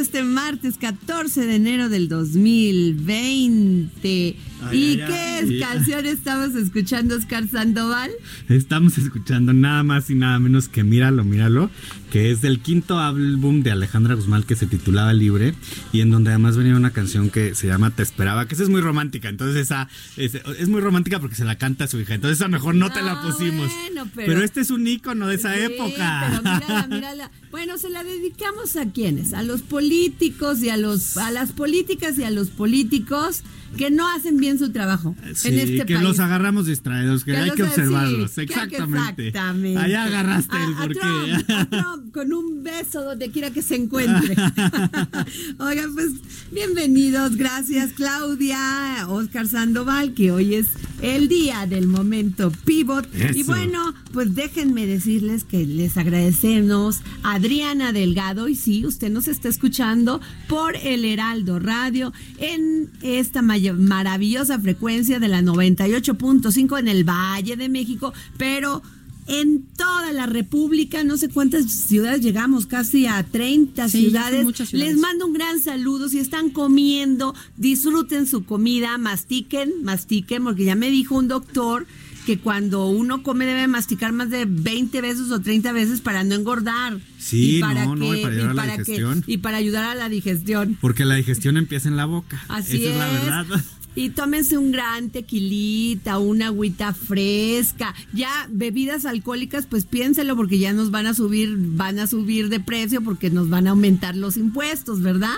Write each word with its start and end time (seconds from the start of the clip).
Este 0.00 0.22
martes 0.22 0.78
14 0.78 1.44
de 1.44 1.56
enero 1.56 1.90
del 1.90 2.08
2020. 2.08 4.36
¿Y 4.72 4.96
qué 4.98 5.58
canción 5.60 6.06
estamos 6.06 6.54
escuchando, 6.54 7.16
Oscar 7.16 7.46
Sandoval? 7.48 8.10
Estamos 8.48 8.98
escuchando 8.98 9.52
nada 9.52 9.82
más 9.82 10.10
y 10.10 10.14
nada 10.14 10.38
menos 10.38 10.68
que 10.68 10.84
Míralo, 10.84 11.24
Míralo, 11.24 11.70
que 12.12 12.30
es 12.30 12.40
del 12.40 12.60
quinto 12.60 12.98
álbum 12.98 13.62
de 13.62 13.70
Alejandra 13.70 14.14
Guzmán 14.14 14.42
que 14.42 14.56
se 14.56 14.66
titulaba 14.66 15.12
Libre 15.12 15.54
y 15.92 16.00
en 16.00 16.10
donde 16.10 16.30
además 16.30 16.56
venía 16.56 16.76
una 16.76 16.90
canción 16.90 17.30
que 17.30 17.54
se 17.54 17.66
llama 17.66 17.90
Te 17.90 18.02
Esperaba, 18.02 18.46
que 18.46 18.54
esa 18.54 18.64
es 18.64 18.68
muy 18.68 18.80
romántica, 18.80 19.28
entonces 19.28 19.56
esa 19.60 19.88
es, 20.16 20.34
es 20.34 20.68
muy 20.68 20.80
romántica 20.80 21.20
porque 21.20 21.36
se 21.36 21.44
la 21.44 21.56
canta 21.58 21.84
a 21.84 21.88
su 21.88 21.98
hija, 22.00 22.14
entonces 22.14 22.38
esa 22.38 22.48
mejor 22.48 22.74
no 22.74 22.90
te 22.92 23.02
la 23.02 23.12
Ah, 23.12 23.22
pusimos. 23.22 23.70
bueno, 23.94 24.10
pero- 24.14 24.42
este 24.42 24.60
es 24.60 24.70
un 24.70 24.86
ícono 24.86 25.26
de 25.26 25.34
esa 25.36 25.54
Sí, 25.54 25.60
época. 25.62 26.40
Pero 26.42 26.42
mírala, 26.54 26.86
mírala. 26.88 27.30
Bueno, 27.50 27.76
se 27.78 27.90
la 27.90 28.02
dedicamos 28.04 28.76
a 28.76 28.86
quienes, 28.90 29.32
a 29.32 29.42
los 29.42 29.62
políticos 29.62 30.62
y 30.62 30.68
a 30.70 30.76
los 30.76 31.16
a 31.16 31.30
las 31.30 31.52
políticas 31.52 32.18
y 32.18 32.24
a 32.24 32.30
los 32.30 32.48
políticos 32.48 33.42
que 33.76 33.90
no 33.90 34.08
hacen 34.10 34.36
bien 34.36 34.58
su 34.58 34.70
trabajo 34.72 35.14
Sí, 35.34 35.48
en 35.48 35.58
este 35.60 35.86
que 35.86 35.94
país. 35.94 36.02
los 36.06 36.18
agarramos 36.20 36.66
distraídos, 36.66 37.24
que, 37.24 37.32
Que 37.32 37.36
hay 37.38 37.50
que 37.52 37.62
observarlos. 37.62 38.30
sí, 38.32 38.42
exactamente. 38.42 39.28
exactamente. 39.28 39.78
Allá 39.80 40.04
agarraste 40.04 40.56
A- 40.56 40.64
el 40.64 40.74
a 40.74 40.76
porqué. 40.76 40.98
Trump, 41.00 41.50
a 41.50 41.64
Trump, 41.82 42.12
con 42.12 42.32
un 42.32 42.62
beso 42.62 43.02
donde 43.02 43.30
quiera 43.30 43.50
que 43.50 43.62
se 43.62 43.76
encuentre. 43.76 44.36
Oigan, 45.58 45.94
pues 45.94 46.10
bienvenidos, 46.52 47.36
gracias 47.36 47.92
Claudia, 47.92 49.06
Oscar 49.08 49.46
Sandoval, 49.46 50.14
que 50.14 50.30
hoy 50.32 50.54
es 50.56 50.68
el 51.02 51.28
día 51.28 51.66
del 51.66 51.86
momento 51.86 52.50
pivot. 52.64 53.08
Y 53.34 53.42
bueno, 53.42 53.94
pues 54.12 54.34
déjenme 54.34 54.86
decirles 54.86 55.44
que 55.44 55.64
les 55.66 55.96
agradecemos 55.96 57.00
a 57.22 57.34
Adriana 57.34 57.92
Delgado, 57.92 58.48
y 58.48 58.56
sí, 58.56 58.84
usted 58.86 59.10
nos 59.10 59.28
está 59.28 59.48
escuchando 59.48 60.20
por 60.48 60.76
el 60.76 61.04
Heraldo 61.04 61.58
Radio 61.58 62.12
en 62.38 62.90
esta 63.02 63.42
maravillosa 63.42 64.58
frecuencia 64.58 65.20
de 65.20 65.28
la 65.28 65.42
98.5 65.42 66.78
en 66.78 66.88
el 66.88 67.04
Valle 67.04 67.56
de 67.56 67.68
México, 67.68 68.12
pero 68.36 68.82
en 69.26 69.62
toda 69.76 70.12
la 70.12 70.26
República, 70.26 71.04
no 71.04 71.16
sé 71.16 71.28
cuántas 71.28 71.70
ciudades 71.70 72.20
llegamos, 72.20 72.66
casi 72.66 73.06
a 73.06 73.22
30 73.22 73.88
Sí, 73.88 74.00
ciudades. 74.06 74.40
ciudades. 74.56 74.72
Les 74.72 74.96
mando 74.98 75.26
un 75.26 75.32
gran 75.32 75.60
saludo. 75.60 76.08
Si 76.08 76.18
están 76.18 76.50
comiendo, 76.50 77.34
disfruten 77.56 78.26
su 78.26 78.44
comida, 78.44 78.98
mastiquen, 78.98 79.82
mastiquen, 79.82 80.44
porque 80.44 80.64
ya 80.64 80.74
me 80.74 80.90
dijo 80.90 81.14
un 81.16 81.28
doctor 81.28 81.86
que 82.26 82.38
cuando 82.38 82.86
uno 82.88 83.22
come 83.22 83.46
debe 83.46 83.66
masticar 83.66 84.12
más 84.12 84.28
de 84.30 84.44
20 84.44 85.00
veces 85.00 85.30
o 85.30 85.40
30 85.40 85.72
veces 85.72 86.00
para 86.00 86.22
no 86.22 86.34
engordar. 86.34 87.00
Sí, 87.18 87.60
no, 87.60 87.96
no, 87.96 88.14
y 88.14 88.22
para 88.22 88.34
ayudar 88.34 88.50
a 88.50 88.54
la 88.66 88.72
que- 88.76 88.82
digestión. 88.82 89.24
y 89.26 89.36
para 89.38 89.56
ayudar 89.56 89.84
a 89.84 89.94
la 89.94 90.08
digestión. 90.08 90.76
Porque 90.80 91.04
la 91.04 91.14
digestión 91.14 91.56
empieza 91.56 91.88
en 91.88 91.96
la 91.96 92.04
boca. 92.04 92.44
Así 92.48 92.76
Esa 92.76 92.84
es. 92.84 92.90
es 92.92 92.96
la 92.98 93.08
verdad. 93.10 93.64
Y 93.94 94.10
tómense 94.10 94.56
un 94.56 94.70
gran 94.70 95.10
tequilita, 95.10 96.18
una 96.18 96.46
agüita 96.46 96.94
fresca. 96.94 97.94
Ya 98.12 98.48
bebidas 98.50 99.04
alcohólicas, 99.04 99.66
pues 99.66 99.84
piénselo 99.84 100.36
porque 100.36 100.58
ya 100.58 100.72
nos 100.72 100.90
van 100.90 101.06
a 101.06 101.14
subir, 101.14 101.56
van 101.56 101.98
a 101.98 102.06
subir 102.06 102.48
de 102.48 102.60
precio 102.60 103.02
porque 103.02 103.30
nos 103.30 103.48
van 103.48 103.66
a 103.66 103.70
aumentar 103.70 104.16
los 104.16 104.36
impuestos, 104.36 105.02
¿verdad? 105.02 105.34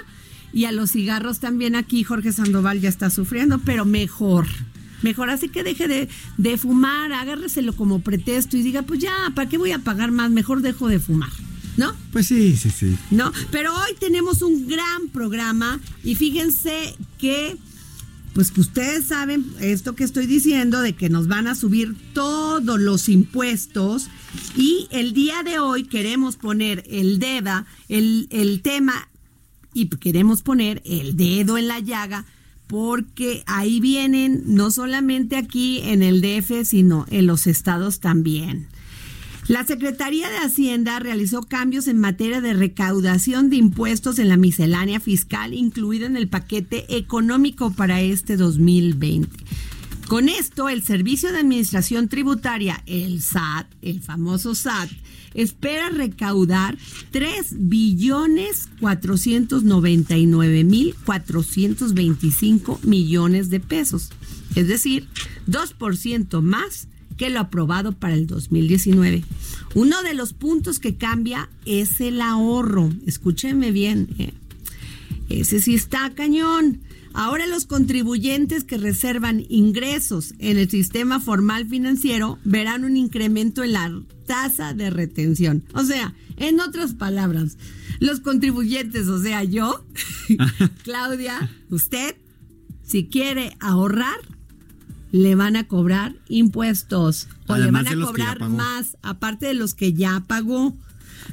Y 0.52 0.66
a 0.66 0.72
los 0.72 0.92
cigarros 0.92 1.40
también 1.40 1.74
aquí 1.76 2.04
Jorge 2.04 2.32
Sandoval 2.32 2.80
ya 2.80 2.90
está 2.90 3.08
sufriendo, 3.08 3.58
pero 3.58 3.84
mejor. 3.84 4.46
Mejor, 5.02 5.30
así 5.30 5.48
que 5.48 5.64
deje 5.64 5.88
de, 5.88 6.08
de 6.36 6.58
fumar, 6.58 7.12
agárreselo 7.12 7.74
como 7.74 8.00
pretexto 8.00 8.56
y 8.56 8.62
diga, 8.62 8.82
pues 8.82 9.00
ya, 9.00 9.12
¿para 9.34 9.48
qué 9.48 9.58
voy 9.58 9.72
a 9.72 9.80
pagar 9.80 10.12
más? 10.12 10.30
Mejor 10.30 10.62
dejo 10.62 10.88
de 10.88 11.00
fumar, 11.00 11.30
¿no? 11.76 11.93
Pues 12.12 12.28
sí, 12.28 12.56
sí, 12.56 12.70
sí. 12.70 12.96
No, 13.10 13.32
pero 13.50 13.75
hoy 13.75 13.94
tenemos 13.98 14.43
un 14.43 14.69
gran 14.69 15.08
programa 15.12 15.81
y 16.05 16.14
fíjense 16.14 16.94
que, 17.19 17.56
pues 18.34 18.50
que 18.50 18.61
ustedes 18.61 19.06
saben 19.06 19.44
esto 19.61 19.94
que 19.94 20.05
estoy 20.05 20.26
diciendo 20.26 20.81
de 20.81 20.94
que 20.94 21.08
nos 21.08 21.29
van 21.29 21.46
a 21.46 21.55
subir 21.55 21.94
todos 22.14 22.81
los 22.81 23.08
impuestos 23.08 24.08
y 24.56 24.88
el 24.90 25.12
día 25.12 25.43
de 25.43 25.58
hoy 25.58 25.84
queremos 25.84 26.37
poner 26.37 26.84
el 26.88 27.19
DEDA, 27.19 27.67
el, 27.88 28.29
el 28.31 28.62
tema 28.62 29.08
y 29.75 29.87
queremos 29.88 30.43
poner 30.43 30.82
el 30.84 31.17
dedo 31.17 31.58
en 31.58 31.69
la 31.69 31.81
llaga 31.81 32.25
porque 32.67 33.43
ahí 33.46 33.81
vienen 33.81 34.44
no 34.46 34.70
solamente 34.70 35.37
aquí 35.37 35.81
en 35.84 36.02
el 36.02 36.23
DF, 36.23 36.64
sino 36.64 37.05
en 37.11 37.26
los 37.26 37.46
estados 37.46 38.00
también. 38.00 38.69
La 39.49 39.65
Secretaría 39.67 40.31
de 40.31 40.39
Hacienda 40.39 41.00
realizó 41.00 41.43
cambios 41.43 41.89
en 41.89 41.99
materia 41.99 42.41
de 42.41 42.55
recaudación 42.55 43.50
de 43.50 43.56
impuestos 43.56 44.21
en 44.21 44.29
la 44.29 44.37
miscelánea 44.37 45.00
fiscal, 45.00 45.53
incluida 45.53 46.06
en 46.06 46.17
el 46.17 46.29
paquete 46.29 46.97
económico 46.97 47.73
para 47.73 48.00
este 48.00 48.37
2020. 48.37 49.44
Con 50.06 50.29
esto, 50.29 50.69
el 50.69 50.85
Servicio 50.85 51.33
de 51.33 51.39
Administración 51.39 52.09
Tributaria, 52.09 52.85
el 52.87 53.21
SAT, 53.21 53.67
el 53.83 54.00
famoso 54.00 54.55
SAT, 54.55 54.91
espera 55.35 55.89
recaudar 55.89 56.79
3 57.11 57.69
billones 57.69 58.69
499 58.79 60.65
mil 60.65 60.94
425 61.05 62.79
millones 62.85 63.50
de 63.50 63.59
pesos, 63.59 64.11
es 64.55 64.69
decir, 64.69 65.09
2% 65.49 66.43
más 66.43 66.87
que 67.17 67.31
lo 67.31 67.41
aprobado 67.41 67.93
para 67.93 68.14
el 68.14 68.26
2019. 68.26 69.25
Uno 69.75 70.03
de 70.03 70.14
los 70.14 70.32
puntos 70.32 70.79
que 70.79 70.97
cambia 70.97 71.49
es 71.64 72.00
el 72.00 72.20
ahorro. 72.20 72.91
Escúchenme 73.06 73.73
bien. 73.73 74.09
eh. 74.19 74.32
Ese 75.29 75.61
sí 75.61 75.75
está 75.75 76.11
cañón. 76.14 76.81
Ahora 77.14 77.47
los 77.47 77.67
contribuyentes 77.67 78.64
que 78.64 78.79
reservan 78.79 79.44
ingresos 79.49 80.35
en 80.38 80.59
el 80.59 80.70
sistema 80.70 81.20
formal 81.20 81.67
financiero 81.67 82.38
verán 82.44 82.85
un 82.85 82.97
incremento 82.97 83.62
en 83.62 83.73
la 83.75 84.03
tasa 84.26 84.73
de 84.73 84.88
retención. 84.91 85.62
O 85.75 85.85
sea, 85.85 86.15
en 86.38 86.61
otras 86.61 86.94
palabras, 86.94 87.58
los 88.00 88.20
contribuyentes, 88.20 89.08
o 89.08 89.23
sea, 89.23 89.44
yo, 89.44 89.85
Claudia, 90.85 91.50
usted, 91.69 92.17
si 92.82 93.05
quiere 93.06 93.56
ahorrar, 93.61 94.19
le 95.12 95.35
van 95.35 95.56
a 95.56 95.69
cobrar 95.69 96.17
impuestos 96.29 97.29
o 97.47 97.56
le 97.56 97.70
van 97.70 97.87
a 97.87 97.94
cobrar 97.94 98.49
más, 98.49 98.97
aparte 99.03 99.47
de 99.47 99.55
los 99.55 99.75
que 99.75 99.93
ya 99.93 100.25
pagó, 100.26 100.75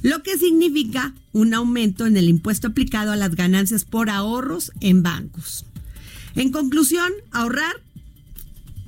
lo 0.04 0.22
que 0.22 0.38
significa 0.38 1.16
un 1.32 1.54
aumento 1.54 2.06
en 2.06 2.18
el 2.18 2.30
impuesto 2.30 2.68
aplicado 2.68 3.12
a 3.12 3.16
las 3.16 3.36
ganancias 3.36 3.86
por 3.86 4.10
ahorros 4.10 4.74
en 4.82 5.02
bancos. 5.02 5.66
En 6.36 6.52
conclusión, 6.52 7.10
ahorrar, 7.32 7.74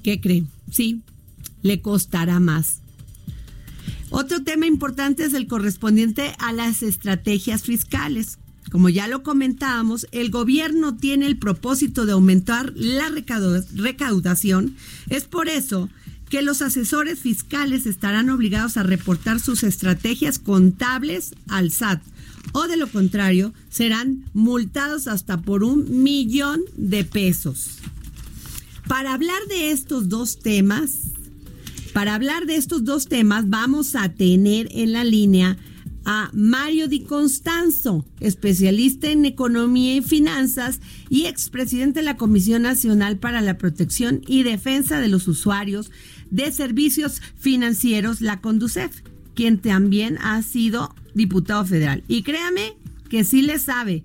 ¿qué 0.04 0.20
creen? 0.20 0.50
Sí, 0.70 1.02
le 1.64 1.82
costará 1.82 2.40
más. 2.40 2.82
Otro 4.10 4.44
tema 4.44 4.68
importante 4.68 5.24
es 5.24 5.34
el 5.34 5.48
correspondiente 5.48 6.36
a 6.38 6.52
las 6.52 6.84
estrategias 6.84 7.64
fiscales. 7.64 8.40
Como 8.72 8.88
ya 8.90 9.08
lo 9.08 9.22
comentábamos, 9.22 10.08
el 10.12 10.32
gobierno 10.32 10.96
tiene 10.96 11.28
el 11.28 11.38
propósito 11.38 12.06
de 12.06 12.14
aumentar 12.14 12.72
la 12.76 13.10
recauda- 13.10 13.66
recaudación. 13.76 14.76
Es 15.10 15.26
por 15.26 15.50
eso 15.50 15.90
que 16.30 16.42
los 16.42 16.62
asesores 16.62 17.20
fiscales 17.20 17.86
estarán 17.86 18.30
obligados 18.30 18.78
a 18.78 18.84
reportar 18.84 19.42
sus 19.42 19.64
estrategias 19.64 20.40
contables 20.40 21.34
al 21.50 21.72
SAT 21.72 22.02
o 22.54 22.68
de 22.68 22.78
lo 22.78 22.88
contrario 22.88 23.54
serán 23.70 24.24
multados 24.34 25.08
hasta 25.08 25.42
por 25.42 25.64
un 25.66 26.02
millón 26.04 26.62
de 26.78 27.04
pesos. 27.04 27.72
Para 28.88 29.14
hablar 29.14 29.42
de 29.50 29.72
estos 29.72 30.08
dos 30.08 30.40
temas, 30.40 30.92
para 31.94 32.16
hablar 32.16 32.46
de 32.46 32.56
estos 32.56 32.86
dos 32.86 33.08
temas, 33.08 33.50
vamos 33.50 33.96
a 33.96 34.10
tener 34.10 34.70
en 34.72 34.94
la 34.94 35.04
línea 35.04 35.58
a 36.06 36.30
Mario 36.33 36.88
Di 36.88 37.01
Constanzo, 37.01 38.06
especialista 38.19 39.09
en 39.09 39.25
economía 39.25 39.95
y 39.95 40.01
finanzas 40.01 40.80
y 41.09 41.25
expresidente 41.25 42.00
de 42.00 42.06
la 42.06 42.18
Comisión 42.18 42.63
Nacional 42.63 43.18
para 43.18 43.42
la 43.42 43.57
Protección 43.57 44.21
y 44.27 44.44
Defensa 44.44 45.00
de 45.00 45.07
los 45.07 45.27
Usuarios 45.27 45.92
de 46.30 46.51
Servicios 46.51 47.21
Financieros, 47.38 48.21
la 48.21 48.42
CONDUCEF, 48.42 49.01
quien 49.36 49.59
también 49.59 50.18
ha 50.21 50.42
sido 50.42 50.95
diputado 51.13 51.65
federal. 51.65 52.03
Y 52.07 52.24
créame 52.24 52.74
que 53.09 53.24
sí 53.24 53.42
le 53.42 53.59
sabe, 53.59 54.03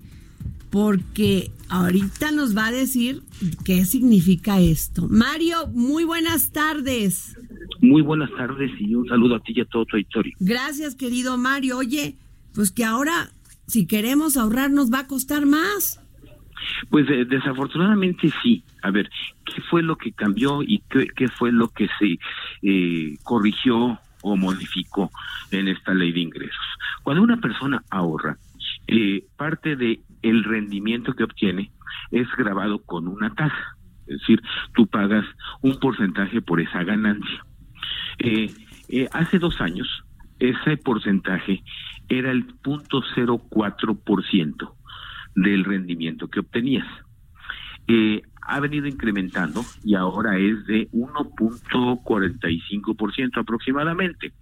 porque 0.71 1.51
ahorita 1.69 2.33
nos 2.33 2.57
va 2.57 2.67
a 2.67 2.73
decir 2.73 3.23
qué 3.65 3.85
significa 3.85 4.61
esto. 4.61 5.09
Mario, 5.09 5.69
muy 5.69 6.05
buenas 6.05 6.51
tardes. 6.51 7.37
Muy 7.81 8.03
buenas 8.03 8.31
tardes 8.37 8.71
y 8.79 8.95
un 8.95 9.07
saludo 9.09 9.37
a 9.37 9.41
ti 9.41 9.53
y 9.55 9.61
a 9.61 9.65
todo 9.65 9.85
tu 9.85 9.97
auditorio. 9.97 10.35
Gracias, 10.41 10.95
querido 10.95 11.37
Mario. 11.37 11.79
Oye, 11.79 12.17
pues 12.55 12.71
que 12.71 12.85
ahora, 12.85 13.31
si 13.67 13.87
queremos 13.87 14.37
ahorrar, 14.37 14.71
nos 14.71 14.93
va 14.93 15.01
a 15.01 15.07
costar 15.07 15.47
más. 15.47 16.01
Pues 16.91 17.09
eh, 17.11 17.25
desafortunadamente 17.25 18.31
sí. 18.43 18.65
A 18.83 18.91
ver, 18.91 19.11
¿qué 19.45 19.61
fue 19.63 19.83
lo 19.83 19.97
que 19.97 20.13
cambió 20.13 20.63
y 20.63 20.83
qué, 20.89 21.07
qué 21.15 21.29
fue 21.29 21.53
lo 21.53 21.69
que 21.69 21.89
se 21.99 22.19
eh, 22.63 23.17
corrigió 23.23 23.99
o 24.23 24.37
modificó 24.37 25.11
en 25.51 25.69
esta 25.69 25.95
ley 25.95 26.13
de 26.13 26.21
ingresos? 26.21 26.65
Cuando 27.03 27.23
una 27.23 27.37
persona 27.39 27.83
ahorra, 27.91 28.39
eh, 28.89 29.25
parte 29.37 29.77
de 29.77 30.01
el 30.23 30.45
rendimiento 30.45 31.15
que 31.15 31.25
obtiene 31.25 31.71
es 32.11 32.27
grabado 32.37 32.79
con 32.81 33.09
una 33.09 33.35
tasa. 33.35 33.77
Es 34.07 34.21
decir, 34.21 34.43
tú 34.75 34.87
pagas 34.87 35.25
un 35.63 35.79
porcentaje 35.79 36.43
por 36.43 36.61
esa 36.61 36.85
ganancia. 36.85 37.45
Eh, 38.19 38.51
eh, 38.89 39.09
hace 39.13 39.39
dos 39.39 39.61
años, 39.61 40.05
ese 40.39 40.77
porcentaje 40.77 41.63
era 42.09 42.31
el 42.31 42.47
0.04% 42.63 44.75
del 45.35 45.65
rendimiento 45.65 46.29
que 46.29 46.41
obtenías. 46.41 46.87
Eh, 47.89 48.23
ha 48.49 48.61
venido 48.61 48.87
incrementando 48.87 49.65
y 49.83 49.97
ahora 49.97 50.39
es 50.39 50.65
de 50.67 50.89
1.45% 50.93 53.41
aproximadamente, 53.41 54.33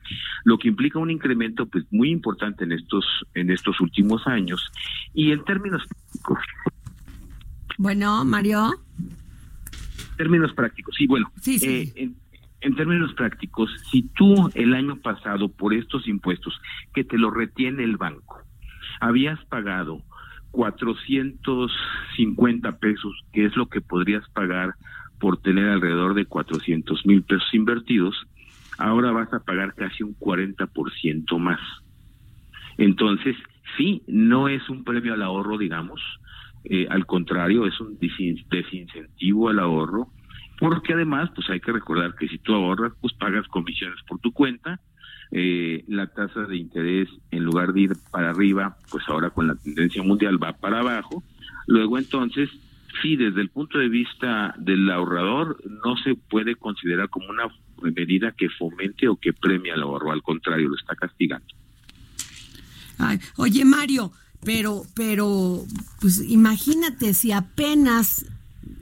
lo 0.44 0.58
que 0.58 0.68
implica 0.68 0.98
un 0.98 1.10
incremento 1.10 1.64
pues 1.66 1.86
muy 1.90 2.10
importante 2.10 2.64
en 2.64 2.72
estos 2.72 3.06
en 3.34 3.50
estos 3.50 3.80
últimos 3.80 4.26
años 4.26 4.70
y 5.14 5.32
en 5.32 5.42
términos 5.44 5.82
Bueno, 7.78 8.22
Mario. 8.24 8.72
Términos 10.16 10.52
prácticos, 10.54 10.94
sí, 10.96 11.06
bueno, 11.06 11.30
Sí, 11.40 11.58
sí. 11.58 11.66
eh, 11.68 11.92
en, 11.96 12.16
en 12.60 12.74
términos 12.76 13.12
prácticos, 13.14 13.70
si 13.90 14.02
tú 14.02 14.50
el 14.54 14.74
año 14.74 14.96
pasado 14.96 15.48
por 15.48 15.74
estos 15.74 16.06
impuestos 16.08 16.58
que 16.94 17.04
te 17.04 17.18
lo 17.18 17.30
retiene 17.30 17.84
el 17.84 17.96
banco, 17.96 18.40
habías 19.00 19.42
pagado 19.46 20.02
450 20.52 22.78
pesos, 22.78 23.24
que 23.32 23.44
es 23.46 23.56
lo 23.56 23.68
que 23.68 23.80
podrías 23.80 24.28
pagar 24.30 24.74
por 25.18 25.38
tener 25.38 25.68
alrededor 25.68 26.14
de 26.14 26.26
400 26.26 27.06
mil 27.06 27.22
pesos 27.22 27.48
invertidos, 27.52 28.14
ahora 28.78 29.10
vas 29.12 29.32
a 29.32 29.40
pagar 29.40 29.74
casi 29.74 30.02
un 30.02 30.16
40% 30.18 31.38
más. 31.38 31.60
Entonces, 32.76 33.36
sí, 33.76 34.02
no 34.06 34.48
es 34.48 34.68
un 34.68 34.84
premio 34.84 35.14
al 35.14 35.22
ahorro, 35.22 35.58
digamos, 35.58 36.00
eh, 36.64 36.86
al 36.90 37.06
contrario, 37.06 37.66
es 37.66 37.78
un 37.80 37.98
desin- 37.98 38.44
desincentivo 38.48 39.48
al 39.48 39.58
ahorro, 39.58 40.08
porque 40.58 40.94
además, 40.94 41.30
pues 41.34 41.48
hay 41.50 41.60
que 41.60 41.72
recordar 41.72 42.14
que 42.14 42.28
si 42.28 42.38
tú 42.38 42.54
ahorras, 42.54 42.92
pues 43.00 43.12
pagas 43.14 43.46
comisiones 43.48 43.98
por 44.08 44.18
tu 44.20 44.32
cuenta, 44.32 44.80
eh, 45.30 45.84
la 45.88 46.06
tasa 46.06 46.42
de 46.42 46.56
interés 46.56 47.08
en 47.30 47.44
lugar 47.44 47.72
de 47.72 47.80
ir 47.80 47.92
para 48.10 48.30
arriba, 48.30 48.76
pues 48.90 49.04
ahora 49.08 49.30
con 49.30 49.48
la 49.48 49.56
tendencia 49.56 50.02
mundial 50.02 50.42
va 50.42 50.52
para 50.52 50.80
abajo. 50.80 51.24
Luego 51.66 51.98
entonces, 51.98 52.50
sí, 53.02 53.16
desde 53.16 53.40
el 53.40 53.48
punto 53.48 53.78
de 53.78 53.88
vista 53.88 54.54
del 54.58 54.88
ahorrador, 54.90 55.58
no 55.84 55.96
se 55.96 56.14
puede 56.14 56.54
considerar 56.54 57.08
como 57.08 57.28
una 57.28 57.44
medida 57.82 58.32
que 58.32 58.48
fomente 58.50 59.08
o 59.08 59.16
que 59.16 59.32
premie 59.32 59.72
al 59.72 59.82
ahorro, 59.82 60.12
al 60.12 60.22
contrario, 60.22 60.68
lo 60.68 60.76
está 60.76 60.94
castigando. 60.94 61.46
Oye, 63.36 63.64
Mario, 63.64 64.12
pero, 64.44 64.86
pero, 64.94 65.64
pues 66.00 66.22
imagínate 66.28 67.14
si 67.14 67.32
apenas 67.32 68.26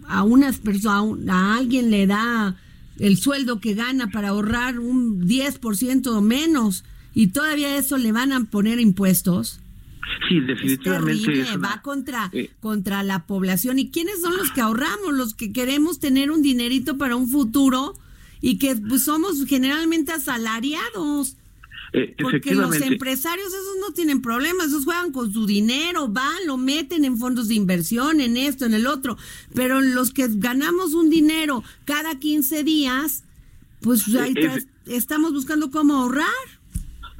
a 0.07 0.23
unas 0.23 0.59
personas, 0.59 1.29
a 1.29 1.57
alguien 1.57 1.91
le 1.91 2.07
da 2.07 2.57
el 2.99 3.17
sueldo 3.17 3.61
que 3.61 3.75
gana 3.75 4.11
para 4.11 4.29
ahorrar 4.29 4.79
un 4.79 5.27
10% 5.27 6.07
o 6.09 6.21
menos 6.21 6.85
y 7.15 7.29
todavía 7.29 7.77
eso 7.77 7.97
le 7.99 8.13
van 8.13 8.33
a 8.33 8.45
poner 8.45 8.81
impuestos. 8.81 9.61
Sí, 10.29 10.41
definitivamente 10.41 11.41
es 11.41 11.57
va 11.57 11.81
contra, 11.83 12.31
eh, 12.33 12.51
contra 12.61 13.03
la 13.03 13.27
población. 13.27 13.79
¿Y 13.79 13.91
quiénes 13.91 14.21
son 14.21 14.37
los 14.37 14.51
que 14.51 14.61
ahorramos? 14.61 15.13
Los 15.13 15.35
que 15.35 15.53
queremos 15.53 16.01
tener 16.01 16.31
un 16.31 16.43
dinerito 16.43 16.99
para 16.99 17.17
un 17.17 17.29
futuro 17.29 17.95
y 18.41 18.59
que 18.59 18.77
pues, 18.77 19.05
somos 19.05 19.45
generalmente 19.47 20.13
asalariados. 20.13 21.37
Eh, 21.93 22.15
Porque 22.21 22.55
los 22.55 22.71
empresarios 22.81 23.49
esos 23.49 23.77
no 23.87 23.93
tienen 23.93 24.23
problemas, 24.23 24.69
esos 24.69 24.85
juegan 24.85 25.13
con 25.13 25.33
su 25.33 25.47
dinero, 25.47 26.09
van, 26.09 26.47
lo 26.47 26.57
meten 26.57 27.05
en 27.05 27.19
fondos 27.19 27.49
de 27.49 27.55
inversión, 27.55 28.21
en 28.21 28.37
esto, 28.37 28.65
en 28.65 28.75
el 28.75 28.87
otro. 28.87 29.17
Pero 29.55 29.81
los 29.81 30.11
que 30.13 30.27
ganamos 30.31 30.95
un 30.95 31.11
dinero 31.11 31.63
cada 31.85 32.19
15 32.19 32.65
días, 32.65 33.25
pues 33.83 34.07
ahí 34.15 34.33
Eh, 34.37 34.41
es- 34.47 34.57
está- 34.57 34.71
estamos 34.87 35.33
buscando 35.33 35.71
cómo 35.71 35.95
ahorrar. 35.97 36.27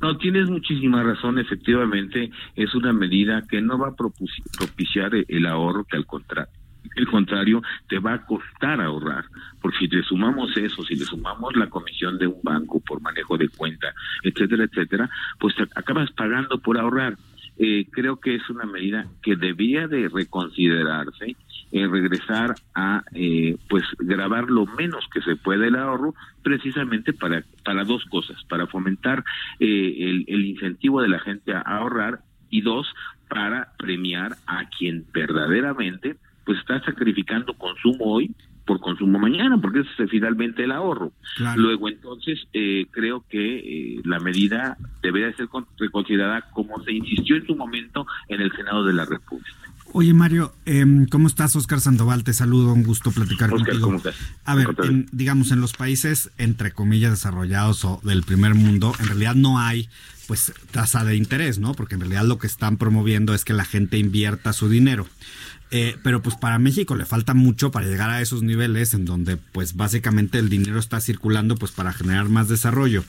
No, 0.01 0.17
tienes 0.19 0.49
muchísima 0.49 1.03
razón, 1.05 1.39
efectivamente, 1.39 2.31
es 2.57 2.75
una 2.75 2.93
medida 2.93 3.47
que 3.49 3.61
no 3.61 3.79
va 3.79 3.89
a 3.89 3.95
propiciar 3.95 5.13
el 5.29 5.47
ahorro, 5.47 5.85
que 5.85 5.97
al 5.97 6.07
contrario, 6.07 6.53
el 6.97 7.07
contrario, 7.07 7.63
te 7.89 7.99
va 7.99 8.15
a 8.15 8.27
costar 8.27 8.81
ahorrar, 8.81 9.25
porque 9.61 9.79
si 9.79 9.89
le 9.89 10.03
sumamos 10.03 10.57
eso, 10.57 10.83
si 10.85 10.95
le 10.95 11.05
sumamos 11.05 11.57
la 11.57 11.69
comisión 11.69 12.19
de 12.19 12.27
un 12.27 12.41
banco 12.43 12.81
por 12.81 13.01
manejo 13.01 13.37
de 13.37 13.49
cuenta, 13.49 13.93
etcétera, 14.23 14.65
etcétera, 14.65 15.11
pues 15.39 15.55
acabas 15.75 16.11
pagando 16.13 16.59
por 16.59 16.79
ahorrar. 16.79 17.17
Eh, 17.59 17.87
creo 17.91 18.19
que 18.19 18.35
es 18.35 18.49
una 18.49 18.65
medida 18.65 19.07
que 19.23 19.37
debía 19.37 19.87
de 19.87 20.09
reconsiderarse 20.09 21.37
eh, 21.75 21.87
regresar 21.87 22.55
a 22.75 23.03
eh, 23.15 23.57
pues 23.71 23.83
grabar 23.99 24.51
lo 24.51 24.67
menos 24.67 25.09
que 25.11 25.23
se 25.23 25.37
puede 25.37 25.69
el 25.69 25.77
ahorro 25.77 26.15
precisamente 26.43 27.15
para 27.15 27.45
para 27.65 27.85
dos 27.85 28.05
cosas 28.11 28.37
para 28.45 28.67
fomentar 28.67 29.25
eh, 29.59 29.97
el, 30.01 30.27
el 30.29 30.45
incentivo 30.45 31.01
de 31.01 31.09
la 31.09 31.19
gente 31.21 31.55
a 31.55 31.61
ahorrar 31.61 32.21
y 32.51 32.61
dos 32.61 32.93
para 33.27 33.73
premiar 33.79 34.37
a 34.47 34.69
quien 34.69 35.07
verdaderamente 35.15 36.17
pues 36.45 36.59
está 36.59 36.83
sacrificando 36.85 37.55
consumo 37.55 38.05
hoy 38.07 38.35
por 38.65 38.79
consumo 38.81 39.19
mañana, 39.19 39.59
porque 39.61 39.81
ese 39.81 40.05
es 40.05 40.11
finalmente 40.11 40.63
el 40.65 40.71
ahorro. 40.71 41.13
Claro. 41.37 41.61
Luego, 41.63 41.89
entonces, 41.89 42.47
eh, 42.53 42.87
creo 42.93 43.25
que 43.29 43.59
eh, 43.97 44.01
la 44.05 44.21
medida 44.21 44.77
debería 45.03 45.35
ser 45.37 45.49
con- 45.49 45.67
reconsiderada 45.79 46.43
como 46.53 46.81
se 46.85 46.93
insistió 46.93 47.37
en 47.37 47.47
su 47.47 47.57
momento 47.57 48.07
en 48.29 48.41
el 48.41 48.53
Senado 48.53 48.85
de 48.85 48.93
la 48.93 49.05
República. 49.05 49.51
Oye, 49.95 50.15
Mario, 50.15 50.55
em, 50.65 51.07
¿cómo 51.07 51.27
estás? 51.27 51.55
Oscar 51.57 51.81
Sandoval, 51.81 52.25
te 52.25 52.33
saludo, 52.33 52.73
un 52.73 52.83
gusto 52.85 53.11
platicar 53.11 53.53
Oscar, 53.53 53.67
contigo. 53.67 53.87
¿cómo 53.87 53.97
estás? 53.99 54.15
A 54.45 54.55
ver, 54.55 54.69
en- 54.85 55.07
digamos, 55.13 55.51
en 55.51 55.61
los 55.61 55.73
países, 55.75 56.31
entre 56.39 56.71
comillas, 56.71 57.11
desarrollados 57.11 57.85
o 57.85 58.01
del 58.05 58.23
primer 58.23 58.55
mundo, 58.55 58.95
en 59.01 59.07
realidad 59.09 59.35
no 59.35 59.59
hay 59.59 59.89
pues 60.29 60.55
tasa 60.71 61.05
de 61.05 61.17
interés, 61.17 61.59
¿no? 61.59 61.75
Porque 61.75 61.97
en 61.97 62.01
realidad 62.01 62.25
lo 62.25 62.39
que 62.39 62.47
están 62.47 62.79
promoviendo 62.79 63.35
es 63.35 63.45
que 63.45 63.53
la 63.53 63.65
gente 63.65 63.99
invierta 63.99 64.53
su 64.55 64.69
dinero. 64.69 65.07
Eh, 65.75 65.97
pero 66.03 66.21
pues 66.21 66.37
para 66.37 66.59
México 66.59 66.95
le 66.95 67.07
falta 67.07 67.33
mucho 67.33 67.71
para 67.71 67.87
llegar 67.87 68.11
a 68.11 68.21
esos 68.21 68.43
niveles 68.43 68.93
en 68.93 69.07
donde 69.07 69.39
pues 69.39 69.75
básicamente 69.75 70.39
el 70.39 70.51
dinero 70.51 70.79
está 70.79 71.01
circulando 71.01 71.57
pues 71.57 71.73
para 71.73 71.95
generar 71.95 72.29
más 72.29 72.47
desarrollo. 72.49 73.05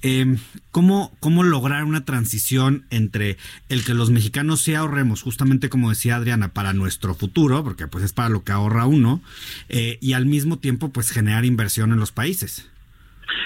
Eh, 0.00 0.38
¿cómo, 0.70 1.12
¿Cómo 1.20 1.42
lograr 1.42 1.84
una 1.84 2.06
transición 2.06 2.86
entre 2.88 3.36
el 3.68 3.84
que 3.84 3.92
los 3.92 4.08
mexicanos 4.08 4.62
sí 4.62 4.74
ahorremos, 4.74 5.20
justamente 5.20 5.68
como 5.68 5.90
decía 5.90 6.16
Adriana, 6.16 6.54
para 6.54 6.72
nuestro 6.72 7.14
futuro, 7.14 7.62
porque 7.62 7.86
pues 7.86 8.02
es 8.04 8.14
para 8.14 8.30
lo 8.30 8.44
que 8.44 8.52
ahorra 8.52 8.86
uno, 8.86 9.20
eh, 9.68 9.98
y 10.00 10.14
al 10.14 10.24
mismo 10.24 10.58
tiempo 10.58 10.88
pues 10.88 11.10
generar 11.10 11.44
inversión 11.44 11.92
en 11.92 11.98
los 11.98 12.12
países? 12.12 12.64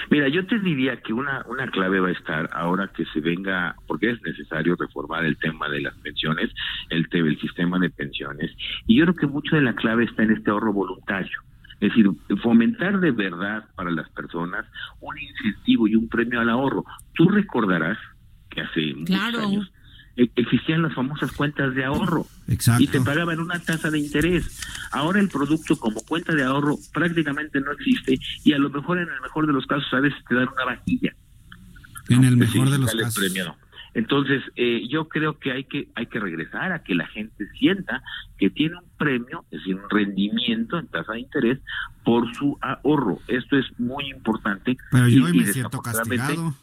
Mira, 0.09 0.27
yo 0.27 0.45
te 0.45 0.59
diría 0.59 0.97
que 0.97 1.13
una, 1.13 1.43
una 1.47 1.67
clave 1.67 1.99
va 1.99 2.09
a 2.09 2.13
estar 2.13 2.49
ahora 2.53 2.89
que 2.95 3.05
se 3.05 3.19
venga, 3.19 3.75
porque 3.87 4.11
es 4.11 4.21
necesario 4.21 4.75
reformar 4.75 5.25
el 5.25 5.37
tema 5.37 5.69
de 5.69 5.81
las 5.81 5.95
pensiones, 5.95 6.49
el, 6.89 7.07
el 7.11 7.39
sistema 7.39 7.79
de 7.79 7.89
pensiones, 7.89 8.51
y 8.87 8.97
yo 8.97 9.05
creo 9.05 9.15
que 9.15 9.27
mucho 9.27 9.55
de 9.55 9.61
la 9.61 9.75
clave 9.75 10.05
está 10.05 10.23
en 10.23 10.31
este 10.31 10.51
ahorro 10.51 10.73
voluntario. 10.73 11.39
Es 11.79 11.89
decir, 11.89 12.09
fomentar 12.41 12.99
de 12.99 13.11
verdad 13.11 13.65
para 13.75 13.91
las 13.91 14.09
personas 14.11 14.65
un 15.01 15.17
incentivo 15.17 15.87
y 15.87 15.95
un 15.95 16.07
premio 16.07 16.39
al 16.39 16.49
ahorro. 16.49 16.85
Tú 17.13 17.27
recordarás 17.27 17.97
que 18.49 18.61
hace 18.61 18.93
muchos 18.95 19.35
años 19.35 19.71
existían 20.15 20.81
las 20.81 20.93
famosas 20.93 21.31
cuentas 21.33 21.75
de 21.75 21.83
ahorro 21.85 22.25
Exacto. 22.47 22.83
y 22.83 22.87
te 22.87 23.01
pagaban 23.01 23.39
una 23.39 23.59
tasa 23.59 23.91
de 23.91 23.99
interés. 23.99 24.61
Ahora 24.91 25.19
el 25.19 25.29
producto 25.29 25.75
como 25.77 26.01
cuenta 26.01 26.33
de 26.33 26.43
ahorro 26.43 26.77
prácticamente 26.93 27.59
no 27.59 27.71
existe 27.71 28.17
y 28.43 28.53
a 28.53 28.57
lo 28.57 28.69
mejor 28.69 28.97
en 28.99 29.09
el 29.09 29.21
mejor 29.21 29.45
de 29.47 29.53
los 29.53 29.65
casos 29.65 29.87
a 29.93 29.99
veces 29.99 30.17
te 30.27 30.35
dan 30.35 30.47
una 30.53 30.65
vajilla. 30.65 31.13
En 32.09 32.23
el 32.23 32.37
mejor 32.37 32.67
sí 32.67 32.71
de 32.73 32.77
los 32.79 32.93
casos. 32.95 33.15
premiado. 33.15 33.55
Entonces, 33.93 34.43
eh, 34.57 34.85
yo 34.89 35.07
creo 35.07 35.39
que 35.39 35.53
hay 35.53 35.63
que 35.63 35.87
hay 35.95 36.07
que 36.07 36.19
regresar 36.19 36.73
a 36.73 36.83
que 36.83 36.93
la 36.95 37.07
gente 37.07 37.47
sienta 37.57 38.03
que 38.37 38.49
tiene 38.49 38.75
un 38.75 38.83
premio, 38.97 39.45
es 39.51 39.59
decir, 39.59 39.75
un 39.75 39.89
rendimiento 39.89 40.77
en 40.77 40.87
tasa 40.87 41.13
de 41.13 41.21
interés 41.21 41.59
por 42.03 42.33
su 42.35 42.57
ahorro. 42.61 43.19
Esto 43.29 43.57
es 43.57 43.65
muy 43.79 44.09
importante. 44.09 44.75
Pero 44.91 45.07
Y- 45.07 45.15
yo 45.15 45.25
hoy 45.25 45.33
me 45.37 45.45
siento 45.47 45.81
castigado. 45.81 46.53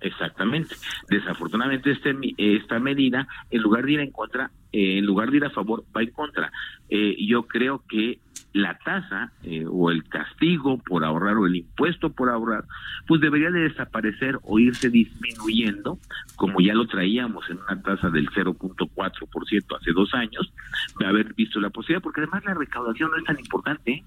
Exactamente. 0.00 0.74
Desafortunadamente 1.08 1.90
este 1.92 2.14
esta 2.36 2.78
medida, 2.78 3.26
en 3.50 3.62
lugar 3.62 3.84
de 3.84 3.92
ir 3.92 4.00
en 4.00 4.10
contra, 4.10 4.50
eh, 4.72 4.98
en 4.98 5.06
lugar 5.06 5.30
de 5.30 5.38
ir 5.38 5.44
a 5.44 5.50
favor, 5.50 5.84
va 5.96 6.02
en 6.02 6.10
contra. 6.10 6.52
Eh, 6.88 7.16
yo 7.26 7.44
creo 7.44 7.82
que 7.88 8.18
la 8.52 8.78
tasa 8.78 9.32
eh, 9.42 9.64
o 9.68 9.90
el 9.90 10.04
castigo 10.04 10.78
por 10.78 11.04
ahorrar 11.04 11.36
o 11.36 11.46
el 11.46 11.56
impuesto 11.56 12.10
por 12.10 12.30
ahorrar, 12.30 12.64
pues 13.06 13.20
debería 13.20 13.50
de 13.50 13.68
desaparecer 13.68 14.38
o 14.42 14.58
irse 14.58 14.90
disminuyendo, 14.90 15.98
como 16.36 16.60
ya 16.60 16.72
lo 16.74 16.86
traíamos 16.86 17.48
en 17.50 17.58
una 17.58 17.82
tasa 17.82 18.10
del 18.10 18.28
0.4% 18.30 19.76
hace 19.76 19.92
dos 19.92 20.14
años, 20.14 20.52
de 20.98 21.06
haber 21.06 21.34
visto 21.34 21.60
la 21.60 21.70
posibilidad, 21.70 22.02
porque 22.02 22.20
además 22.20 22.44
la 22.44 22.54
recaudación 22.54 23.10
no 23.10 23.16
es 23.16 23.24
tan 23.24 23.38
importante. 23.38 24.04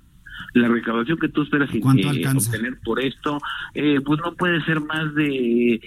La 0.53 0.67
recaudación 0.67 1.17
que 1.17 1.29
tú 1.29 1.44
esperas 1.44 1.70
¿Cuánto 1.82 2.12
eh, 2.12 2.27
obtener 2.27 2.79
por 2.84 3.00
esto, 3.00 3.39
eh, 3.74 4.00
pues 4.03 4.20
no 4.24 4.34
puede 4.36 4.63
ser 4.65 4.82
más 4.82 5.13
de 5.15 5.79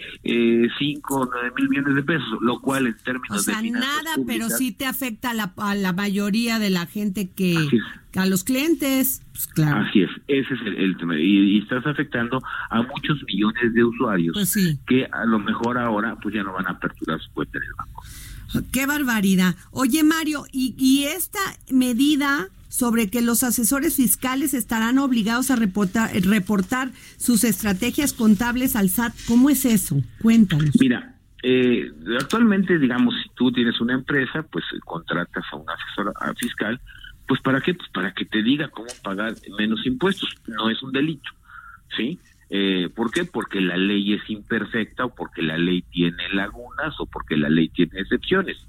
5 0.78 1.14
o 1.14 1.30
9 1.32 1.52
mil 1.56 1.68
millones 1.68 1.94
de 1.94 2.02
pesos, 2.02 2.38
lo 2.40 2.60
cual 2.60 2.86
en 2.86 2.96
términos 2.98 3.38
O 3.38 3.42
sea, 3.42 3.56
de 3.56 3.62
finanzas 3.62 4.04
nada, 4.04 4.16
pero 4.26 4.48
sí 4.48 4.72
te 4.72 4.86
afecta 4.86 5.30
a 5.30 5.34
la, 5.34 5.52
a 5.56 5.74
la 5.74 5.92
mayoría 5.92 6.58
de 6.58 6.70
la 6.70 6.86
gente 6.86 7.30
que, 7.30 7.56
a 8.16 8.26
los 8.26 8.44
clientes. 8.44 9.22
Pues 9.32 9.46
claro. 9.48 9.86
Así 9.86 10.02
es, 10.02 10.10
ese 10.28 10.54
es 10.54 10.60
el, 10.66 10.76
el 10.76 10.96
tema. 10.96 11.18
Y, 11.18 11.56
y 11.56 11.58
estás 11.58 11.86
afectando 11.86 12.42
a 12.70 12.82
muchos 12.82 13.22
millones 13.24 13.72
de 13.72 13.84
usuarios 13.84 14.34
Pues 14.34 14.50
sí. 14.50 14.78
que 14.86 15.06
a 15.06 15.24
lo 15.24 15.38
mejor 15.38 15.78
ahora 15.78 16.16
pues 16.20 16.34
ya 16.34 16.42
no 16.42 16.52
van 16.52 16.66
a 16.66 16.70
aperturar 16.70 17.20
su 17.20 17.30
cuenta 17.32 17.58
en 17.58 17.64
el 17.64 17.72
banco. 17.78 18.02
Qué 18.72 18.86
barbaridad. 18.86 19.56
Oye, 19.70 20.02
Mario, 20.02 20.44
¿y, 20.52 20.74
y 20.78 21.04
esta 21.04 21.40
medida 21.70 22.48
sobre 22.70 23.10
que 23.10 23.20
los 23.20 23.42
asesores 23.42 23.96
fiscales 23.96 24.54
estarán 24.54 24.98
obligados 24.98 25.50
a 25.50 25.56
reportar, 25.56 26.10
reportar 26.22 26.92
sus 27.18 27.42
estrategias 27.44 28.12
contables 28.12 28.76
al 28.76 28.88
SAT, 28.88 29.12
¿cómo 29.26 29.50
es 29.50 29.64
eso? 29.64 30.00
Cuéntanos. 30.22 30.70
Mira, 30.80 31.16
eh, 31.42 31.90
actualmente, 32.20 32.78
digamos, 32.78 33.14
si 33.22 33.28
tú 33.34 33.50
tienes 33.50 33.80
una 33.80 33.94
empresa, 33.94 34.44
pues 34.44 34.64
eh, 34.72 34.78
contratas 34.84 35.44
a 35.52 35.56
un 35.56 35.66
asesor 35.68 36.14
fiscal, 36.38 36.80
pues 37.26 37.40
¿para 37.40 37.60
qué? 37.60 37.74
Pues 37.74 37.88
para 37.90 38.14
que 38.14 38.24
te 38.24 38.40
diga 38.42 38.68
cómo 38.68 38.88
pagar 39.02 39.34
menos 39.58 39.84
impuestos. 39.84 40.28
No 40.46 40.70
es 40.70 40.80
un 40.82 40.92
delito, 40.92 41.30
¿sí? 41.96 42.20
Eh, 42.50 42.88
¿Por 42.94 43.12
qué? 43.12 43.24
Porque 43.24 43.60
la 43.60 43.76
ley 43.76 44.12
es 44.12 44.28
imperfecta 44.28 45.04
o 45.04 45.14
porque 45.14 45.40
la 45.40 45.56
ley 45.56 45.82
tiene 45.82 46.28
lagunas 46.32 46.98
o 46.98 47.06
porque 47.06 47.36
la 47.36 47.48
ley 47.48 47.68
tiene 47.68 48.00
excepciones. 48.00 48.66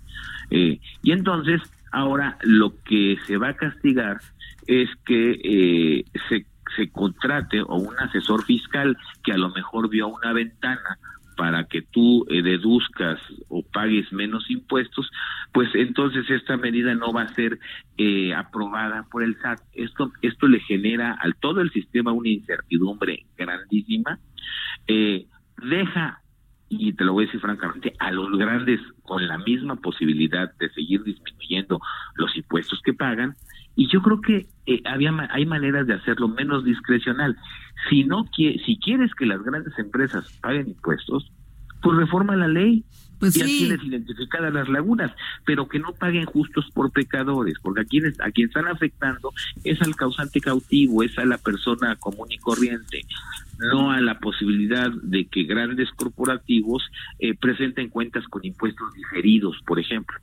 Eh, 0.52 0.80
y 1.02 1.12
entonces, 1.12 1.62
ahora 1.92 2.38
lo 2.44 2.76
que 2.84 3.18
se 3.26 3.38
va 3.38 3.50
a 3.50 3.56
castigar 3.56 4.22
es 4.68 4.90
que 5.06 5.42
eh, 5.44 6.06
se, 6.30 6.46
se 6.76 6.92
contrate 6.92 7.62
o 7.62 7.76
un 7.76 7.98
asesor 8.00 8.46
fiscal 8.46 8.96
que 9.24 9.32
a 9.32 9.38
lo 9.38 9.50
mejor 9.50 9.90
vio 9.90 10.08
una 10.08 10.32
ventana 10.32 11.00
para 11.42 11.64
que 11.64 11.82
tú 11.82 12.24
eh, 12.30 12.44
deduzcas 12.44 13.20
o 13.50 13.64
pagues 13.64 14.14
menos 14.14 14.48
impuestos, 14.52 15.10
pues 15.52 15.70
entonces 15.74 16.30
esta 16.30 16.56
medida 16.56 16.94
no 16.94 17.12
va 17.12 17.24
a 17.24 17.34
ser 17.34 17.58
eh, 17.98 18.32
aprobada 18.32 19.08
por 19.10 19.24
el 19.24 19.36
SAT. 19.42 19.60
Esto, 19.74 20.12
esto 20.22 20.48
le 20.48 20.60
genera 20.60 21.18
al 21.20 21.34
todo 21.34 21.62
el 21.62 21.72
sistema 21.72 22.12
una 22.12 22.30
incertidumbre 22.30 23.26
grandísima. 23.36 24.20
Eh, 24.86 25.26
deja, 25.58 26.22
y 26.70 26.94
te 26.94 27.06
lo 27.06 27.14
voy 27.14 27.24
a 27.24 27.26
decir 27.26 27.42
francamente, 27.42 27.96
a 27.98 28.12
los 28.12 28.38
grandes 28.38 28.80
con 29.02 29.28
la 29.28 29.40
misma 29.40 29.78
posibilidad 29.78 30.56
de 30.60 30.70
seguir 30.70 31.02
disminuyendo 31.02 31.82
los 32.18 32.38
impuestos 32.38 32.80
que 32.84 32.94
pagan. 32.94 33.36
Y 33.76 33.88
yo 33.92 34.02
creo 34.02 34.22
que 34.22 34.48
eh, 34.66 34.82
había 34.86 35.12
hay 35.32 35.46
maneras 35.46 35.88
de 35.88 35.94
hacerlo 35.94 36.28
menos 36.28 36.64
discrecional. 36.64 37.38
Si 37.90 38.04
no 38.04 38.26
si 38.36 38.80
quieres 38.84 39.14
que 39.16 39.26
las 39.26 39.42
grandes 39.44 39.78
empresas 39.80 40.32
paguen 40.42 40.70
impuestos, 40.70 41.32
pues 41.82 41.98
reforma 41.98 42.36
la 42.36 42.48
ley. 42.48 42.84
Pues 43.20 43.36
ya 43.36 43.46
sí. 43.46 43.60
tienes 43.60 43.84
identificadas 43.84 44.52
las 44.52 44.68
lagunas, 44.68 45.12
pero 45.46 45.68
que 45.68 45.78
no 45.78 45.94
paguen 45.94 46.26
justos 46.26 46.66
por 46.74 46.92
pecadores, 46.92 47.54
porque 47.62 47.82
a 47.82 47.86
quienes 47.86 48.20
a 48.20 48.32
quien 48.32 48.48
están 48.48 48.68
afectando 48.68 49.32
es 49.64 49.80
al 49.84 49.96
causante 49.96 50.42
cautivo, 50.42 51.04
es 51.04 51.16
a 51.20 51.26
la 51.26 51.38
persona 51.38 51.96
común 51.98 52.32
y 52.32 52.40
corriente, 52.40 53.02
no 53.60 53.92
a 53.92 54.02
la 54.02 54.18
posibilidad 54.18 54.90
de 55.04 55.26
que 55.26 55.44
grandes 55.44 55.92
corporativos 55.92 56.82
eh, 57.20 57.36
presenten 57.36 57.90
cuentas 57.90 58.26
con 58.28 58.44
impuestos 58.44 58.92
diferidos, 58.96 59.56
por 59.68 59.80
ejemplo. 59.80 60.18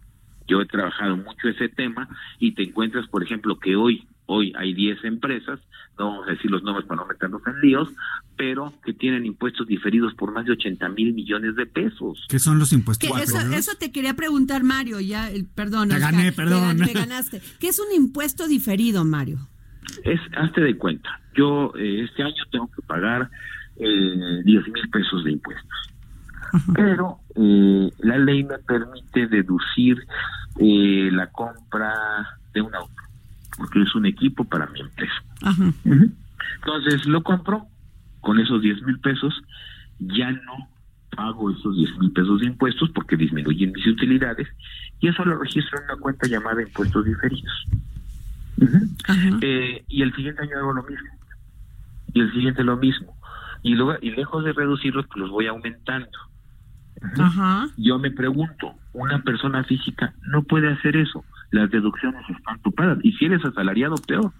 Yo 0.49 0.61
he 0.61 0.67
trabajado 0.67 1.17
mucho 1.17 1.49
ese 1.49 1.69
tema 1.69 2.09
y 2.38 2.52
te 2.52 2.62
encuentras, 2.64 3.07
por 3.09 3.23
ejemplo, 3.23 3.59
que 3.59 3.76
hoy 3.76 4.07
hoy 4.31 4.52
hay 4.59 4.75
10 4.75 5.05
empresas, 5.05 5.59
no 5.99 6.11
vamos 6.11 6.28
a 6.28 6.33
decir 6.33 6.50
los 6.50 6.62
nombres 6.62 6.87
para 6.87 7.00
no 7.00 7.07
meternos 7.09 7.40
en 7.47 7.61
líos, 7.62 7.88
pero 8.37 8.75
que 8.85 8.93
tienen 8.93 9.25
impuestos 9.25 9.67
diferidos 9.67 10.12
por 10.14 10.33
más 10.33 10.45
de 10.45 10.52
80 10.52 10.87
mil 10.90 11.14
millones 11.14 11.57
de 11.57 11.64
pesos. 11.64 12.26
¿Qué 12.28 12.38
son 12.38 12.59
los 12.59 12.73
impuestos? 12.75 13.09
Eso, 13.23 13.38
eso 13.55 13.73
te 13.78 13.90
quería 13.90 14.14
preguntar, 14.14 14.64
Mario, 14.64 15.00
ya, 15.00 15.31
el- 15.31 15.47
perdón. 15.47 15.88
Te 15.88 15.95
Oscar, 15.95 16.12
gané, 16.12 16.33
perdón. 16.33 16.76
Te, 16.76 16.85
te 16.87 16.93
ganaste. 17.00 17.40
¿Qué 17.59 17.69
es 17.69 17.78
un 17.81 17.90
impuesto 17.95 18.47
diferido, 18.47 19.02
Mario? 19.07 19.38
Es, 20.05 20.21
hazte 20.37 20.61
de 20.61 20.76
cuenta, 20.76 21.09
yo 21.35 21.73
eh, 21.78 22.05
este 22.05 22.23
año 22.23 22.45
tengo 22.52 22.71
que 22.71 22.83
pagar 22.83 23.31
eh, 23.76 24.43
10 24.45 24.69
mil 24.69 24.90
pesos 24.90 25.25
de 25.25 25.33
impuestos, 25.33 25.78
pero 26.75 27.19
eh, 27.35 27.90
la 27.99 28.19
ley 28.19 28.45
me 28.45 28.59
permite 28.59 29.26
deducir 29.26 29.99
eh, 30.59 31.11
la 31.12 31.28
compra 31.28 31.95
de 32.52 32.62
un 32.62 32.75
auto, 32.75 33.02
porque 33.57 33.83
es 33.83 33.95
un 33.95 34.07
equipo 34.07 34.45
para 34.45 34.67
mi 34.67 34.81
empresa. 34.81 35.23
Ajá. 35.43 35.73
Entonces 35.85 37.07
lo 37.07 37.23
compro 37.23 37.67
con 38.21 38.38
esos 38.40 38.61
10 38.62 38.83
mil 38.83 38.99
pesos, 39.00 39.35
ya 39.99 40.31
no 40.31 40.69
pago 41.17 41.50
esos 41.50 41.76
10 41.76 41.99
mil 41.99 42.12
pesos 42.12 42.40
de 42.40 42.47
impuestos 42.47 42.90
porque 42.90 43.17
disminuyen 43.17 43.73
mis 43.73 43.87
utilidades 43.87 44.49
y 45.00 45.09
eso 45.09 45.25
lo 45.25 45.38
registro 45.38 45.78
en 45.78 45.85
una 45.85 45.97
cuenta 45.97 46.26
llamada 46.26 46.62
impuestos 46.62 47.05
diferidos. 47.05 47.67
Eh, 49.40 49.85
y 49.88 50.02
el 50.02 50.14
siguiente 50.14 50.43
año 50.43 50.59
hago 50.59 50.73
lo 50.73 50.83
mismo. 50.83 51.09
Y 52.12 52.21
el 52.21 52.33
siguiente 52.33 52.64
lo 52.64 52.76
mismo. 52.76 53.17
Y 53.62 53.75
luego, 53.75 53.99
y 54.00 54.11
lejos 54.11 54.45
de 54.45 54.52
reducirlos, 54.52 55.07
pues 55.07 55.21
los 55.21 55.31
voy 55.31 55.47
aumentando. 55.47 56.09
Ajá. 57.19 57.69
Yo 57.76 57.99
me 57.99 58.11
pregunto, 58.11 58.75
una 58.93 59.23
persona 59.23 59.64
física 59.64 60.14
no 60.23 60.43
puede 60.43 60.73
hacer 60.73 60.97
eso. 60.97 61.25
Las 61.50 61.71
deducciones 61.71 62.23
están 62.28 62.61
topadas. 62.62 62.99
Y 63.02 63.12
si 63.12 63.26
eres 63.26 63.45
asalariado, 63.45 63.97
peor. 63.97 64.33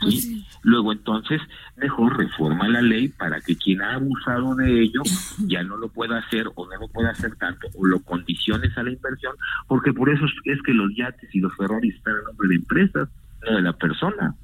Pues 0.00 0.14
¿sí? 0.14 0.20
sí. 0.20 0.46
Luego 0.62 0.92
entonces, 0.92 1.40
mejor 1.76 2.16
reforma 2.16 2.68
la 2.68 2.82
ley 2.82 3.08
para 3.08 3.40
que 3.40 3.56
quien 3.56 3.82
ha 3.82 3.94
abusado 3.94 4.54
de 4.54 4.82
ello 4.82 5.02
ya 5.46 5.62
no 5.64 5.76
lo 5.76 5.88
pueda 5.88 6.18
hacer 6.18 6.46
o 6.54 6.66
no 6.66 6.78
lo 6.80 6.88
pueda 6.88 7.10
hacer 7.10 7.34
tanto 7.36 7.66
o 7.74 7.84
lo 7.86 8.00
condiciones 8.00 8.76
a 8.78 8.82
la 8.82 8.92
inversión, 8.92 9.34
porque 9.66 9.92
por 9.92 10.08
eso 10.10 10.24
es, 10.44 10.62
que 10.62 10.72
los 10.72 10.90
yates 10.96 11.34
y 11.34 11.40
los 11.40 11.54
Ferraris 11.56 11.94
están 11.94 12.14
en 12.14 12.24
nombre 12.24 12.48
de 12.48 12.54
empresas, 12.56 13.08
no 13.44 13.56
de 13.56 13.62
la 13.62 13.72
persona. 13.72 14.34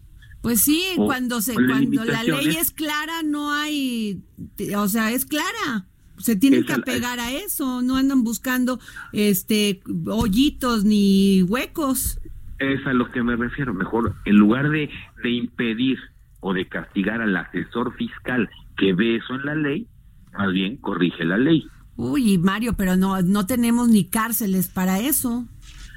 Pues 0.42 0.60
sí, 0.60 0.82
O- 0.98 1.06
cuando 1.06 1.40
se 1.40 1.54
cuando 1.54 2.04
la 2.04 2.22
ley 2.22 2.56
es 2.56 2.70
clara 2.70 3.22
no 3.24 3.52
hay, 3.52 4.22
o 4.76 4.88
sea, 4.88 5.12
es 5.12 5.24
clara. 5.24 5.86
Se 6.24 6.36
tienen 6.36 6.60
Es 6.60 6.66
que 6.66 6.72
el- 6.72 6.80
apegar 6.80 7.20
a 7.20 7.32
eso, 7.32 7.82
no 7.82 7.96
andan 7.96 8.24
buscando 8.24 8.80
este 9.12 9.82
hoyitos 10.06 10.82
ni 10.84 11.42
huecos. 11.42 12.18
Es 12.58 12.86
a 12.86 12.94
lo 12.94 13.10
que 13.10 13.22
me 13.22 13.36
refiero. 13.36 13.74
Mejor, 13.74 14.14
en 14.24 14.36
lugar 14.36 14.70
de, 14.70 14.88
de 15.22 15.30
impedir 15.30 15.98
o 16.40 16.54
de 16.54 16.66
castigar 16.66 17.20
al 17.20 17.36
asesor 17.36 17.94
fiscal 17.96 18.48
que 18.78 18.94
ve 18.94 19.16
eso 19.16 19.34
en 19.34 19.44
la 19.44 19.54
ley, 19.54 19.86
más 20.32 20.50
bien 20.52 20.78
corrige 20.78 21.24
la 21.26 21.36
ley. 21.36 21.66
Uy, 21.96 22.38
Mario, 22.38 22.72
pero 22.74 22.96
no 22.96 23.20
no 23.20 23.44
tenemos 23.44 23.88
ni 23.88 24.04
cárceles 24.06 24.68
para 24.68 25.00
eso. 25.00 25.46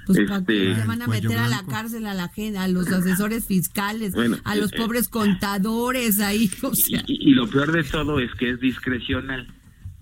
Pues 0.08 0.20
¿para 0.28 0.40
Este- 0.40 0.54
qué 0.54 0.74
le 0.76 0.86
van 0.86 1.02
a 1.02 1.08
meter 1.08 1.38
a 1.38 1.48
la 1.48 1.64
cárcel 1.66 2.06
a 2.06 2.14
la 2.14 2.28
gente, 2.30 2.58
a 2.58 2.68
los 2.68 2.88
asesores 2.90 3.46
fiscales, 3.46 4.14
Bueno, 4.14 4.38
a 4.44 4.56
los 4.56 4.74
eh, 4.74 4.78
pobres 4.78 5.08
contadores 5.10 6.20
ahí, 6.20 6.50
o 6.64 6.72
Y, 6.74 6.76
sea. 6.76 7.04
y- 7.08 7.30
y 7.30 7.34
lo 7.34 7.48
peor 7.50 7.72
de 7.72 7.84
todo 7.86 8.20
es 8.20 8.34
que 8.36 8.52
es 8.52 8.60
discrecional, 8.60 9.48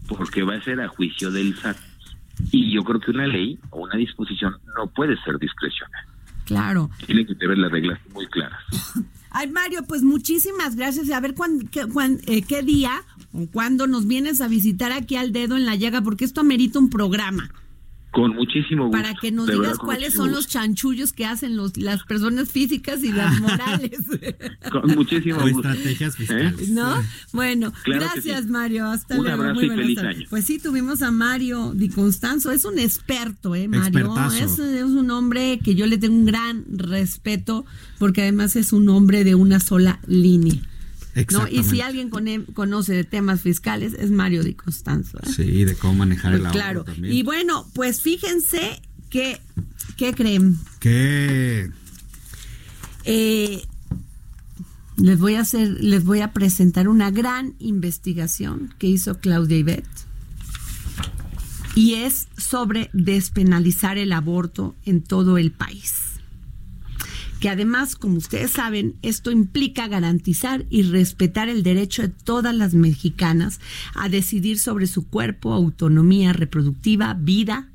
porque 0.08 0.44
va 0.44 0.56
a 0.56 0.62
ser 0.62 0.80
a 0.82 0.88
juicio 0.88 1.32
del 1.32 1.56
SAT. 1.58 1.78
Y 2.52 2.74
yo 2.74 2.84
creo 2.84 3.00
que 3.00 3.12
una 3.12 3.28
ley 3.28 3.58
o 3.70 3.84
una 3.84 3.96
disposición 3.96 4.56
no 4.78 4.88
puede 4.88 5.16
ser 5.24 5.38
discrecional. 5.40 6.06
Claro. 6.46 6.90
Tienen 7.06 7.26
que 7.26 7.36
tener 7.36 7.58
las 7.58 7.72
reglas 7.72 8.00
muy 8.14 8.28
claras. 8.28 8.60
Ay, 9.32 9.50
Mario, 9.50 9.84
pues 9.88 10.04
muchísimas 10.04 10.76
gracias. 10.76 11.08
Y 11.08 11.14
A 11.14 11.20
ver 11.20 11.34
cuán- 11.34 11.68
qué, 11.70 11.86
cuán- 11.88 12.20
eh, 12.28 12.42
qué 12.42 12.62
día 12.62 12.92
o 13.34 13.48
cuándo 13.48 13.88
nos 13.88 14.08
vienes 14.08 14.40
a 14.42 14.48
visitar 14.48 14.92
aquí 14.92 15.16
al 15.18 15.32
dedo 15.34 15.58
en 15.58 15.66
la 15.66 15.76
llaga, 15.76 16.02
porque 16.02 16.24
esto 16.24 16.42
amerita 16.42 16.80
un 16.80 16.90
programa. 16.90 17.50
Con 18.16 18.34
muchísimo 18.34 18.86
gusto. 18.88 18.98
Para 18.98 19.14
que 19.14 19.30
nos 19.30 19.46
digas 19.46 19.60
verdad, 19.62 19.78
cuáles 19.84 20.14
son 20.14 20.32
los 20.32 20.48
chanchullos 20.48 21.12
que 21.12 21.26
hacen 21.26 21.58
los, 21.58 21.76
las 21.76 22.04
personas 22.04 22.50
físicas 22.50 23.04
y 23.04 23.12
las 23.12 23.42
morales. 23.42 23.92
Con 24.72 24.96
muchísimo 24.96 25.42
gusto. 25.42 25.58
estrategias 25.70 26.16
fiscales. 26.16 26.70
¿No? 26.70 26.96
Bueno, 27.34 27.74
Claro 27.84 28.06
gracias 28.14 28.46
sí. 28.46 28.50
Mario, 28.50 28.86
hasta 28.86 29.18
Un 29.18 29.26
luego. 29.26 29.42
abrazo 29.42 29.56
Muy 29.56 29.66
y 29.66 29.68
buenas 29.68 29.84
feliz 29.86 29.96
tardes. 29.98 30.18
año. 30.18 30.28
Pues 30.30 30.46
sí, 30.46 30.60
tuvimos 30.60 31.02
a 31.02 31.12
Mario 31.12 31.74
Di 31.76 31.90
Constanzo, 31.90 32.52
es 32.52 32.64
un 32.64 32.80
experto, 32.80 33.54
¿eh, 33.54 33.68
Mario? 33.68 34.16
Es 34.34 34.60
un 34.60 35.12
hombre 35.12 35.60
que 35.62 35.76
yo 35.76 35.86
le 35.86 35.98
tengo 35.98 36.16
un 36.16 36.26
gran 36.26 36.64
respeto 36.70 37.66
porque 38.00 38.22
además 38.22 38.56
es 38.56 38.72
un 38.72 38.88
hombre 38.88 39.26
de 39.26 39.36
una 39.36 39.60
sola 39.60 40.00
línea. 40.08 40.56
¿No? 41.32 41.48
Y 41.48 41.64
si 41.64 41.82
alguien 41.82 42.10
cone- 42.10 42.44
conoce 42.54 42.94
de 42.94 43.04
temas 43.04 43.42
fiscales 43.42 43.94
es 43.94 44.12
Mario 44.12 44.44
Di 44.44 44.54
Constanzo. 44.54 45.18
¿eh? 45.24 45.30
Sí, 45.36 45.64
de 45.64 45.76
cómo 45.76 45.94
manejar 45.96 46.34
el 46.34 46.40
Pues 46.42 46.48
ahorro 46.48 46.60
claro. 46.60 46.84
también. 46.84 47.14
Y 47.14 47.24
bueno, 47.24 47.66
pues 47.74 48.02
fíjense 48.02 48.82
que, 49.10 49.40
¿qué 49.98 50.14
creen? 50.14 50.58
¿Qué? 50.80 51.70
Eh, 53.06 53.64
les 54.98 55.20
voy 55.20 55.36
a 55.36 55.42
hacer, 55.42 55.78
les 55.82 56.04
voy 56.06 56.22
a 56.22 56.34
presentar 56.34 56.88
una 56.88 57.12
gran 57.12 57.54
investigación 57.60 58.74
que 58.80 58.88
hizo 58.88 59.20
Claudia 59.20 59.58
Ibet 59.58 59.86
y 61.76 61.96
es 61.96 62.28
sobre 62.38 62.90
despenalizar 62.94 63.98
el 63.98 64.14
aborto 64.14 64.76
en 64.86 65.02
todo 65.02 65.38
el 65.38 65.52
país. 65.52 65.94
Que 67.46 67.50
además, 67.50 67.96
como 67.96 68.18
ustedes 68.18 68.54
saben, 68.54 68.96
esto 69.04 69.30
implica 69.30 69.88
garantizar 69.88 70.66
y 70.72 70.82
respetar 70.82 71.48
el 71.48 71.62
derecho 71.62 72.02
de 72.02 72.08
todas 72.08 72.56
las 72.56 72.74
mexicanas 72.74 73.60
a 73.94 74.10
decidir 74.10 74.58
sobre 74.58 74.88
su 74.88 75.08
cuerpo, 75.08 75.54
autonomía 75.54 76.34
reproductiva, 76.34 77.14
vida, 77.14 77.70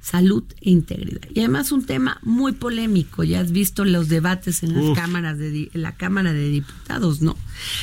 salud 0.00 0.44
e 0.60 0.70
integridad. 0.70 1.28
Y 1.34 1.40
además 1.40 1.72
un 1.72 1.86
tema 1.86 2.20
muy 2.22 2.52
polémico, 2.52 3.24
ya 3.24 3.40
has 3.40 3.50
visto 3.50 3.84
los 3.84 4.08
debates 4.08 4.62
en 4.62 4.74
las 4.74 4.84
Uf. 4.84 4.96
cámaras 4.96 5.38
de 5.38 5.72
en 5.74 5.82
la 5.82 5.96
Cámara 5.96 6.32
de 6.32 6.48
Diputados, 6.48 7.20
¿no? 7.20 7.36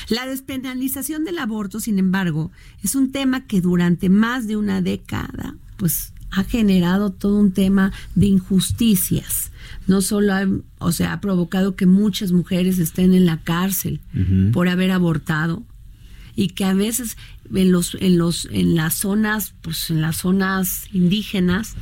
La 0.07 0.25
despenalización 0.27 1.25
del 1.25 1.39
aborto, 1.39 1.81
sin 1.81 1.99
embargo, 1.99 2.53
es 2.83 2.95
un 2.95 3.11
tema 3.11 3.47
que 3.47 3.59
durante 3.59 4.07
más 4.07 4.47
de 4.47 4.55
una 4.55 4.81
década, 4.81 5.55
pues 5.75 6.13
ha 6.31 6.45
generado 6.45 7.11
todo 7.11 7.37
un 7.37 7.51
tema 7.51 7.91
de 8.15 8.27
injusticias. 8.27 9.51
No 9.87 10.01
solo, 10.01 10.33
ha, 10.33 10.45
o 10.79 10.91
sea, 10.91 11.13
ha 11.13 11.21
provocado 11.21 11.75
que 11.75 11.85
muchas 11.85 12.31
mujeres 12.31 12.77
estén 12.77 13.13
en 13.13 13.25
la 13.25 13.41
cárcel 13.41 14.01
por 14.51 14.67
haber 14.67 14.91
abortado, 14.91 15.63
y 16.37 16.49
que 16.49 16.63
a 16.65 16.73
veces 16.73 17.17
en 17.53 17.71
los 17.71 17.97
en 17.99 18.17
los 18.17 18.47
en 18.51 18.75
las 18.75 18.93
zonas 18.93 19.55
pues 19.61 19.89
en 19.89 20.01
las 20.01 20.17
zonas 20.17 20.85
indígenas 20.93 21.73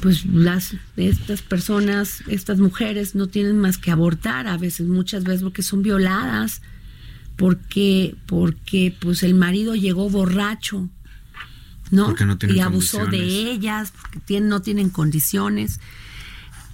pues 0.00 0.24
las 0.24 0.76
estas 0.96 1.42
personas 1.42 2.22
estas 2.28 2.60
mujeres 2.60 3.16
no 3.16 3.26
tienen 3.26 3.58
más 3.58 3.78
que 3.78 3.90
abortar 3.90 4.46
a 4.46 4.56
veces 4.56 4.86
muchas 4.86 5.24
veces 5.24 5.42
porque 5.42 5.62
son 5.62 5.82
violadas 5.82 6.62
porque 7.36 8.14
porque 8.26 8.96
pues 9.00 9.24
el 9.24 9.34
marido 9.34 9.74
llegó 9.74 10.08
borracho 10.08 10.88
no 11.90 12.14
y 12.48 12.60
abusó 12.60 13.06
de 13.06 13.50
ellas 13.50 13.92
porque 14.00 14.20
tienen, 14.20 14.48
no 14.48 14.62
tienen 14.62 14.90
condiciones 14.90 15.80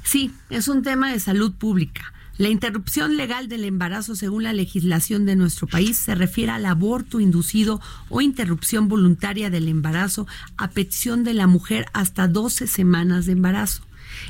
Sí, 0.07 0.31
es 0.51 0.69
un 0.69 0.85
tema 0.85 1.11
de 1.11 1.19
salud 1.19 1.53
pública. 1.53 2.13
La 2.39 2.49
interrupción 2.49 3.17
legal 3.17 3.49
del 3.49 3.65
embarazo, 3.65 4.15
según 4.15 4.45
la 4.45 4.53
legislación 4.53 5.27
de 5.27 5.35
nuestro 5.35 5.67
país, 5.67 5.97
se 5.97 6.15
refiere 6.15 6.53
al 6.53 6.65
aborto 6.65 7.19
inducido 7.19 7.81
o 8.09 8.21
interrupción 8.21 8.87
voluntaria 8.87 9.51
del 9.51 9.67
embarazo 9.67 10.29
a 10.57 10.71
petición 10.71 11.25
de 11.25 11.35
la 11.35 11.49
mujer 11.49 11.87
hasta 11.93 12.29
12 12.29 12.69
semanas 12.69 13.27
de 13.27 13.33
embarazo. 13.33 13.83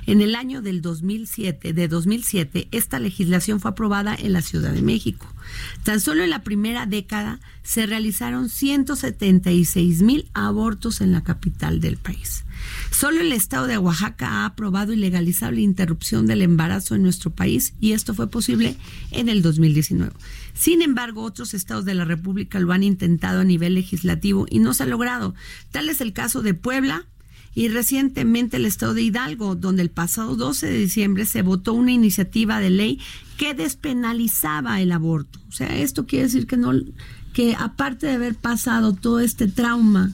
En 0.07 0.21
el 0.21 0.35
año 0.35 0.63
del 0.63 0.83
2007, 0.83 1.73
de 1.73 1.89
2007, 1.89 2.69
esta 2.71 2.99
legislación 2.99 3.61
fue 3.61 3.71
aprobada 3.71 4.15
en 4.15 4.33
la 4.33 4.43
Ciudad 4.43 4.73
de 4.73 4.83
México. 4.83 5.27
Tan 5.85 6.01
solo 6.01 6.23
en 6.23 6.31
la 6.31 6.43
primera 6.43 6.87
década 6.87 7.41
se 7.63 7.87
realizaron 7.87 8.49
176 8.49 10.03
mil 10.03 10.29
abortos 10.35 11.01
en 11.01 11.13
la 11.13 11.23
capital 11.23 11.81
del 11.81 11.97
país. 11.97 12.45
Solo 12.91 13.21
el 13.21 13.33
estado 13.33 13.67
de 13.67 13.79
Oaxaca 13.79 14.29
ha 14.29 14.47
aprobado 14.47 14.93
y 14.93 14.97
legalizado 14.97 15.53
la 15.53 15.61
interrupción 15.61 16.27
del 16.27 16.43
embarazo 16.43 16.95
en 16.95 17.03
nuestro 17.03 17.31
país 17.31 17.75
y 17.81 17.93
esto 17.93 18.15
fue 18.15 18.29
posible 18.31 18.77
en 19.11 19.29
el 19.29 19.43
2019. 19.43 20.13
Sin 20.55 20.83
embargo, 20.83 21.23
otros 21.23 21.55
estados 21.55 21.85
de 21.85 21.95
la 21.95 22.05
República 22.05 22.59
lo 22.59 22.73
han 22.73 22.83
intentado 22.83 23.41
a 23.41 23.45
nivel 23.45 23.75
legislativo 23.75 24.47
y 24.49 24.59
no 24.59 24.73
se 24.73 24.85
ha 24.85 24.87
logrado. 24.87 25.35
Tal 25.71 25.89
es 25.89 26.01
el 26.01 26.13
caso 26.13 26.43
de 26.43 26.55
Puebla, 26.55 27.07
y 27.57 27.69
recientemente 27.69 28.59
el 28.59 28.67
estado 28.67 28.93
de 28.93 29.01
Hidalgo, 29.01 29.57
donde 29.57 29.81
el 29.81 29.91
pasado 29.91 30.37
12 30.37 30.67
de 30.67 30.77
diciembre 30.77 31.25
se 31.25 31.41
votó 31.41 31.73
una 31.73 31.91
iniciativa 31.91 32.61
de 32.61 32.69
ley 32.69 33.01
que 33.39 33.55
despenalizaba 33.55 34.83
el 34.83 34.93
aborto. 34.93 35.41
O 35.49 35.53
sea, 35.53 35.75
esto 35.75 36.05
quiere 36.05 36.27
decir 36.27 36.47
que 36.47 36.59
no 36.59 36.75
que 37.33 37.55
aparte 37.59 38.07
de 38.07 38.13
haber 38.13 38.35
pasado 38.35 38.93
todo 38.93 39.21
este 39.21 39.49
trauma 39.49 40.13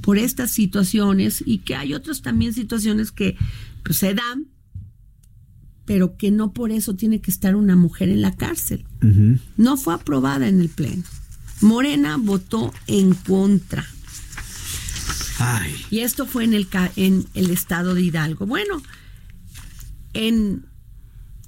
por 0.00 0.18
estas 0.18 0.50
situaciones 0.50 1.44
y 1.46 1.58
que 1.58 1.76
hay 1.76 1.94
otras 1.94 2.22
también 2.22 2.52
situaciones 2.52 3.12
que 3.12 3.36
pues, 3.84 3.98
se 3.98 4.12
dan, 4.12 4.48
pero 5.84 6.16
que 6.16 6.32
no 6.32 6.52
por 6.52 6.72
eso 6.72 6.96
tiene 6.96 7.20
que 7.20 7.30
estar 7.30 7.54
una 7.54 7.76
mujer 7.76 8.08
en 8.08 8.20
la 8.20 8.34
cárcel. 8.34 8.84
No 9.56 9.76
fue 9.76 9.94
aprobada 9.94 10.48
en 10.48 10.60
el 10.60 10.70
Pleno. 10.70 11.04
Morena 11.60 12.16
votó 12.16 12.74
en 12.88 13.14
contra. 13.14 13.86
Ay, 15.38 15.74
Y 15.90 16.00
esto 16.00 16.26
fue 16.26 16.44
en 16.44 16.54
el, 16.54 16.68
en 16.96 17.26
el 17.34 17.50
estado 17.50 17.94
de 17.94 18.02
Hidalgo. 18.02 18.46
Bueno, 18.46 18.82
en 20.12 20.66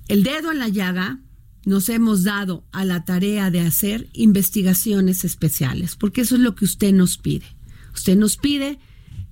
el 0.09 0.23
dedo 0.23 0.53
en 0.53 0.59
la 0.59 0.69
llaga 0.69 1.21
nos 1.65 1.89
hemos 1.89 2.23
dado 2.23 2.65
a 2.73 2.85
la 2.85 3.05
tarea 3.05 3.51
de 3.51 3.61
hacer 3.61 4.09
investigaciones 4.13 5.25
especiales, 5.25 5.97
porque 5.97 6.21
eso 6.21 6.37
es 6.37 6.41
lo 6.41 6.55
que 6.55 6.65
usted 6.65 6.93
nos 6.93 7.19
pide. 7.19 7.47
Usted 7.93 8.17
nos 8.17 8.37
pide 8.37 8.79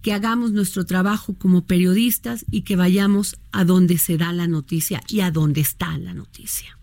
que 0.02 0.12
hagamos 0.12 0.52
nuestro 0.52 0.84
trabajo 0.84 1.34
como 1.38 1.64
periodistas 1.66 2.44
y 2.50 2.62
que 2.62 2.76
vayamos 2.76 3.38
a 3.52 3.64
donde 3.64 3.98
se 3.98 4.18
da 4.18 4.32
la 4.32 4.48
noticia 4.48 5.00
y 5.08 5.20
a 5.20 5.30
donde 5.30 5.60
está 5.60 5.96
la 5.96 6.12
noticia. 6.12 6.76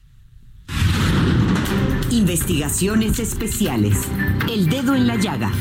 Investigaciones 2.10 3.20
especiales. 3.20 3.98
El 4.50 4.70
dedo 4.70 4.96
en 4.96 5.06
la 5.06 5.18
llaga. 5.18 5.52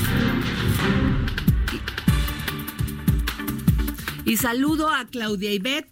Y 4.31 4.37
saludo 4.37 4.88
a 4.88 5.07
Claudia 5.07 5.53
Ibet, 5.53 5.88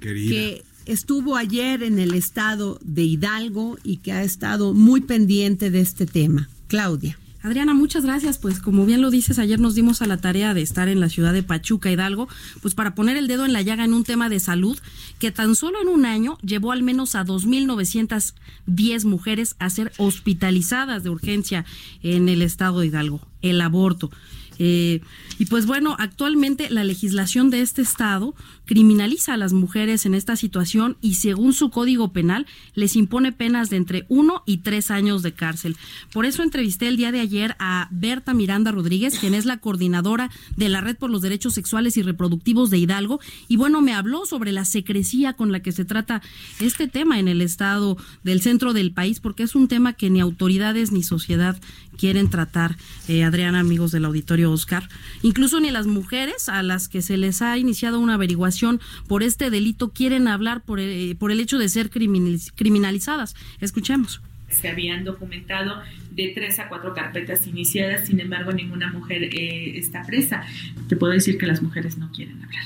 querida. 0.00 0.30
que 0.30 0.64
estuvo 0.84 1.36
ayer 1.36 1.84
en 1.84 2.00
el 2.00 2.14
estado 2.14 2.80
de 2.82 3.04
Hidalgo 3.04 3.78
y 3.84 3.98
que 3.98 4.10
ha 4.10 4.24
estado 4.24 4.74
muy 4.74 5.00
pendiente 5.00 5.70
de 5.70 5.80
este 5.80 6.06
tema. 6.06 6.48
Claudia. 6.66 7.20
Adriana, 7.42 7.72
muchas 7.72 8.04
gracias. 8.04 8.38
Pues 8.38 8.58
como 8.58 8.84
bien 8.84 9.00
lo 9.00 9.12
dices, 9.12 9.38
ayer 9.38 9.60
nos 9.60 9.76
dimos 9.76 10.02
a 10.02 10.06
la 10.06 10.16
tarea 10.16 10.54
de 10.54 10.62
estar 10.62 10.88
en 10.88 10.98
la 10.98 11.08
ciudad 11.08 11.32
de 11.32 11.44
Pachuca, 11.44 11.88
Hidalgo, 11.92 12.28
pues 12.62 12.74
para 12.74 12.96
poner 12.96 13.16
el 13.16 13.28
dedo 13.28 13.44
en 13.44 13.52
la 13.52 13.62
llaga 13.62 13.84
en 13.84 13.94
un 13.94 14.02
tema 14.02 14.28
de 14.28 14.40
salud 14.40 14.76
que 15.20 15.30
tan 15.30 15.54
solo 15.54 15.80
en 15.80 15.86
un 15.86 16.06
año 16.06 16.36
llevó 16.42 16.72
al 16.72 16.82
menos 16.82 17.14
a 17.14 17.24
2.910 17.24 19.04
mujeres 19.04 19.54
a 19.60 19.70
ser 19.70 19.92
hospitalizadas 19.98 21.04
de 21.04 21.10
urgencia 21.10 21.64
en 22.02 22.28
el 22.28 22.42
estado 22.42 22.80
de 22.80 22.88
Hidalgo, 22.88 23.20
el 23.40 23.60
aborto. 23.60 24.10
Eh, 24.62 25.00
y 25.38 25.46
pues 25.46 25.64
bueno, 25.64 25.96
actualmente 25.98 26.68
la 26.68 26.84
legislación 26.84 27.48
de 27.48 27.62
este 27.62 27.80
estado 27.80 28.34
criminaliza 28.66 29.32
a 29.32 29.38
las 29.38 29.54
mujeres 29.54 30.04
en 30.04 30.14
esta 30.14 30.36
situación 30.36 30.98
y 31.00 31.14
según 31.14 31.54
su 31.54 31.70
código 31.70 32.12
penal 32.12 32.46
les 32.74 32.94
impone 32.94 33.32
penas 33.32 33.70
de 33.70 33.78
entre 33.78 34.04
uno 34.10 34.42
y 34.44 34.58
tres 34.58 34.90
años 34.90 35.22
de 35.22 35.32
cárcel. 35.32 35.78
Por 36.12 36.26
eso 36.26 36.42
entrevisté 36.42 36.88
el 36.88 36.98
día 36.98 37.10
de 37.10 37.20
ayer 37.20 37.56
a 37.58 37.88
Berta 37.90 38.34
Miranda 38.34 38.70
Rodríguez, 38.70 39.18
quien 39.18 39.32
es 39.32 39.46
la 39.46 39.56
coordinadora 39.56 40.30
de 40.58 40.68
la 40.68 40.82
Red 40.82 40.98
por 40.98 41.08
los 41.08 41.22
Derechos 41.22 41.54
Sexuales 41.54 41.96
y 41.96 42.02
Reproductivos 42.02 42.68
de 42.68 42.76
Hidalgo. 42.76 43.18
Y 43.48 43.56
bueno, 43.56 43.80
me 43.80 43.94
habló 43.94 44.26
sobre 44.26 44.52
la 44.52 44.66
secrecía 44.66 45.32
con 45.32 45.52
la 45.52 45.60
que 45.60 45.72
se 45.72 45.86
trata 45.86 46.20
este 46.60 46.86
tema 46.86 47.18
en 47.18 47.28
el 47.28 47.40
estado 47.40 47.96
del 48.24 48.42
centro 48.42 48.74
del 48.74 48.92
país, 48.92 49.20
porque 49.20 49.42
es 49.42 49.54
un 49.54 49.68
tema 49.68 49.94
que 49.94 50.10
ni 50.10 50.20
autoridades 50.20 50.92
ni 50.92 51.02
sociedad 51.02 51.58
quieren 52.00 52.30
tratar, 52.30 52.76
eh, 53.08 53.24
Adriana, 53.24 53.60
amigos 53.60 53.92
del 53.92 54.06
auditorio 54.06 54.50
Oscar. 54.50 54.88
Incluso 55.20 55.60
ni 55.60 55.70
las 55.70 55.86
mujeres 55.86 56.48
a 56.48 56.62
las 56.62 56.88
que 56.88 57.02
se 57.02 57.18
les 57.18 57.42
ha 57.42 57.58
iniciado 57.58 58.00
una 58.00 58.14
averiguación 58.14 58.80
por 59.06 59.22
este 59.22 59.50
delito 59.50 59.90
quieren 59.90 60.26
hablar 60.26 60.62
por 60.62 60.80
el, 60.80 61.14
por 61.16 61.30
el 61.30 61.40
hecho 61.40 61.58
de 61.58 61.68
ser 61.68 61.90
criminalizadas. 61.90 63.36
Escuchemos. 63.60 64.22
Se 64.48 64.68
habían 64.68 65.04
documentado 65.04 65.82
de 66.10 66.32
tres 66.34 66.58
a 66.58 66.68
cuatro 66.68 66.94
carpetas 66.94 67.46
iniciadas, 67.46 68.06
sin 68.06 68.20
embargo 68.20 68.52
ninguna 68.52 68.92
mujer 68.92 69.24
eh, 69.24 69.78
está 69.78 70.02
presa. 70.02 70.44
Te 70.88 70.96
puedo 70.96 71.12
decir 71.12 71.38
que 71.38 71.46
las 71.46 71.62
mujeres 71.62 71.98
no 71.98 72.10
quieren 72.12 72.42
hablar. 72.42 72.64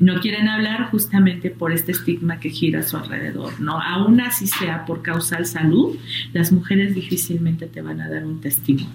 No 0.00 0.20
quieren 0.20 0.48
hablar 0.48 0.90
justamente 0.90 1.50
por 1.50 1.72
este 1.72 1.92
estigma 1.92 2.40
que 2.40 2.50
gira 2.50 2.80
a 2.80 2.82
su 2.82 2.96
alrededor, 2.96 3.60
¿no? 3.60 3.80
Aún 3.80 4.20
así 4.20 4.46
sea 4.46 4.84
por 4.84 5.02
causal 5.02 5.46
salud, 5.46 5.96
las 6.32 6.52
mujeres 6.52 6.94
difícilmente 6.94 7.66
te 7.66 7.82
van 7.82 8.00
a 8.00 8.08
dar 8.08 8.24
un 8.24 8.40
testimonio. 8.40 8.88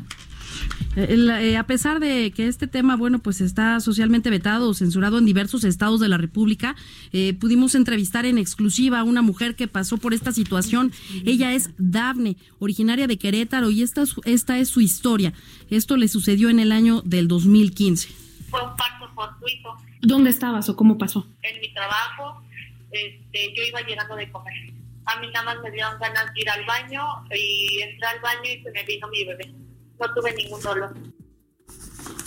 Eh, 0.98 1.58
a 1.58 1.68
pesar 1.68 2.00
de 2.00 2.32
que 2.32 2.48
este 2.48 2.66
tema, 2.66 2.96
bueno, 2.96 3.20
pues 3.20 3.40
está 3.40 3.80
socialmente 3.80 4.32
vetado 4.32 4.70
o 4.70 4.74
censurado 4.74 5.20
en 5.20 5.26
diversos 5.26 5.64
estados 5.64 6.00
de 6.00 6.10
la 6.10 6.18
República, 6.18 6.76
eh, 7.12 7.36
pudimos 7.36 7.76
entrevistar 7.76 8.26
en 8.26 8.40
exclusiva 8.40 9.00
a 9.00 9.04
una 9.04 9.22
mujer 9.22 9.56
que 9.56 9.68
pasó 9.68 9.98
por 9.98 10.16
esta 10.16 10.32
situación. 10.32 10.92
Ella 11.24 11.54
es 11.54 11.70
Dafne, 11.78 12.38
originaria 12.58 13.06
de 13.06 13.20
Querétaro, 13.20 13.70
y 13.70 13.84
esta, 13.84 14.06
esta 14.26 14.58
es 14.58 14.70
su 14.70 14.82
historia. 14.82 15.34
Esto 15.70 15.98
le 15.98 16.08
sucedió 16.08 16.50
en 16.50 16.60
el 16.60 16.72
año 16.72 17.04
del 17.04 17.28
2015. 17.28 18.10
Fue 18.50 18.64
un 18.64 18.76
parto 18.76 19.08
fortuito. 19.14 19.78
¿Dónde 20.02 20.32
estabas 20.32 20.68
o 20.70 20.76
cómo 20.76 20.98
pasó? 20.98 21.28
En 21.44 21.62
mi 21.62 21.72
trabajo, 21.74 22.42
este, 22.92 23.54
yo 23.56 23.64
iba 23.64 23.82
llegando 23.82 24.16
de 24.16 24.32
comer. 24.32 24.74
A 25.06 25.20
mí 25.20 25.28
nada 25.32 25.46
más 25.46 25.64
me 25.64 25.70
dieron 25.70 26.00
ganas 26.00 26.34
de 26.34 26.42
ir 26.42 26.50
al 26.50 26.66
baño 26.66 27.04
y 27.36 27.82
entré 27.82 28.08
al 28.08 28.20
baño 28.20 28.42
y 28.44 28.64
se 28.64 28.72
me 28.72 28.84
vino 28.84 29.08
mi 29.10 29.24
bebé 29.24 29.67
no 30.00 30.14
tuve 30.14 30.34
ningún 30.36 30.62
dolor. 30.62 30.94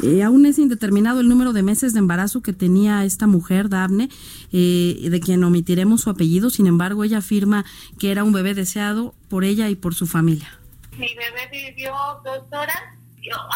Eh, 0.02 0.22
aún 0.22 0.46
es 0.46 0.58
indeterminado 0.58 1.20
el 1.20 1.28
número 1.28 1.52
de 1.52 1.62
meses 1.62 1.92
de 1.92 1.98
embarazo 1.98 2.42
que 2.42 2.52
tenía 2.52 3.04
esta 3.04 3.26
mujer, 3.26 3.68
Daphne, 3.68 4.08
eh, 4.52 5.08
de 5.10 5.20
quien 5.20 5.44
omitiremos 5.44 6.02
su 6.02 6.10
apellido. 6.10 6.50
Sin 6.50 6.66
embargo, 6.66 7.04
ella 7.04 7.18
afirma 7.18 7.64
que 7.98 8.10
era 8.10 8.24
un 8.24 8.32
bebé 8.32 8.54
deseado 8.54 9.14
por 9.28 9.44
ella 9.44 9.68
y 9.68 9.74
por 9.74 9.94
su 9.94 10.06
familia. 10.06 10.58
Mi 10.92 11.14
bebé 11.14 11.48
vivió 11.50 11.92
dos 12.24 12.42
horas. 12.50 12.80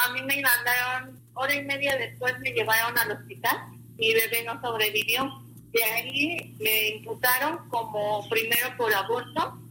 a 0.07 0.13
mí 0.13 0.23
me 0.23 0.43
mandaron 0.43 1.19
hora 1.35 1.55
y 1.55 1.65
media 1.65 1.97
después, 1.97 2.39
me 2.41 2.51
llevaron 2.51 2.97
al 2.99 3.13
hospital. 3.13 3.57
Mi 3.97 4.13
bebé 4.13 4.45
no 4.45 4.61
sobrevivió. 4.61 5.43
De 5.73 5.83
ahí 5.83 6.55
me 6.61 6.89
imputaron 6.97 7.69
como 7.69 8.29
primero 8.29 8.77
por 8.77 8.95
aborto 8.95 9.64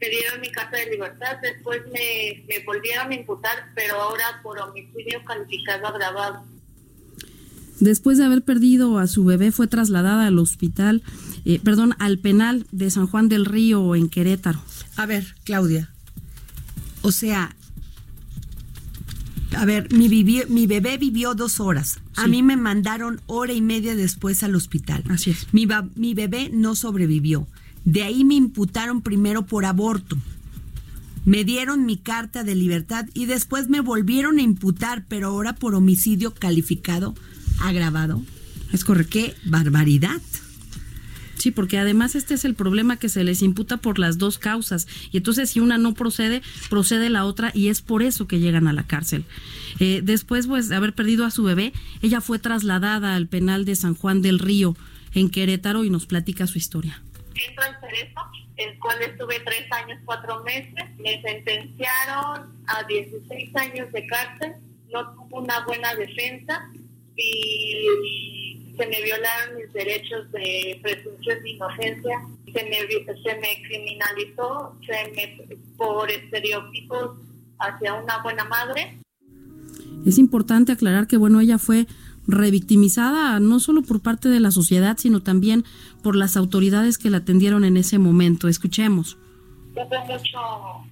me 0.00 0.08
dieron 0.08 0.40
mi 0.40 0.50
carta 0.50 0.76
de 0.76 0.90
libertad, 0.90 1.36
después 1.42 1.82
me, 1.92 2.44
me 2.48 2.64
volvieron 2.64 3.10
a 3.10 3.14
imputar, 3.14 3.72
pero 3.74 4.00
ahora 4.00 4.40
por 4.42 4.58
homicidio 4.58 5.24
calificado 5.24 5.86
agravado. 5.86 6.44
Después 7.80 8.16
de 8.16 8.24
haber 8.24 8.42
perdido 8.42 8.98
a 8.98 9.06
su 9.06 9.24
bebé, 9.24 9.52
fue 9.52 9.66
trasladada 9.66 10.26
al 10.26 10.38
hospital, 10.38 11.02
eh, 11.44 11.60
perdón, 11.62 11.94
al 11.98 12.18
penal 12.18 12.66
de 12.72 12.90
San 12.90 13.06
Juan 13.06 13.28
del 13.28 13.44
Río 13.44 13.94
en 13.94 14.08
Querétaro. 14.08 14.62
A 14.96 15.04
ver, 15.04 15.34
Claudia, 15.44 15.90
o 17.02 17.12
sea, 17.12 17.54
a 19.56 19.64
ver, 19.64 19.92
mi, 19.92 20.08
mi 20.08 20.66
bebé 20.66 20.98
vivió 20.98 21.34
dos 21.34 21.60
horas. 21.60 22.00
A 22.16 22.26
mí 22.26 22.42
me 22.42 22.56
mandaron 22.56 23.20
hora 23.26 23.52
y 23.52 23.60
media 23.60 23.94
después 23.94 24.42
al 24.42 24.54
hospital. 24.54 25.04
Así 25.08 25.30
es. 25.30 25.46
Mi, 25.52 25.68
mi 25.94 26.14
bebé 26.14 26.50
no 26.52 26.74
sobrevivió. 26.74 27.46
De 27.86 28.02
ahí 28.02 28.24
me 28.24 28.34
imputaron 28.34 29.00
primero 29.00 29.46
por 29.46 29.64
aborto. 29.64 30.18
Me 31.24 31.44
dieron 31.44 31.86
mi 31.86 31.96
carta 31.96 32.42
de 32.42 32.56
libertad 32.56 33.06
y 33.14 33.26
después 33.26 33.68
me 33.68 33.80
volvieron 33.80 34.38
a 34.38 34.42
imputar, 34.42 35.06
pero 35.08 35.28
ahora 35.28 35.54
por 35.54 35.74
homicidio 35.74 36.34
calificado 36.34 37.14
agravado. 37.60 38.22
Es 38.72 38.84
correcto. 38.84 39.12
¡Qué 39.12 39.34
barbaridad! 39.44 40.20
Sí, 41.36 41.52
porque 41.52 41.78
además 41.78 42.16
este 42.16 42.34
es 42.34 42.44
el 42.44 42.54
problema 42.54 42.96
que 42.96 43.08
se 43.08 43.22
les 43.22 43.40
imputa 43.40 43.76
por 43.76 44.00
las 44.00 44.18
dos 44.18 44.38
causas. 44.38 44.88
Y 45.12 45.18
entonces 45.18 45.50
si 45.50 45.60
una 45.60 45.78
no 45.78 45.94
procede, 45.94 46.42
procede 46.68 47.08
la 47.08 47.24
otra 47.24 47.52
y 47.54 47.68
es 47.68 47.82
por 47.82 48.02
eso 48.02 48.26
que 48.26 48.40
llegan 48.40 48.66
a 48.66 48.72
la 48.72 48.84
cárcel. 48.84 49.24
Eh, 49.78 50.00
después 50.02 50.48
pues, 50.48 50.68
de 50.68 50.74
haber 50.74 50.92
perdido 50.92 51.24
a 51.24 51.30
su 51.30 51.44
bebé, 51.44 51.72
ella 52.02 52.20
fue 52.20 52.40
trasladada 52.40 53.14
al 53.14 53.28
penal 53.28 53.64
de 53.64 53.76
San 53.76 53.94
Juan 53.94 54.22
del 54.22 54.40
Río 54.40 54.76
en 55.14 55.30
Querétaro 55.30 55.84
y 55.84 55.90
nos 55.90 56.06
platica 56.06 56.48
su 56.48 56.58
historia 56.58 57.00
entro 57.48 57.64
al 57.64 57.80
Cerezo, 57.80 58.20
el 58.56 58.78
cual 58.78 59.02
estuve 59.02 59.40
tres 59.40 59.70
años, 59.72 59.98
cuatro 60.04 60.42
meses. 60.44 60.84
Me 60.98 61.20
sentenciaron 61.22 62.62
a 62.66 62.82
16 62.86 63.56
años 63.56 63.92
de 63.92 64.06
cárcel. 64.06 64.54
No 64.92 65.14
tuve 65.14 65.38
una 65.40 65.64
buena 65.66 65.94
defensa 65.94 66.70
y 67.16 68.74
se 68.76 68.86
me 68.86 69.02
violaron 69.02 69.56
mis 69.56 69.72
derechos 69.72 70.30
de 70.32 70.78
presunción 70.82 71.42
de 71.42 71.50
inocencia. 71.50 72.20
Se 72.46 72.64
me, 72.64 72.78
se 72.78 73.34
me 73.40 73.62
criminalizó 73.66 74.76
se 74.86 75.12
me, 75.12 75.56
por 75.76 76.10
estereotipos 76.10 77.18
hacia 77.58 77.94
una 77.94 78.22
buena 78.22 78.44
madre. 78.44 78.98
Es 80.06 80.18
importante 80.18 80.72
aclarar 80.72 81.06
que, 81.06 81.16
bueno, 81.16 81.40
ella 81.40 81.58
fue 81.58 81.86
revictimizada 82.26 83.38
no 83.40 83.60
solo 83.60 83.82
por 83.82 84.00
parte 84.00 84.28
de 84.28 84.40
la 84.40 84.50
sociedad, 84.50 84.96
sino 84.98 85.22
también 85.22 85.64
por 86.02 86.16
las 86.16 86.36
autoridades 86.36 86.98
que 86.98 87.10
la 87.10 87.18
atendieron 87.18 87.64
en 87.64 87.76
ese 87.76 87.98
momento. 87.98 88.48
Escuchemos. 88.48 89.18
Hubo 89.74 90.04
mucho, 90.06 90.38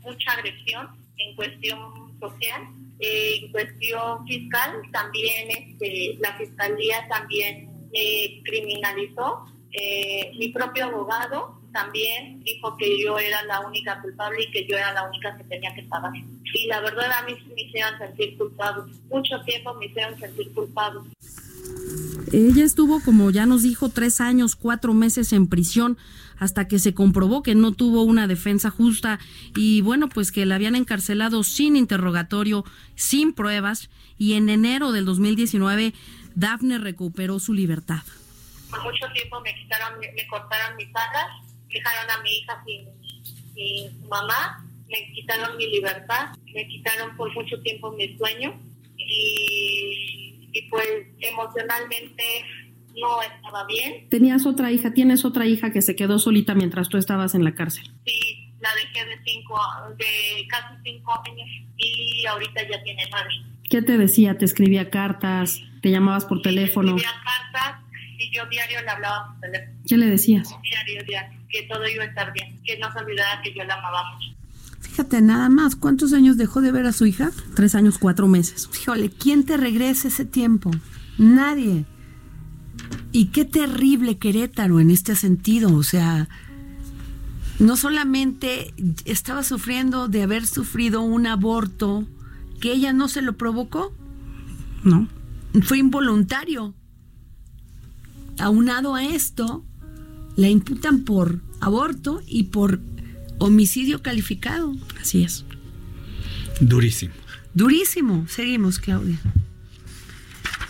mucha 0.03 0.33
agresión 0.33 0.89
en 1.17 1.37
cuestión 1.37 1.79
social, 2.21 2.63
eh, 3.01 3.41
en 3.41 3.53
cuestión 3.53 4.27
fiscal, 4.27 4.73
también 4.93 5.51
este, 5.51 6.19
la 6.21 6.37
fiscalía 6.37 7.07
también 7.09 7.71
criminalizó. 8.45 9.47
Eh, 9.71 10.33
mi 10.39 10.49
propio 10.49 10.85
abogado 10.85 11.64
también 11.75 12.43
dijo 12.43 12.77
que 12.79 13.03
yo 13.03 13.19
era 13.19 13.43
la 13.43 13.61
única 13.61 14.01
culpable 14.01 14.45
y 14.45 14.51
que 14.51 14.67
yo 14.67 14.77
era 14.79 14.95
la 14.95 15.07
única 15.07 15.37
que 15.37 15.45
tenía 15.45 15.75
que 15.75 15.83
pagar. 15.83 16.13
Y 16.17 16.67
la 16.69 16.81
verdad 16.81 17.11
a 17.13 17.23
mí 17.27 17.35
me 17.55 17.63
hicieron 17.63 17.99
sentir 17.99 18.39
culpable. 18.39 18.91
Mucho 19.11 19.39
tiempo 19.45 19.75
me 19.75 19.87
hicieron 19.87 20.19
sentir 20.19 20.53
culpable. 20.55 21.01
Ella 22.33 22.65
estuvo, 22.65 23.01
como 23.03 23.31
ya 23.31 23.45
nos 23.45 23.63
dijo, 23.63 23.91
tres 23.91 24.21
años, 24.21 24.57
cuatro 24.57 24.95
meses 24.95 25.33
en 25.33 25.49
prisión 25.49 25.99
hasta 26.39 26.67
que 26.67 26.79
se 26.79 26.95
comprobó 26.95 27.43
que 27.43 27.55
no 27.55 27.73
tuvo 27.73 28.03
una 28.03 28.27
defensa 28.27 28.71
justa 28.71 29.19
y 29.55 29.83
bueno, 29.83 30.09
pues 30.09 30.33
que 30.33 30.47
la 30.47 30.57
habían 30.57 30.75
encarcelado 30.75 31.45
sin 31.45 31.77
interrogatorio, 31.77 32.65
sin 32.95 33.35
pruebas 33.35 33.91
y 34.17 34.35
en 34.35 34.49
enero 34.49 34.93
del 34.93 35.05
2019 35.05 35.95
Dafne 36.35 36.79
recuperó 36.79 37.39
su 37.39 37.53
libertad. 37.53 38.03
Por 38.71 38.83
mucho 38.83 39.07
tiempo 39.13 39.41
me 39.41 39.55
quitaron, 39.55 40.01
me, 40.01 40.27
cortaron 40.27 40.77
mis 40.77 40.89
alas, 40.89 41.54
dejaron 41.75 42.11
a 42.11 42.23
mi 42.23 42.31
hija 42.31 42.63
sin, 42.65 42.89
sin 43.55 44.01
su 44.01 44.09
mamá, 44.09 44.65
me 44.89 45.13
quitaron 45.13 45.57
mi 45.57 45.67
libertad, 45.67 46.35
me 46.55 46.67
quitaron 46.69 47.17
por 47.17 47.33
mucho 47.35 47.61
tiempo 47.63 47.93
mi 47.93 48.17
sueño 48.17 48.59
y, 48.97 50.49
y 50.53 50.63
pues 50.71 50.89
emocionalmente 51.21 52.23
no 52.97 53.21
estaba 53.23 53.67
bien. 53.67 54.09
Tenías 54.09 54.47
otra 54.47 54.71
hija, 54.71 54.95
tienes 54.95 55.25
otra 55.25 55.47
hija 55.47 55.73
que 55.73 55.83
se 55.83 55.97
quedó 55.97 56.19
solita 56.19 56.55
mientras 56.55 56.89
tú 56.89 56.97
estabas 56.97 57.35
en 57.35 57.45
la 57.45 57.55
cárcel. 57.55 57.85
Sí, 58.07 58.53
la 58.61 58.71
dejé 58.75 59.05
de 59.05 59.19
cinco, 59.25 59.61
de 59.99 60.47
casi 60.49 60.75
cinco 60.85 61.13
años 61.27 61.49
y 61.77 62.25
ahorita 62.27 62.69
ya 62.69 62.83
tiene 62.83 63.05
nueve. 63.11 63.31
¿Qué 63.69 63.83
te 63.83 63.99
decía? 63.99 64.39
¿Te 64.39 64.45
escribía 64.45 64.91
cartas? 64.91 65.61
¿Te 65.83 65.91
llamabas 65.91 66.25
por 66.25 66.43
teléfono? 66.43 66.95
Me 66.95 67.01
escribía 67.01 67.23
cartas 67.25 67.81
y 68.19 68.31
yo 68.31 68.47
diario 68.47 68.81
le 68.83 68.89
hablaba 68.89 69.27
por 69.33 69.41
teléfono. 69.41 69.79
¿Qué 69.89 69.97
le 69.97 70.07
decías? 70.07 70.57
Diario, 70.63 71.03
diario, 71.05 71.41
que 71.55 71.63
todo 71.73 71.87
iba 71.89 72.03
a 72.03 72.07
estar 72.09 72.33
bien, 72.33 72.59
que 72.65 72.77
no 72.79 72.93
se 72.93 72.99
olvidara 72.99 73.41
que 73.43 73.55
yo 73.55 73.63
la 73.63 73.75
amaba 73.75 74.03
mucho. 74.13 74.29
Fíjate 74.81 75.21
nada 75.23 75.49
más, 75.49 75.77
¿cuántos 75.77 76.13
años 76.13 76.37
dejó 76.37 76.61
de 76.61 76.73
ver 76.73 76.85
a 76.87 76.93
su 76.93 77.07
hija? 77.07 77.31
Tres 77.55 77.77
años, 77.77 77.99
cuatro 77.99 78.27
meses. 78.27 78.69
Híjole, 78.81 79.09
¿quién 79.11 79.45
te 79.45 79.57
regresa 79.57 80.09
ese 80.09 80.25
tiempo? 80.25 80.73
Nadie. 81.17 81.85
Y 83.13 83.27
qué 83.27 83.45
terrible 83.45 84.19
Querétaro 84.19 84.81
en 84.81 84.91
este 84.91 85.15
sentido, 85.15 85.73
o 85.75 85.85
sea, 85.85 86.29
no 87.61 87.77
solamente 87.77 88.75
estaba 89.05 89.45
sufriendo 89.45 90.09
de 90.09 90.25
haber 90.25 90.45
sufrido 90.45 91.03
un 91.03 91.29
aborto 91.29 92.05
que 92.61 92.73
ella 92.73 92.93
no 92.93 93.07
se 93.07 93.23
lo 93.23 93.37
provocó, 93.37 93.93
No. 94.83 95.09
fue 95.63 95.79
involuntario. 95.79 96.75
Aunado 98.41 98.97
a 98.97 99.05
esto, 99.05 99.65
la 100.37 100.49
imputan 100.49 101.05
por 101.05 101.41
aborto 101.61 102.23
y 102.27 102.45
por 102.45 102.81
homicidio 103.39 104.03
calificado. 104.03 104.75
Así 105.01 105.23
es. 105.23 105.45
Durísimo. 106.61 107.15
Durísimo. 107.55 108.27
Seguimos, 108.29 108.79
Claudia. 108.79 109.19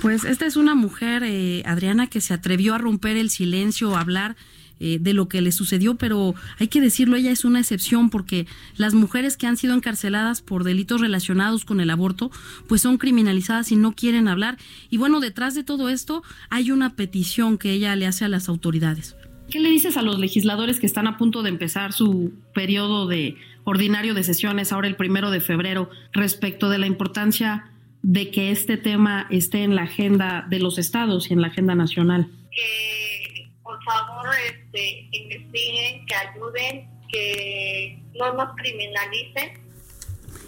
Pues 0.00 0.24
esta 0.24 0.44
es 0.44 0.56
una 0.56 0.74
mujer, 0.74 1.22
eh, 1.24 1.62
Adriana, 1.64 2.08
que 2.08 2.20
se 2.20 2.34
atrevió 2.34 2.74
a 2.74 2.78
romper 2.78 3.16
el 3.16 3.30
silencio, 3.30 3.96
a 3.96 4.00
hablar 4.00 4.36
eh, 4.80 4.98
de 5.00 5.14
lo 5.14 5.28
que 5.28 5.40
le 5.40 5.52
sucedió, 5.52 5.94
pero 5.94 6.34
hay 6.58 6.68
que 6.68 6.80
decirlo, 6.80 7.16
ella 7.16 7.30
es 7.30 7.44
una 7.44 7.60
excepción 7.60 8.10
porque 8.10 8.46
las 8.76 8.92
mujeres 8.92 9.36
que 9.36 9.46
han 9.46 9.56
sido 9.56 9.72
encarceladas 9.72 10.42
por 10.42 10.64
delitos 10.64 11.00
relacionados 11.00 11.64
con 11.64 11.80
el 11.80 11.90
aborto, 11.90 12.30
pues 12.68 12.82
son 12.82 12.98
criminalizadas 12.98 13.72
y 13.72 13.76
no 13.76 13.94
quieren 13.94 14.28
hablar. 14.28 14.58
Y 14.90 14.98
bueno, 14.98 15.20
detrás 15.20 15.54
de 15.54 15.64
todo 15.64 15.88
esto 15.88 16.22
hay 16.50 16.70
una 16.70 16.96
petición 16.96 17.56
que 17.56 17.70
ella 17.70 17.94
le 17.96 18.06
hace 18.06 18.24
a 18.24 18.28
las 18.28 18.48
autoridades. 18.48 19.14
¿Qué 19.54 19.60
le 19.60 19.70
dices 19.70 19.96
a 19.96 20.02
los 20.02 20.18
legisladores 20.18 20.80
que 20.80 20.86
están 20.86 21.06
a 21.06 21.16
punto 21.16 21.44
de 21.44 21.48
empezar 21.48 21.92
su 21.92 22.32
periodo 22.54 23.06
de 23.06 23.36
ordinario 23.62 24.12
de 24.12 24.24
sesiones 24.24 24.72
ahora 24.72 24.88
el 24.88 24.96
primero 24.96 25.30
de 25.30 25.40
febrero 25.40 25.90
respecto 26.12 26.68
de 26.70 26.78
la 26.78 26.88
importancia 26.88 27.70
de 28.02 28.32
que 28.32 28.50
este 28.50 28.76
tema 28.78 29.28
esté 29.30 29.62
en 29.62 29.76
la 29.76 29.82
agenda 29.82 30.44
de 30.50 30.58
los 30.58 30.76
estados 30.76 31.30
y 31.30 31.34
en 31.34 31.40
la 31.40 31.46
agenda 31.46 31.76
nacional? 31.76 32.26
Que 32.50 33.48
por 33.62 33.80
favor 33.84 34.26
este, 34.44 35.08
investiguen, 35.12 36.04
que 36.04 36.14
ayuden, 36.16 36.90
que 37.12 38.02
no 38.18 38.34
nos 38.34 38.56
criminalicen. 38.56 39.62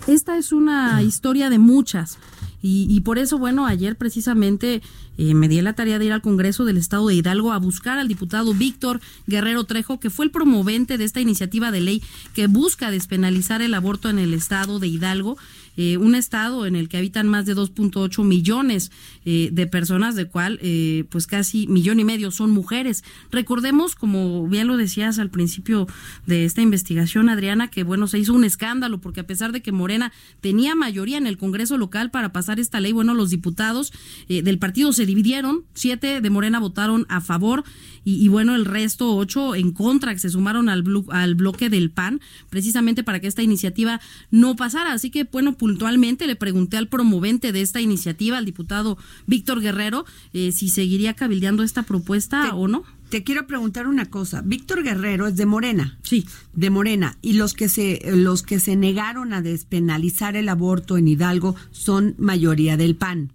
Esta 0.08 0.36
es 0.36 0.50
una 0.50 1.00
historia 1.04 1.48
de 1.48 1.60
muchas. 1.60 2.18
Y, 2.66 2.88
y 2.90 3.00
por 3.02 3.18
eso, 3.18 3.38
bueno, 3.38 3.64
ayer 3.64 3.94
precisamente 3.94 4.82
eh, 5.18 5.34
me 5.34 5.46
di 5.46 5.60
la 5.62 5.74
tarea 5.74 6.00
de 6.00 6.06
ir 6.06 6.12
al 6.12 6.20
Congreso 6.20 6.64
del 6.64 6.78
Estado 6.78 7.06
de 7.06 7.14
Hidalgo 7.14 7.52
a 7.52 7.58
buscar 7.58 8.00
al 8.00 8.08
diputado 8.08 8.54
Víctor 8.54 9.00
Guerrero 9.28 9.62
Trejo, 9.62 10.00
que 10.00 10.10
fue 10.10 10.24
el 10.24 10.32
promovente 10.32 10.98
de 10.98 11.04
esta 11.04 11.20
iniciativa 11.20 11.70
de 11.70 11.80
ley 11.80 12.02
que 12.34 12.48
busca 12.48 12.90
despenalizar 12.90 13.62
el 13.62 13.72
aborto 13.72 14.10
en 14.10 14.18
el 14.18 14.34
Estado 14.34 14.80
de 14.80 14.88
Hidalgo. 14.88 15.38
Eh, 15.76 15.96
un 15.96 16.14
estado 16.14 16.66
en 16.66 16.76
el 16.76 16.88
que 16.88 16.98
habitan 16.98 17.28
más 17.28 17.46
de 17.46 17.54
2.8 17.54 18.24
millones 18.24 18.90
eh, 19.24 19.50
de 19.52 19.66
personas, 19.66 20.14
de 20.14 20.26
cual 20.26 20.58
eh, 20.62 21.04
pues 21.10 21.26
casi 21.26 21.66
millón 21.66 22.00
y 22.00 22.04
medio 22.04 22.30
son 22.30 22.50
mujeres. 22.50 23.04
Recordemos, 23.30 23.94
como 23.94 24.46
bien 24.46 24.66
lo 24.66 24.76
decías 24.76 25.18
al 25.18 25.30
principio 25.30 25.86
de 26.26 26.44
esta 26.44 26.62
investigación, 26.62 27.28
Adriana, 27.28 27.68
que 27.68 27.82
bueno, 27.82 28.06
se 28.06 28.18
hizo 28.18 28.34
un 28.34 28.44
escándalo 28.44 29.00
porque 29.00 29.20
a 29.20 29.26
pesar 29.26 29.52
de 29.52 29.62
que 29.62 29.72
Morena 29.72 30.12
tenía 30.40 30.74
mayoría 30.74 31.18
en 31.18 31.26
el 31.26 31.38
Congreso 31.38 31.76
local 31.78 32.10
para 32.10 32.32
pasar 32.32 32.60
esta 32.60 32.80
ley, 32.80 32.92
bueno, 32.92 33.14
los 33.14 33.30
diputados 33.30 33.92
eh, 34.28 34.42
del 34.42 34.58
partido 34.58 34.92
se 34.92 35.06
dividieron, 35.06 35.64
siete 35.74 36.20
de 36.20 36.30
Morena 36.30 36.60
votaron 36.60 37.06
a 37.08 37.20
favor 37.20 37.64
y, 38.08 38.28
bueno, 38.28 38.54
el 38.54 38.66
resto, 38.66 39.16
ocho 39.16 39.56
en 39.56 39.72
contra, 39.72 40.12
que 40.12 40.20
se 40.20 40.30
sumaron 40.30 40.68
al, 40.68 40.84
al 41.10 41.34
bloque 41.34 41.68
del 41.68 41.90
PAN, 41.90 42.20
precisamente 42.48 43.02
para 43.02 43.18
que 43.18 43.26
esta 43.26 43.42
iniciativa 43.42 44.00
no 44.30 44.54
pasara. 44.54 44.92
Así 44.92 45.10
que, 45.10 45.24
bueno, 45.24 45.56
puntualmente 45.66 46.28
le 46.28 46.36
pregunté 46.36 46.76
al 46.76 46.86
promovente 46.88 47.50
de 47.50 47.60
esta 47.60 47.80
iniciativa, 47.80 48.38
al 48.38 48.44
diputado 48.44 48.96
Víctor 49.26 49.60
Guerrero, 49.60 50.04
eh, 50.32 50.52
si 50.52 50.68
seguiría 50.68 51.14
cabildeando 51.14 51.64
esta 51.64 51.82
propuesta 51.82 52.42
Te- 52.44 52.50
o 52.54 52.68
no. 52.68 52.84
Te 53.08 53.24
quiero 53.24 53.46
preguntar 53.48 53.88
una 53.88 54.06
cosa. 54.06 54.42
Víctor 54.42 54.84
Guerrero 54.84 55.26
es 55.26 55.34
de 55.36 55.44
Morena. 55.46 55.98
Sí. 56.04 56.24
De 56.54 56.70
Morena. 56.70 57.18
Y 57.20 57.32
los 57.32 57.52
que 57.54 57.68
se, 57.68 58.00
los 58.14 58.42
que 58.42 58.60
se 58.60 58.76
negaron 58.76 59.32
a 59.32 59.42
despenalizar 59.42 60.36
el 60.36 60.48
aborto 60.48 60.96
en 60.98 61.08
Hidalgo 61.08 61.56
son 61.72 62.14
mayoría 62.18 62.76
del 62.76 62.94
PAN 62.96 63.32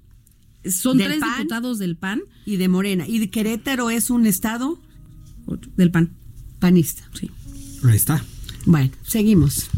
Son 0.65 0.97
¿Del 0.97 1.07
tres 1.07 1.19
PAN? 1.19 1.37
diputados 1.37 1.79
del 1.79 1.95
PAN, 1.97 2.21
y 2.45 2.55
de 2.57 2.67
Morena. 2.69 3.07
¿Y 3.09 3.19
de 3.19 3.29
Querétaro 3.29 3.89
es 3.89 4.09
un 4.09 4.25
estado 4.25 4.79
del 5.75 5.91
PAN, 5.91 6.11
panista? 6.59 7.03
sí. 7.13 7.29
Ahí 7.83 7.95
está. 7.97 8.23
Bueno, 8.65 8.91
seguimos. 9.05 9.69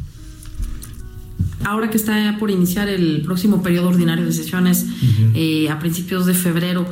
Ahora 1.63 1.89
que 1.89 1.97
está 1.97 2.37
por 2.39 2.51
iniciar 2.51 2.89
el 2.89 3.21
próximo 3.23 3.63
periodo 3.63 3.89
ordinario 3.89 4.25
de 4.25 4.33
sesiones 4.33 4.85
eh, 5.33 5.69
a 5.69 5.79
principios 5.79 6.25
de 6.25 6.33
febrero, 6.33 6.85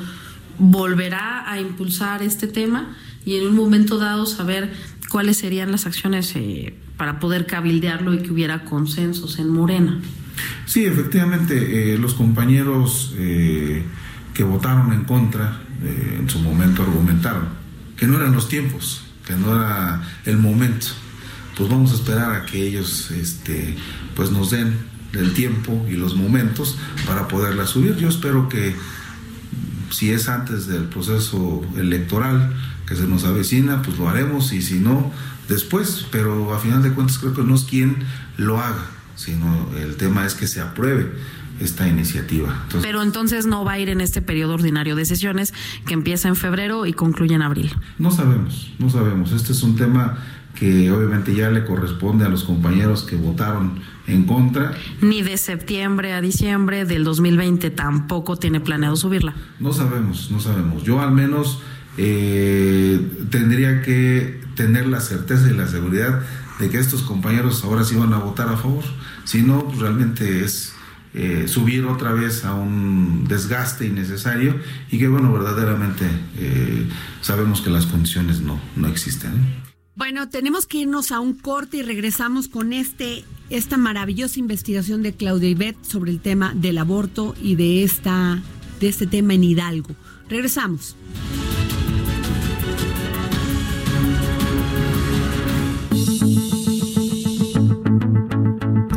volverá 0.57 1.49
a 1.49 1.59
impulsar 1.59 2.23
este 2.23 2.47
tema 2.47 2.95
y 3.25 3.37
en 3.37 3.47
un 3.47 3.55
momento 3.55 3.97
dado 3.97 4.25
saber 4.25 4.71
cuáles 5.09 5.37
serían 5.37 5.71
las 5.71 5.85
acciones 5.85 6.33
eh, 6.35 6.73
para 6.97 7.19
poder 7.19 7.45
cabildearlo 7.45 8.13
y 8.13 8.19
que 8.19 8.31
hubiera 8.31 8.63
consensos 8.63 9.39
en 9.39 9.49
Morena. 9.49 9.99
Sí, 10.65 10.85
efectivamente, 10.85 11.93
eh, 11.93 11.97
los 11.97 12.13
compañeros 12.13 13.13
que 13.17 14.43
votaron 14.43 14.93
en 14.93 15.03
contra 15.03 15.61
en 15.83 16.29
su 16.29 16.39
momento 16.39 16.83
argumentaron 16.83 17.61
que 18.01 18.07
no 18.07 18.17
eran 18.17 18.33
los 18.33 18.49
tiempos, 18.49 19.03
que 19.27 19.35
no 19.35 19.55
era 19.55 20.01
el 20.25 20.37
momento. 20.37 20.87
Pues 21.57 21.69
vamos 21.69 21.91
a 21.91 21.95
esperar 21.95 22.33
a 22.33 22.45
que 22.45 22.65
ellos 22.65 23.11
este, 23.11 23.75
pues 24.15 24.31
nos 24.31 24.51
den 24.51 24.77
el 25.13 25.33
tiempo 25.33 25.85
y 25.89 25.93
los 25.93 26.15
momentos 26.15 26.77
para 27.05 27.27
poderla 27.27 27.67
subir. 27.67 27.95
Yo 27.97 28.09
espero 28.09 28.47
que 28.49 28.75
si 29.89 30.11
es 30.11 30.29
antes 30.29 30.67
del 30.67 30.85
proceso 30.85 31.61
electoral 31.77 32.53
que 32.87 32.95
se 32.95 33.07
nos 33.07 33.23
avecina, 33.25 33.81
pues 33.81 33.97
lo 33.97 34.09
haremos 34.09 34.53
y 34.53 34.61
si 34.61 34.79
no, 34.79 35.11
después. 35.49 36.07
Pero 36.11 36.53
a 36.53 36.59
final 36.59 36.81
de 36.83 36.91
cuentas 36.91 37.19
creo 37.19 37.33
que 37.33 37.43
no 37.43 37.55
es 37.55 37.63
quien 37.63 37.97
lo 38.37 38.59
haga, 38.59 38.85
sino 39.15 39.69
el 39.77 39.95
tema 39.95 40.25
es 40.25 40.33
que 40.33 40.47
se 40.47 40.61
apruebe 40.61 41.11
esta 41.59 41.87
iniciativa. 41.87 42.49
Entonces, 42.63 42.81
Pero 42.81 43.03
entonces 43.03 43.45
no 43.45 43.63
va 43.63 43.73
a 43.73 43.79
ir 43.79 43.89
en 43.89 44.01
este 44.01 44.21
periodo 44.21 44.55
ordinario 44.55 44.95
de 44.95 45.05
sesiones 45.05 45.53
que 45.85 45.93
empieza 45.93 46.27
en 46.27 46.35
febrero 46.35 46.85
y 46.85 46.93
concluye 46.93 47.35
en 47.35 47.43
abril. 47.43 47.71
No 47.99 48.11
sabemos, 48.11 48.71
no 48.79 48.89
sabemos. 48.89 49.31
Este 49.31 49.51
es 49.51 49.61
un 49.61 49.75
tema 49.75 50.17
que 50.55 50.91
obviamente 50.91 51.33
ya 51.33 51.49
le 51.49 51.65
corresponde 51.65 52.25
a 52.25 52.29
los 52.29 52.43
compañeros 52.43 53.03
que 53.03 53.15
votaron 53.15 53.79
en 54.07 54.25
contra. 54.25 54.73
Ni 55.01 55.21
de 55.21 55.37
septiembre 55.37 56.13
a 56.13 56.21
diciembre 56.21 56.85
del 56.85 57.03
2020 57.03 57.69
tampoco 57.71 58.37
tiene 58.37 58.59
planeado 58.59 58.95
subirla. 58.95 59.33
No 59.59 59.73
sabemos, 59.73 60.29
no 60.31 60.39
sabemos. 60.39 60.83
Yo 60.83 61.01
al 61.01 61.11
menos 61.11 61.61
eh, 61.97 62.99
tendría 63.29 63.81
que 63.81 64.41
tener 64.55 64.87
la 64.87 64.99
certeza 64.99 65.49
y 65.49 65.53
la 65.53 65.67
seguridad 65.67 66.21
de 66.59 66.69
que 66.69 66.77
estos 66.77 67.01
compañeros 67.01 67.63
ahora 67.63 67.83
sí 67.83 67.95
van 67.95 68.13
a 68.13 68.19
votar 68.19 68.49
a 68.49 68.57
favor. 68.57 68.83
Si 69.23 69.41
no, 69.41 69.65
pues 69.65 69.79
realmente 69.79 70.43
es 70.43 70.73
eh, 71.13 71.45
subir 71.47 71.85
otra 71.85 72.13
vez 72.13 72.45
a 72.45 72.53
un 72.53 73.25
desgaste 73.27 73.85
innecesario 73.85 74.55
y 74.89 74.97
que 74.97 75.07
bueno, 75.07 75.33
verdaderamente 75.33 76.05
eh, 76.37 76.87
sabemos 77.21 77.61
que 77.61 77.69
las 77.69 77.85
condiciones 77.85 78.41
no, 78.41 78.59
no 78.75 78.87
existen. 78.87 79.60
Bueno, 79.95 80.29
tenemos 80.29 80.65
que 80.65 80.79
irnos 80.79 81.11
a 81.11 81.19
un 81.19 81.33
corte 81.33 81.77
y 81.77 81.81
regresamos 81.83 82.47
con 82.47 82.71
este 82.71 83.25
esta 83.49 83.75
maravillosa 83.75 84.39
investigación 84.39 85.03
de 85.03 85.13
Claudia 85.13 85.49
Ibet 85.49 85.75
sobre 85.83 86.11
el 86.11 86.21
tema 86.21 86.53
del 86.55 86.77
aborto 86.77 87.35
y 87.41 87.55
de 87.55 87.83
esta 87.83 88.41
de 88.79 88.87
este 88.87 89.05
tema 89.05 89.33
en 89.33 89.43
Hidalgo. 89.43 89.93
Regresamos. 90.29 90.95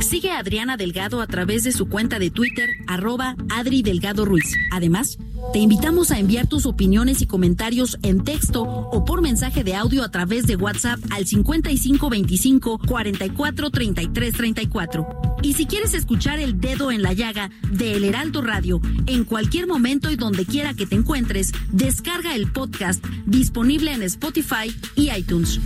Sigue 0.00 0.30
a 0.30 0.38
Adriana 0.38 0.76
Delgado 0.76 1.20
a 1.20 1.26
través 1.26 1.64
de 1.64 1.72
su 1.72 1.88
cuenta 1.88 2.20
de 2.20 2.30
Twitter, 2.30 2.70
arroba 2.86 3.34
Adri 3.50 3.82
Delgado 3.82 4.24
Ruiz. 4.24 4.54
Además, 4.70 5.18
te 5.52 5.58
invitamos 5.58 6.10
a 6.10 6.18
enviar 6.18 6.46
tus 6.46 6.66
opiniones 6.66 7.22
y 7.22 7.26
comentarios 7.26 7.98
en 8.02 8.24
texto 8.24 8.62
o 8.62 9.04
por 9.04 9.22
mensaje 9.22 9.62
de 9.62 9.74
audio 9.74 10.02
a 10.02 10.10
través 10.10 10.46
de 10.46 10.56
WhatsApp 10.56 10.98
al 11.10 11.26
5525 11.26 12.80
44 12.86 13.70
33 13.70 14.34
34. 14.34 15.06
Y 15.42 15.52
si 15.54 15.66
quieres 15.66 15.94
escuchar 15.94 16.38
el 16.38 16.60
dedo 16.60 16.90
en 16.90 17.02
la 17.02 17.12
llaga 17.12 17.50
de 17.70 17.94
El 17.94 18.04
Heraldo 18.04 18.42
Radio 18.42 18.80
en 19.06 19.24
cualquier 19.24 19.66
momento 19.66 20.10
y 20.10 20.16
donde 20.16 20.46
quiera 20.46 20.74
que 20.74 20.86
te 20.86 20.96
encuentres, 20.96 21.52
descarga 21.70 22.34
el 22.34 22.50
podcast 22.50 23.04
disponible 23.26 23.92
en 23.92 24.02
Spotify 24.02 24.74
y 24.96 25.10
iTunes. 25.10 25.60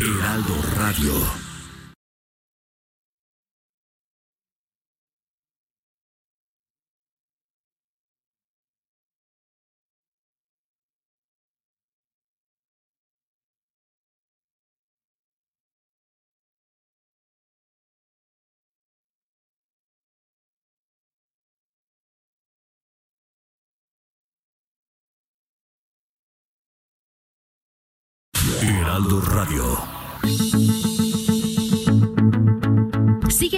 Heraldo 0.00 0.54
Radio. 0.76 1.47
Heraldo 28.98 29.20
Radio. 29.20 29.87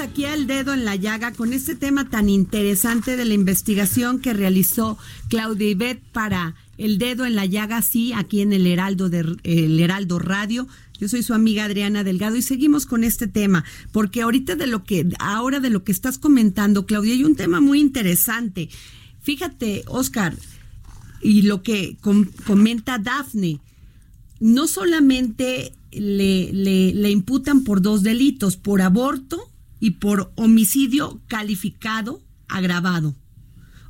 Aquí 0.00 0.24
al 0.24 0.46
dedo 0.46 0.72
en 0.74 0.84
la 0.84 0.96
llaga 0.96 1.32
con 1.32 1.52
este 1.52 1.74
tema 1.74 2.08
tan 2.08 2.28
interesante 2.28 3.16
de 3.16 3.24
la 3.24 3.34
investigación 3.34 4.20
que 4.20 4.32
realizó 4.32 4.98
Claudia 5.28 5.70
Ibet 5.70 6.00
para 6.12 6.54
el 6.76 6.98
dedo 6.98 7.24
en 7.26 7.34
la 7.34 7.46
llaga, 7.46 7.82
sí, 7.82 8.12
aquí 8.12 8.40
en 8.40 8.52
el 8.52 8.66
Heraldo, 8.66 9.08
de, 9.08 9.36
el 9.42 9.80
Heraldo 9.80 10.18
Radio. 10.18 10.68
Yo 11.00 11.08
soy 11.08 11.22
su 11.22 11.34
amiga 11.34 11.64
Adriana 11.64 12.04
Delgado 12.04 12.36
y 12.36 12.42
seguimos 12.42 12.86
con 12.86 13.04
este 13.04 13.26
tema, 13.26 13.64
porque 13.92 14.22
ahorita 14.22 14.56
de 14.56 14.66
lo 14.66 14.84
que, 14.84 15.08
ahora 15.18 15.60
de 15.60 15.70
lo 15.70 15.84
que 15.84 15.92
estás 15.92 16.18
comentando, 16.18 16.86
Claudia, 16.86 17.14
hay 17.14 17.24
un 17.24 17.36
tema 17.36 17.60
muy 17.60 17.80
interesante. 17.80 18.68
Fíjate, 19.20 19.84
Oscar, 19.86 20.36
y 21.20 21.42
lo 21.42 21.62
que 21.62 21.96
com- 22.00 22.26
comenta 22.46 22.98
Dafne, 22.98 23.60
no 24.40 24.66
solamente 24.68 25.72
le- 25.90 26.52
le 26.94 27.10
imputan 27.10 27.64
por 27.64 27.82
dos 27.82 28.02
delitos, 28.02 28.56
por 28.56 28.82
aborto 28.82 29.47
y 29.80 29.92
por 29.92 30.32
homicidio 30.36 31.20
calificado 31.28 32.22
agravado. 32.48 33.14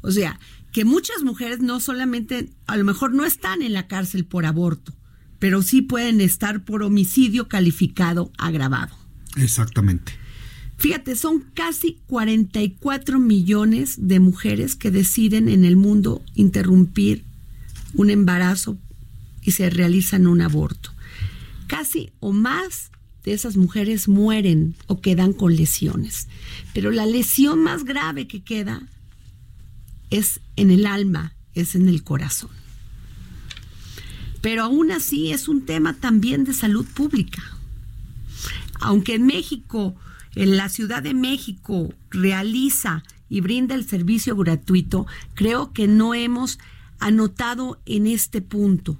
O 0.02 0.10
sea, 0.10 0.38
que 0.72 0.84
muchas 0.84 1.22
mujeres 1.22 1.60
no 1.60 1.80
solamente, 1.80 2.50
a 2.66 2.76
lo 2.76 2.84
mejor 2.84 3.14
no 3.14 3.24
están 3.24 3.62
en 3.62 3.72
la 3.72 3.86
cárcel 3.86 4.24
por 4.24 4.46
aborto, 4.46 4.94
pero 5.38 5.62
sí 5.62 5.82
pueden 5.82 6.20
estar 6.20 6.64
por 6.64 6.82
homicidio 6.82 7.48
calificado 7.48 8.30
agravado. 8.38 8.96
Exactamente. 9.36 10.12
Fíjate, 10.76 11.16
son 11.16 11.40
casi 11.54 11.98
44 12.06 13.18
millones 13.18 13.96
de 13.98 14.20
mujeres 14.20 14.76
que 14.76 14.92
deciden 14.92 15.48
en 15.48 15.64
el 15.64 15.76
mundo 15.76 16.22
interrumpir 16.34 17.24
un 17.94 18.10
embarazo 18.10 18.78
y 19.42 19.52
se 19.52 19.70
realizan 19.70 20.26
un 20.26 20.40
aborto. 20.40 20.92
Casi 21.66 22.12
o 22.20 22.32
más 22.32 22.92
de 23.28 23.34
esas 23.34 23.58
mujeres 23.58 24.08
mueren 24.08 24.74
o 24.86 25.02
quedan 25.02 25.34
con 25.34 25.54
lesiones. 25.54 26.28
Pero 26.72 26.90
la 26.90 27.04
lesión 27.04 27.62
más 27.62 27.84
grave 27.84 28.26
que 28.26 28.42
queda 28.42 28.88
es 30.08 30.40
en 30.56 30.70
el 30.70 30.86
alma, 30.86 31.34
es 31.52 31.74
en 31.74 31.88
el 31.88 32.02
corazón. 32.02 32.50
Pero 34.40 34.62
aún 34.62 34.90
así 34.92 35.30
es 35.30 35.46
un 35.46 35.66
tema 35.66 35.92
también 35.92 36.44
de 36.44 36.54
salud 36.54 36.86
pública. 36.86 37.42
Aunque 38.80 39.16
en 39.16 39.26
México, 39.26 39.94
en 40.34 40.56
la 40.56 40.70
Ciudad 40.70 41.02
de 41.02 41.12
México, 41.12 41.92
realiza 42.08 43.02
y 43.28 43.42
brinda 43.42 43.74
el 43.74 43.86
servicio 43.86 44.36
gratuito, 44.36 45.06
creo 45.34 45.74
que 45.74 45.86
no 45.86 46.14
hemos 46.14 46.58
anotado 46.98 47.78
en 47.84 48.06
este 48.06 48.40
punto, 48.40 48.98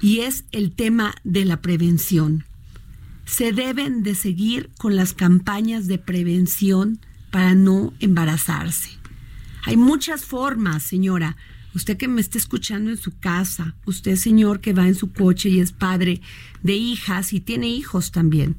y 0.00 0.20
es 0.20 0.46
el 0.50 0.72
tema 0.72 1.14
de 1.22 1.44
la 1.44 1.60
prevención. 1.62 2.47
Se 3.28 3.52
deben 3.52 4.02
de 4.02 4.14
seguir 4.14 4.70
con 4.78 4.96
las 4.96 5.12
campañas 5.12 5.86
de 5.86 5.98
prevención 5.98 6.98
para 7.30 7.54
no 7.54 7.92
embarazarse. 8.00 8.88
Hay 9.64 9.76
muchas 9.76 10.24
formas, 10.24 10.82
señora. 10.82 11.36
Usted 11.74 11.98
que 11.98 12.08
me 12.08 12.22
está 12.22 12.38
escuchando 12.38 12.90
en 12.90 12.96
su 12.96 13.18
casa, 13.18 13.76
usted 13.84 14.16
señor 14.16 14.60
que 14.60 14.72
va 14.72 14.88
en 14.88 14.94
su 14.94 15.12
coche 15.12 15.50
y 15.50 15.60
es 15.60 15.72
padre 15.72 16.22
de 16.62 16.72
hijas 16.72 17.34
y 17.34 17.40
tiene 17.40 17.68
hijos 17.68 18.12
también. 18.12 18.56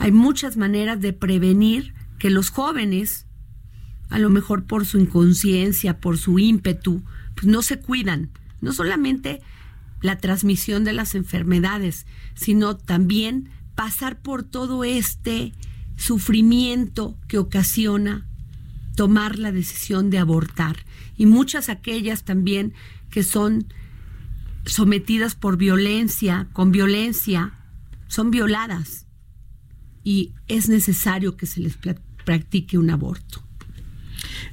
Hay 0.00 0.10
muchas 0.10 0.56
maneras 0.56 1.00
de 1.00 1.12
prevenir 1.12 1.94
que 2.18 2.30
los 2.30 2.50
jóvenes, 2.50 3.26
a 4.10 4.18
lo 4.18 4.28
mejor 4.28 4.64
por 4.64 4.86
su 4.86 4.98
inconsciencia, 4.98 6.00
por 6.00 6.18
su 6.18 6.40
ímpetu, 6.40 7.04
pues 7.36 7.46
no 7.46 7.62
se 7.62 7.78
cuidan. 7.78 8.30
No 8.60 8.72
solamente 8.72 9.40
la 10.02 10.18
transmisión 10.18 10.82
de 10.82 10.94
las 10.94 11.14
enfermedades, 11.14 12.06
sino 12.34 12.76
también 12.76 13.50
pasar 13.74 14.20
por 14.20 14.42
todo 14.42 14.84
este 14.84 15.52
sufrimiento 15.96 17.16
que 17.28 17.38
ocasiona 17.38 18.26
tomar 18.96 19.38
la 19.38 19.52
decisión 19.52 20.10
de 20.10 20.18
abortar. 20.18 20.76
Y 21.16 21.26
muchas 21.26 21.68
aquellas 21.68 22.24
también 22.24 22.74
que 23.10 23.22
son 23.22 23.66
sometidas 24.66 25.34
por 25.34 25.56
violencia, 25.56 26.48
con 26.52 26.72
violencia, 26.72 27.58
son 28.08 28.30
violadas. 28.30 29.06
Y 30.02 30.32
es 30.48 30.68
necesario 30.68 31.36
que 31.36 31.46
se 31.46 31.60
les 31.60 31.76
practique 32.24 32.78
un 32.78 32.90
aborto. 32.90 33.43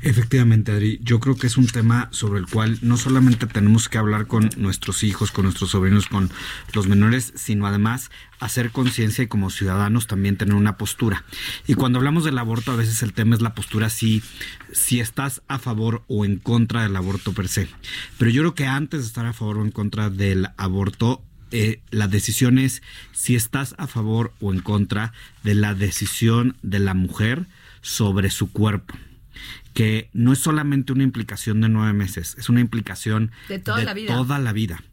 Efectivamente, 0.03 0.71
Adri, 0.71 0.99
yo 1.03 1.19
creo 1.19 1.35
que 1.35 1.45
es 1.45 1.57
un 1.57 1.67
tema 1.67 2.09
sobre 2.11 2.39
el 2.39 2.47
cual 2.47 2.79
no 2.81 2.97
solamente 2.97 3.45
tenemos 3.45 3.87
que 3.87 3.99
hablar 3.99 4.25
con 4.25 4.49
nuestros 4.57 5.03
hijos, 5.03 5.31
con 5.31 5.43
nuestros 5.43 5.71
sobrinos, 5.71 6.07
con 6.07 6.31
los 6.73 6.87
menores, 6.87 7.31
sino 7.35 7.67
además 7.67 8.09
hacer 8.39 8.71
conciencia 8.71 9.23
y 9.23 9.27
como 9.27 9.51
ciudadanos 9.51 10.07
también 10.07 10.37
tener 10.37 10.55
una 10.55 10.75
postura. 10.75 11.23
Y 11.67 11.75
cuando 11.75 11.99
hablamos 11.99 12.23
del 12.23 12.39
aborto, 12.39 12.71
a 12.71 12.77
veces 12.77 13.03
el 13.03 13.13
tema 13.13 13.35
es 13.35 13.41
la 13.41 13.53
postura 13.53 13.91
si, 13.91 14.23
si 14.71 14.99
estás 14.99 15.43
a 15.47 15.59
favor 15.59 16.01
o 16.07 16.25
en 16.25 16.37
contra 16.37 16.81
del 16.81 16.95
aborto 16.95 17.33
per 17.33 17.47
se. 17.47 17.67
Pero 18.17 18.31
yo 18.31 18.41
creo 18.41 18.55
que 18.55 18.65
antes 18.65 19.01
de 19.01 19.05
estar 19.05 19.27
a 19.27 19.33
favor 19.33 19.59
o 19.59 19.63
en 19.63 19.71
contra 19.71 20.09
del 20.09 20.47
aborto, 20.57 21.21
eh, 21.51 21.79
la 21.91 22.07
decisión 22.07 22.57
es 22.57 22.81
si 23.11 23.35
estás 23.35 23.75
a 23.77 23.85
favor 23.85 24.33
o 24.41 24.51
en 24.51 24.61
contra 24.61 25.13
de 25.43 25.53
la 25.53 25.75
decisión 25.75 26.57
de 26.63 26.79
la 26.79 26.95
mujer 26.95 27.45
sobre 27.81 28.31
su 28.31 28.51
cuerpo 28.51 28.95
que 29.73 30.09
no 30.13 30.33
es 30.33 30.39
solamente 30.39 30.93
una 30.93 31.03
implicación 31.03 31.61
de 31.61 31.69
nueve 31.69 31.93
meses, 31.93 32.35
es 32.37 32.49
una 32.49 32.59
implicación 32.59 33.31
De 33.47 33.59
toda 33.59 33.83
la 33.83 33.93
vida. 33.93 34.13
toda 34.13 34.39
la 34.39 34.53
vida. 34.53 34.83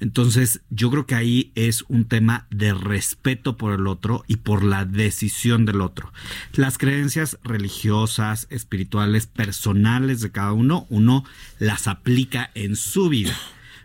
Entonces, 0.00 0.60
yo 0.70 0.90
creo 0.90 1.06
que 1.06 1.14
ahí 1.14 1.52
es 1.54 1.84
un 1.88 2.04
tema 2.04 2.46
de 2.50 2.74
respeto 2.74 3.56
por 3.56 3.72
el 3.72 3.86
otro 3.86 4.24
y 4.26 4.36
por 4.36 4.62
la 4.62 4.84
decisión 4.84 5.66
del 5.66 5.80
otro. 5.80 6.12
Las 6.52 6.78
creencias 6.78 7.38
religiosas, 7.42 8.46
espirituales, 8.50 9.26
personales 9.26 10.20
de 10.20 10.30
cada 10.30 10.52
uno, 10.52 10.86
uno 10.88 11.24
las 11.58 11.86
aplica 11.86 12.50
en 12.54 12.76
su 12.76 13.08
vida. 13.08 13.36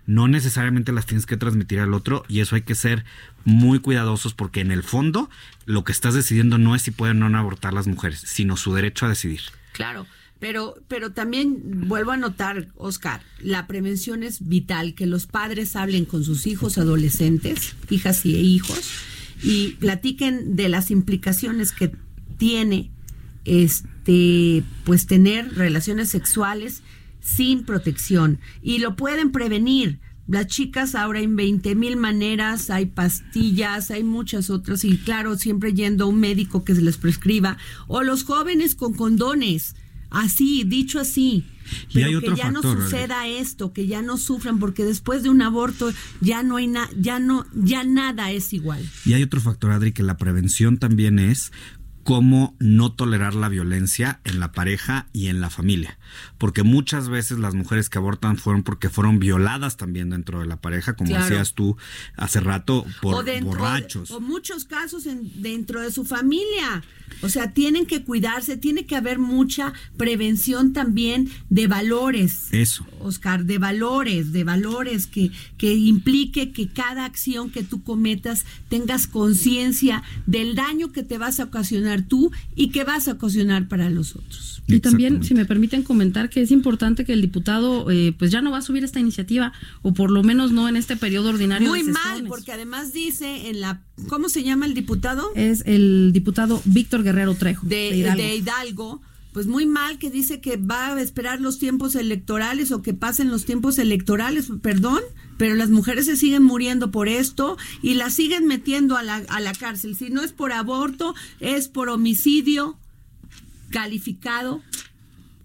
No 0.06 0.28
necesariamente 0.28 0.92
las 0.92 1.06
tienes 1.06 1.26
que 1.26 1.38
transmitir 1.38 1.80
al 1.80 1.94
otro 1.94 2.26
y 2.28 2.42
eso 2.42 2.56
hay 2.56 2.64
que 2.64 2.76
ser 2.76 3.06
muy 3.46 3.80
cuidadosos 3.80 4.34
porque 4.34 4.60
en 4.60 4.72
el 4.72 4.84
fondo 4.84 5.30
lo 5.66 5.84
que 5.84 5.94
estás 5.94 6.14
decidiendo 6.14 6.58
no 6.58 6.76
es 6.76 6.82
si 6.82 6.92
pueden 6.92 7.24
o 7.24 7.30
no 7.30 7.38
abortar 7.38 7.74
las 7.74 7.88
mujeres, 7.88 8.20
sino 8.20 8.58
su 8.58 8.74
derecho 8.74 9.06
a 9.06 9.10
decidir. 9.10 9.42
Claro, 9.72 10.06
pero, 10.44 10.76
pero 10.90 11.14
también 11.14 11.88
vuelvo 11.88 12.12
a 12.12 12.18
notar, 12.18 12.68
Oscar, 12.76 13.22
la 13.40 13.66
prevención 13.66 14.24
es 14.24 14.46
vital, 14.46 14.94
que 14.94 15.06
los 15.06 15.26
padres 15.26 15.78
hablen 15.78 16.04
con 16.04 16.26
sus 16.26 16.48
hijos 16.48 16.78
adolescentes, 16.78 17.78
hijas 17.90 18.26
y 18.26 18.36
hijos, 18.36 18.92
y 19.42 19.78
platiquen 19.80 20.58
de 20.58 20.68
las 20.68 20.92
implicaciones 20.92 21.72
que 21.72 21.94
tiene 22.38 22.92
este 23.46 24.66
pues 24.84 25.08
tener 25.08 25.56
relaciones 25.56 26.10
sexuales 26.10 26.84
sin 27.22 27.64
protección. 27.64 28.40
Y 28.62 28.80
lo 28.80 28.98
pueden 28.98 29.32
prevenir. 29.32 30.02
Las 30.28 30.48
chicas 30.48 30.94
ahora 30.94 31.20
hay 31.20 31.28
20 31.28 31.74
mil 31.76 31.96
maneras, 31.96 32.70
hay 32.70 32.88
pastillas, 32.88 33.92
hay 33.92 34.04
muchas 34.04 34.50
otras 34.50 34.84
y 34.84 34.98
claro, 34.98 35.38
siempre 35.38 35.74
yendo 35.74 36.04
a 36.04 36.08
un 36.08 36.20
médico 36.20 36.66
que 36.66 36.76
se 36.76 36.82
les 36.82 36.98
prescriba. 36.98 37.58
O 37.88 38.04
los 38.04 38.26
jóvenes 38.26 38.76
con 38.76 38.94
condones, 38.94 39.76
así, 40.14 40.64
dicho 40.66 41.00
así. 41.00 41.46
Y 41.90 41.94
Pero 41.96 42.20
que 42.22 42.36
ya 42.36 42.52
no 42.52 42.62
factor, 42.62 42.84
suceda 42.84 43.28
esto, 43.28 43.74
que 43.74 43.88
ya 43.88 44.02
no 44.02 44.18
sufran, 44.18 44.60
porque 44.60 44.84
después 44.84 45.24
de 45.24 45.30
un 45.30 45.42
aborto 45.42 45.92
ya 46.22 46.44
no 46.44 46.58
hay 46.58 46.68
nada, 46.68 46.90
ya 46.98 47.20
no, 47.20 47.46
ya 47.54 47.84
nada 47.84 48.32
es 48.32 48.54
igual. 48.54 48.88
Y 49.06 49.14
hay 49.14 49.24
otro 49.24 49.42
factor, 49.42 49.72
Adri, 49.72 49.92
que 49.92 50.04
la 50.04 50.18
prevención 50.18 50.78
también 50.78 51.20
es 51.20 51.52
cómo 52.04 52.56
no 52.60 52.92
tolerar 52.92 53.34
la 53.34 53.50
violencia 53.50 54.20
en 54.24 54.40
la 54.40 54.52
pareja 54.52 55.08
y 55.14 55.28
en 55.28 55.42
la 55.42 55.50
familia. 55.50 55.98
Porque 56.38 56.64
muchas 56.64 57.10
veces 57.10 57.40
las 57.40 57.56
mujeres 57.56 57.90
que 57.90 57.98
abortan 57.98 58.38
fueron 58.38 58.64
porque 58.64 58.90
fueron 58.90 59.20
violadas 59.20 59.78
también 59.78 60.10
dentro 60.10 60.40
de 60.40 60.46
la 60.46 60.62
pareja, 60.62 60.96
como 60.96 61.10
Claro. 61.10 61.26
decías 61.26 61.54
tú 61.54 61.78
hace 62.18 62.40
rato, 62.40 62.86
por 63.02 63.16
o 63.16 63.24
dentro- 63.24 63.48
borrachos. 63.52 64.12
O 64.12 64.20
muchos 64.20 64.66
casos 64.66 65.06
en- 65.06 65.42
dentro 65.42 65.82
de 65.82 65.92
su 65.92 66.04
familia. 66.06 66.84
O 67.22 67.30
sea, 67.30 67.54
tienen 67.54 67.86
que 67.86 68.04
cuidarse, 68.04 68.58
tiene 68.58 68.86
que 68.86 68.96
haber 68.96 69.20
mucha 69.20 69.74
prevención 69.98 70.74
también 70.74 71.30
de 71.50 71.68
valores. 71.68 72.48
Eso. 72.52 72.86
Oscar, 73.00 73.46
de 73.46 73.58
valores, 73.60 74.32
de 74.34 74.44
valores 74.44 75.08
que, 75.08 75.32
que 75.58 75.74
implique 75.76 76.52
que 76.52 76.68
cada 76.70 77.06
acción 77.06 77.50
que 77.52 77.64
tú 77.64 77.84
cometas 77.84 78.46
tengas 78.68 79.08
conciencia 79.08 80.04
del 80.26 80.56
daño 80.56 80.92
que 80.92 81.04
te 81.04 81.18
vas 81.18 81.40
a 81.40 81.46
ocasionar 81.46 81.93
tú 82.02 82.32
y 82.56 82.70
que 82.70 82.84
vas 82.84 83.08
a 83.08 83.14
ocasionar 83.14 83.68
para 83.68 83.90
los 83.90 84.16
otros. 84.16 84.54
Y 84.68 84.80
también, 84.80 85.24
si 85.24 85.34
me 85.34 85.46
permiten 85.46 85.84
comentar, 85.84 86.30
que 86.30 86.42
es 86.42 86.50
importante 86.52 87.06
que 87.06 87.14
el 87.14 87.22
diputado 87.22 87.92
eh, 87.92 88.16
pues 88.18 88.32
ya 88.32 88.42
no 88.42 88.52
va 88.52 88.60
a 88.60 88.62
subir 88.62 88.84
esta 88.84 89.00
iniciativa, 89.00 89.54
o 89.82 89.94
por 89.94 90.10
lo 90.10 90.24
menos 90.24 90.52
no 90.52 90.68
en 90.70 90.78
este 90.78 90.96
periodo 90.96 91.30
ordinario. 91.30 91.70
Muy 91.70 91.84
de 91.84 91.92
mal, 91.92 92.24
porque 92.28 92.52
además 92.54 92.94
dice 92.94 93.50
en 93.50 93.62
la, 93.62 93.82
¿cómo 94.08 94.30
se 94.30 94.44
llama 94.44 94.66
el 94.66 94.74
diputado? 94.74 95.32
Es 95.36 95.64
el 95.66 96.12
diputado 96.14 96.62
Víctor 96.66 97.04
Guerrero 97.04 97.36
Trejo. 97.36 97.68
de, 97.68 97.76
de 97.76 97.98
Hidalgo. 97.98 98.24
de 98.24 98.36
Hidalgo, 98.36 99.02
pues 99.34 99.48
muy 99.48 99.66
mal 99.66 99.98
que 99.98 100.10
dice 100.10 100.40
que 100.40 100.58
va 100.58 100.94
a 100.94 101.02
esperar 101.02 101.42
los 101.42 101.60
tiempos 101.60 101.96
electorales 101.96 102.72
o 102.72 102.82
que 102.82 102.94
pasen 102.94 103.30
los 103.30 103.46
tiempos 103.46 103.78
electorales, 103.80 104.50
perdón, 104.62 105.02
pero 105.38 105.56
las 105.56 105.70
mujeres 105.70 106.06
se 106.06 106.16
siguen 106.16 106.44
muriendo 106.44 106.92
por 106.92 107.08
esto 107.08 107.58
y 107.82 107.96
las 107.96 108.14
siguen 108.14 108.46
metiendo 108.46 108.98
a 108.98 109.04
la, 109.04 109.16
a 109.16 109.40
la 109.40 109.54
cárcel. 109.54 109.96
Si 109.96 110.10
no 110.10 110.22
es 110.22 110.32
por 110.32 110.52
aborto, 110.52 111.16
es 111.40 111.68
por 111.68 111.90
homicidio 111.90 112.78
calificado 113.70 114.62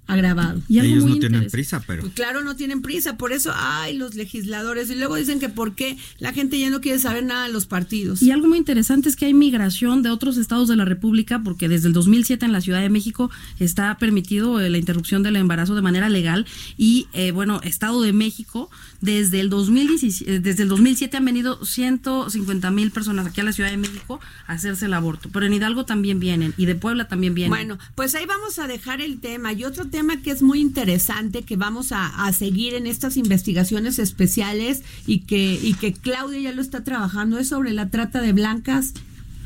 agravado. 0.08 0.60
Y 0.68 0.80
Ellos 0.80 1.04
no 1.04 1.18
tienen 1.18 1.48
prisa, 1.50 1.82
pero... 1.86 2.02
Pues 2.02 2.14
claro, 2.14 2.42
no 2.42 2.56
tienen 2.56 2.80
prisa, 2.80 3.18
por 3.18 3.32
eso, 3.32 3.52
ay, 3.54 3.96
los 3.96 4.14
legisladores. 4.14 4.90
Y 4.90 4.94
luego 4.94 5.16
dicen 5.16 5.38
que 5.38 5.50
por 5.50 5.74
qué 5.74 5.98
la 6.18 6.32
gente 6.32 6.58
ya 6.58 6.70
no 6.70 6.80
quiere 6.80 6.98
saber 6.98 7.24
nada 7.24 7.46
de 7.46 7.52
los 7.52 7.66
partidos. 7.66 8.22
Y 8.22 8.30
algo 8.30 8.48
muy 8.48 8.56
interesante 8.56 9.10
es 9.10 9.16
que 9.16 9.26
hay 9.26 9.34
migración 9.34 10.02
de 10.02 10.08
otros 10.08 10.38
estados 10.38 10.66
de 10.66 10.76
la 10.76 10.86
República, 10.86 11.42
porque 11.44 11.68
desde 11.68 11.88
el 11.88 11.92
2007 11.92 12.46
en 12.46 12.52
la 12.52 12.62
Ciudad 12.62 12.80
de 12.80 12.88
México 12.88 13.30
está 13.60 13.98
permitido 13.98 14.60
eh, 14.60 14.70
la 14.70 14.78
interrupción 14.78 15.22
del 15.22 15.36
embarazo 15.36 15.74
de 15.74 15.82
manera 15.82 16.08
legal. 16.08 16.46
Y 16.78 17.08
eh, 17.12 17.30
bueno, 17.30 17.60
Estado 17.62 18.00
de 18.00 18.14
México, 18.14 18.70
desde 19.02 19.40
el, 19.40 19.50
2017, 19.50 20.36
eh, 20.36 20.40
desde 20.40 20.62
el 20.62 20.70
2007 20.70 21.18
han 21.18 21.24
venido 21.26 21.62
150 21.62 22.70
mil 22.70 22.90
personas 22.92 23.26
aquí 23.26 23.42
a 23.42 23.44
la 23.44 23.52
Ciudad 23.52 23.70
de 23.70 23.76
México 23.76 24.20
a 24.46 24.54
hacerse 24.54 24.86
el 24.86 24.94
aborto. 24.94 25.28
Pero 25.30 25.44
en 25.44 25.52
Hidalgo 25.52 25.84
también 25.84 26.18
vienen, 26.18 26.54
y 26.56 26.64
de 26.64 26.76
Puebla 26.76 27.08
también 27.08 27.34
vienen. 27.34 27.50
Bueno, 27.50 27.78
pues 27.94 28.14
ahí 28.14 28.24
vamos 28.24 28.58
a 28.58 28.66
dejar 28.66 29.02
el 29.02 29.20
tema. 29.20 29.52
Y 29.52 29.64
otro 29.64 29.86
tema 29.86 29.97
que 30.22 30.30
es 30.30 30.42
muy 30.42 30.60
interesante 30.60 31.42
que 31.42 31.56
vamos 31.56 31.92
a, 31.92 32.06
a 32.06 32.32
seguir 32.32 32.74
en 32.74 32.86
estas 32.86 33.16
investigaciones 33.16 33.98
especiales 33.98 34.82
y 35.06 35.20
que, 35.20 35.58
y 35.62 35.74
que 35.74 35.92
Claudia 35.92 36.40
ya 36.40 36.52
lo 36.52 36.62
está 36.62 36.84
trabajando 36.84 37.38
es 37.38 37.48
sobre 37.48 37.72
la 37.72 37.90
trata 37.90 38.20
de 38.20 38.32
blancas, 38.32 38.94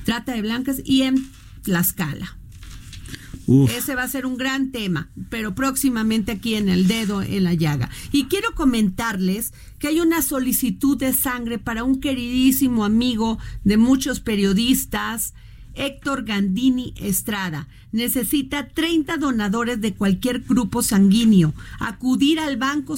trata 0.04 0.32
de 0.32 0.42
blancas 0.42 0.82
y 0.84 1.02
en 1.02 1.26
Tlaxcala. 1.62 2.36
Uf. 3.46 3.70
Ese 3.76 3.96
va 3.96 4.04
a 4.04 4.08
ser 4.08 4.24
un 4.24 4.36
gran 4.36 4.70
tema, 4.70 5.10
pero 5.28 5.54
próximamente 5.54 6.32
aquí 6.32 6.54
en 6.54 6.68
el 6.68 6.86
dedo 6.86 7.22
en 7.22 7.44
la 7.44 7.54
llaga. 7.54 7.90
Y 8.12 8.26
quiero 8.26 8.54
comentarles 8.54 9.52
que 9.78 9.88
hay 9.88 10.00
una 10.00 10.22
solicitud 10.22 10.96
de 10.96 11.12
sangre 11.12 11.58
para 11.58 11.82
un 11.82 12.00
queridísimo 12.00 12.84
amigo 12.84 13.38
de 13.64 13.78
muchos 13.78 14.20
periodistas, 14.20 15.34
Héctor 15.74 16.24
Gandini 16.24 16.94
Estrada. 16.96 17.68
Necesita 17.92 18.68
30 18.68 19.16
donadores 19.18 19.80
de 19.80 19.94
cualquier 19.94 20.40
grupo 20.40 20.82
sanguíneo. 20.82 21.52
Acudir 21.78 22.40
al 22.40 22.56
banco 22.56 22.96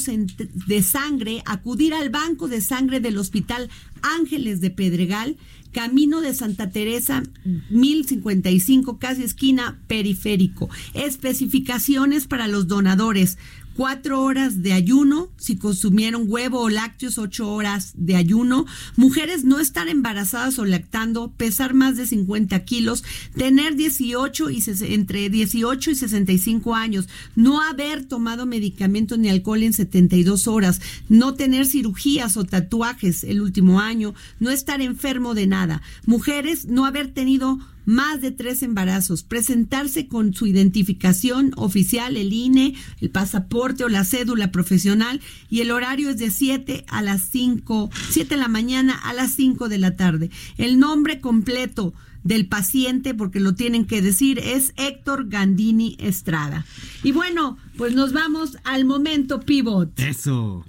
de 0.66 0.82
sangre, 0.82 1.42
acudir 1.46 1.94
al 1.94 2.10
banco 2.10 2.48
de 2.48 2.60
sangre 2.60 3.00
del 3.00 3.18
Hospital 3.18 3.70
Ángeles 4.02 4.60
de 4.60 4.70
Pedregal, 4.70 5.36
Camino 5.72 6.20
de 6.20 6.34
Santa 6.34 6.70
Teresa, 6.70 7.24
1055, 7.70 8.98
casi 8.98 9.24
esquina 9.24 9.80
periférico. 9.88 10.70
Especificaciones 10.94 12.28
para 12.28 12.46
los 12.46 12.68
donadores. 12.68 13.38
Cuatro 13.76 14.22
horas 14.22 14.62
de 14.62 14.72
ayuno, 14.72 15.30
si 15.36 15.56
consumieron 15.56 16.26
huevo 16.28 16.60
o 16.60 16.68
lácteos, 16.68 17.18
ocho 17.18 17.50
horas 17.52 17.92
de 17.96 18.14
ayuno. 18.14 18.66
Mujeres 18.94 19.42
no 19.44 19.58
estar 19.58 19.88
embarazadas 19.88 20.60
o 20.60 20.64
lactando, 20.64 21.32
pesar 21.32 21.74
más 21.74 21.96
de 21.96 22.06
50 22.06 22.64
kilos, 22.64 23.02
tener 23.36 23.74
18 23.74 24.50
y 24.50 24.62
entre 24.82 25.28
18 25.28 25.90
y 25.90 25.94
65 25.96 26.74
años, 26.76 27.08
no 27.34 27.60
haber 27.60 28.04
tomado 28.04 28.46
medicamentos 28.46 29.18
ni 29.18 29.28
alcohol 29.28 29.64
en 29.64 29.72
72 29.72 30.46
horas, 30.46 30.80
no 31.08 31.34
tener 31.34 31.66
cirugías 31.66 32.36
o 32.36 32.44
tatuajes 32.44 33.24
el 33.24 33.42
último 33.42 33.80
año, 33.80 34.14
no 34.38 34.50
estar 34.50 34.80
enfermo 34.82 35.34
de 35.34 35.48
nada. 35.48 35.82
Mujeres 36.06 36.66
no 36.66 36.86
haber 36.86 37.08
tenido 37.08 37.58
más 37.85 38.20
de 38.20 38.30
tres 38.30 38.62
embarazos, 38.62 39.22
presentarse 39.22 40.09
con 40.09 40.35
su 40.35 40.47
identificación 40.47 41.53
oficial, 41.57 42.16
el 42.16 42.32
INE, 42.32 42.74
el 43.01 43.11
pasaporte 43.11 43.85
o 43.85 43.89
la 43.89 44.05
cédula 44.05 44.51
profesional 44.53 45.20
y 45.51 45.61
el 45.61 45.70
horario 45.70 46.11
es 46.11 46.18
de 46.18 46.30
7 46.30 46.85
a 46.89 47.03
las 47.03 47.22
5, 47.22 47.91
7 48.11 48.35
de 48.35 48.41
la 48.41 48.49
mañana 48.49 48.95
a 48.95 49.12
las 49.12 49.32
5 49.32 49.68
de 49.68 49.78
la 49.78 49.97
tarde. 49.97 50.30
El 50.57 50.78
nombre 50.78 51.20
completo 51.20 51.95
del 52.22 52.47
paciente, 52.47 53.14
porque 53.14 53.39
lo 53.39 53.55
tienen 53.55 53.85
que 53.85 54.03
decir, 54.03 54.39
es 54.39 54.72
Héctor 54.76 55.28
Gandini 55.28 55.97
Estrada. 56.01 56.64
Y 57.03 57.12
bueno, 57.12 57.59
pues 57.76 57.95
nos 57.95 58.12
vamos 58.12 58.57
al 58.64 58.85
momento 58.85 59.41
pivot. 59.41 59.99
Eso. 60.01 60.64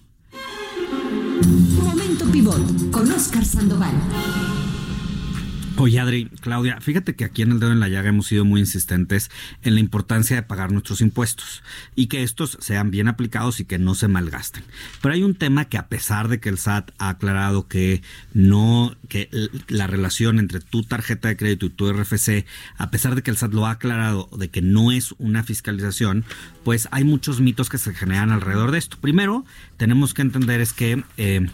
Momento 1.83 2.25
Pivot 2.31 2.91
con 2.91 3.11
Oscar 3.11 3.45
Sandoval. 3.45 3.93
Oye, 5.77 5.99
Adri, 5.99 6.29
Claudia, 6.39 6.79
fíjate 6.79 7.15
que 7.15 7.25
aquí 7.25 7.41
en 7.41 7.51
el 7.51 7.59
dedo 7.59 7.73
en 7.73 7.81
la 7.81 7.89
llaga 7.89 8.07
hemos 8.07 8.27
sido 8.27 8.45
muy 8.45 8.61
insistentes 8.61 9.29
en 9.61 9.73
la 9.73 9.81
importancia 9.81 10.37
de 10.37 10.41
pagar 10.41 10.71
nuestros 10.71 11.01
impuestos 11.01 11.63
y 11.95 12.07
que 12.07 12.23
estos 12.23 12.57
sean 12.61 12.91
bien 12.91 13.09
aplicados 13.09 13.59
y 13.59 13.65
que 13.65 13.77
no 13.77 13.93
se 13.93 14.07
malgasten. 14.07 14.63
Pero 15.01 15.13
hay 15.13 15.23
un 15.23 15.35
tema 15.35 15.65
que 15.65 15.77
a 15.77 15.87
pesar 15.87 16.29
de 16.29 16.39
que 16.39 16.47
el 16.47 16.59
SAT 16.59 16.91
ha 16.97 17.09
aclarado 17.09 17.67
que 17.67 18.01
no, 18.33 18.95
que 19.09 19.29
la 19.67 19.85
relación 19.85 20.39
entre 20.39 20.61
tu 20.61 20.83
tarjeta 20.83 21.27
de 21.27 21.35
crédito 21.35 21.65
y 21.65 21.71
tu 21.71 21.91
RFC, 21.91 22.45
a 22.77 22.89
pesar 22.89 23.15
de 23.15 23.21
que 23.21 23.31
el 23.31 23.37
SAT 23.37 23.53
lo 23.53 23.65
ha 23.65 23.71
aclarado 23.71 24.29
de 24.37 24.49
que 24.49 24.61
no 24.61 24.93
es 24.93 25.13
una 25.17 25.43
fiscalización, 25.43 26.23
pues 26.63 26.87
hay 26.91 27.03
muchos 27.03 27.41
mitos 27.41 27.69
que 27.69 27.79
se 27.79 27.93
generan 27.93 28.31
alrededor 28.31 28.71
de 28.71 28.77
esto. 28.77 28.97
Primero, 29.01 29.43
tenemos 29.75 30.13
que 30.13 30.21
entender 30.21 30.61
es 30.61 30.71
que 30.71 31.03
eh, 31.17 31.49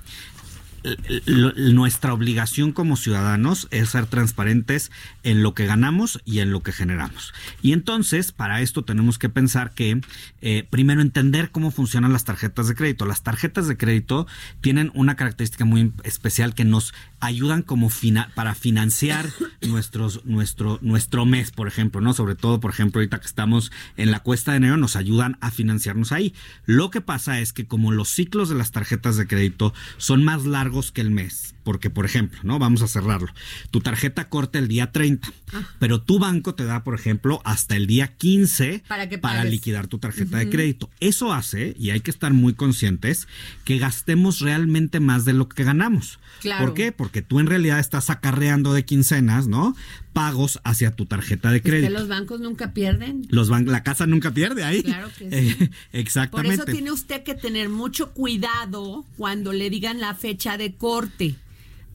nuestra 1.25 2.13
obligación 2.13 2.71
como 2.71 2.95
ciudadanos 2.95 3.67
es 3.71 3.89
ser 3.89 4.07
transparentes 4.07 4.91
en 5.23 5.43
lo 5.43 5.53
que 5.53 5.65
ganamos 5.65 6.21
y 6.25 6.39
en 6.39 6.51
lo 6.51 6.63
que 6.63 6.71
generamos. 6.71 7.34
Y 7.61 7.73
entonces, 7.73 8.32
para 8.32 8.61
esto 8.61 8.84
tenemos 8.84 9.17
que 9.17 9.29
pensar 9.29 9.71
que, 9.71 10.01
eh, 10.41 10.67
primero, 10.69 11.01
entender 11.01 11.51
cómo 11.51 11.71
funcionan 11.71 12.13
las 12.13 12.25
tarjetas 12.25 12.67
de 12.67 12.75
crédito. 12.75 13.05
Las 13.05 13.23
tarjetas 13.23 13.67
de 13.67 13.77
crédito 13.77 14.27
tienen 14.61 14.91
una 14.93 15.15
característica 15.15 15.65
muy 15.65 15.91
especial 16.03 16.55
que 16.55 16.65
nos 16.65 16.93
ayudan 17.19 17.61
como 17.61 17.89
para 18.34 18.55
financiar 18.55 19.29
nuestros, 19.61 20.25
nuestro, 20.25 20.79
nuestro 20.82 21.25
mes, 21.25 21.51
por 21.51 21.67
ejemplo, 21.67 22.01
¿no? 22.01 22.13
Sobre 22.13 22.36
todo, 22.36 22.59
por 22.59 22.71
ejemplo, 22.71 22.99
ahorita 22.99 23.19
que 23.19 23.27
estamos 23.27 23.71
en 23.97 24.11
la 24.11 24.21
cuesta 24.21 24.51
de 24.51 24.57
enero, 24.57 24.77
nos 24.77 24.95
ayudan 24.95 25.38
a 25.41 25.51
financiarnos 25.51 26.11
ahí. 26.11 26.34
Lo 26.65 26.89
que 26.89 27.01
pasa 27.01 27.39
es 27.39 27.53
que 27.53 27.65
como 27.65 27.91
los 27.91 28.09
ciclos 28.09 28.49
de 28.49 28.55
las 28.55 28.71
tarjetas 28.71 29.17
de 29.17 29.27
crédito 29.27 29.73
son 29.97 30.23
más 30.23 30.45
largos 30.45 30.70
que 30.91 31.01
el 31.01 31.11
mes, 31.11 31.53
porque, 31.63 31.89
por 31.89 32.05
ejemplo, 32.05 32.39
¿no? 32.43 32.57
Vamos 32.57 32.82
a 32.82 32.88
cerrarlo. 32.88 33.28
Tu 33.69 33.82
tarjeta 33.82 34.30
corta 34.30 34.57
el 34.57 34.69
día 34.69 34.91
30, 34.91 35.32
pero 35.80 36.01
tu 36.01 36.17
banco 36.17 36.55
te 36.55 36.63
da, 36.63 36.84
por 36.84 36.95
ejemplo, 36.95 37.41
hasta 37.43 37.76
el 37.76 37.88
día 37.88 38.15
15 38.15 38.84
Para 38.88 39.09
que 39.09 39.17
para 39.17 39.43
liquidar 39.43 39.88
tu 39.88 39.99
tarjeta 39.99 40.38
de 40.38 40.49
crédito. 40.49 40.89
Eso 41.01 41.34
hace, 41.34 41.76
y 41.78 41.89
hay 41.89 41.99
que 41.99 42.11
estar 42.11 42.34
muy 42.34 42.53
conscientes, 42.53 43.28
que 43.65 43.78
gastemos 43.78 44.39
realmente 44.39 44.99
más 45.01 45.26
de 45.26 45.34
lo 45.34 45.49
que 45.49 45.63
ganamos. 45.63 46.19
Claro. 46.39 46.65
¿Por 46.65 46.74
qué? 46.74 46.91
Porque 46.91 47.22
tú 47.22 47.39
en 47.39 47.47
realidad 47.47 47.80
estás 47.80 48.09
acarreando 48.09 48.74
de 48.74 48.86
quincenas, 48.86 49.47
¿no? 49.47 49.76
Pagos 50.14 50.59
hacia 50.64 50.91
tu 50.91 51.05
tarjeta 51.05 51.51
de 51.51 51.57
Es 51.57 51.64
que 51.64 51.70
crédito. 51.70 51.91
los 51.93 52.07
bancos 52.07 52.41
nunca 52.41 52.74
pierden. 52.74 53.26
Los 53.30 53.49
ban- 53.49 53.66
la 53.68 53.82
casa 53.84 54.05
nunca 54.07 54.32
pierde 54.34 54.64
ahí. 54.64 54.84
Claro 54.84 55.09
que 55.18 55.30
sí. 55.30 55.36
Eh, 55.36 55.55
Por 55.57 55.70
exactamente. 55.99 56.55
eso 56.55 56.66
tiene 56.66 56.91
usted 56.91 57.24
que 57.24 57.34
tener 57.36 57.70
mucho 57.70 58.12
cuidado 58.12 59.05
cuando 59.18 59.53
le 59.53 59.70
digan 59.70 59.99
la 60.01 60.14
fecha 60.16 60.57
de 60.57 60.74
corte. 60.76 61.36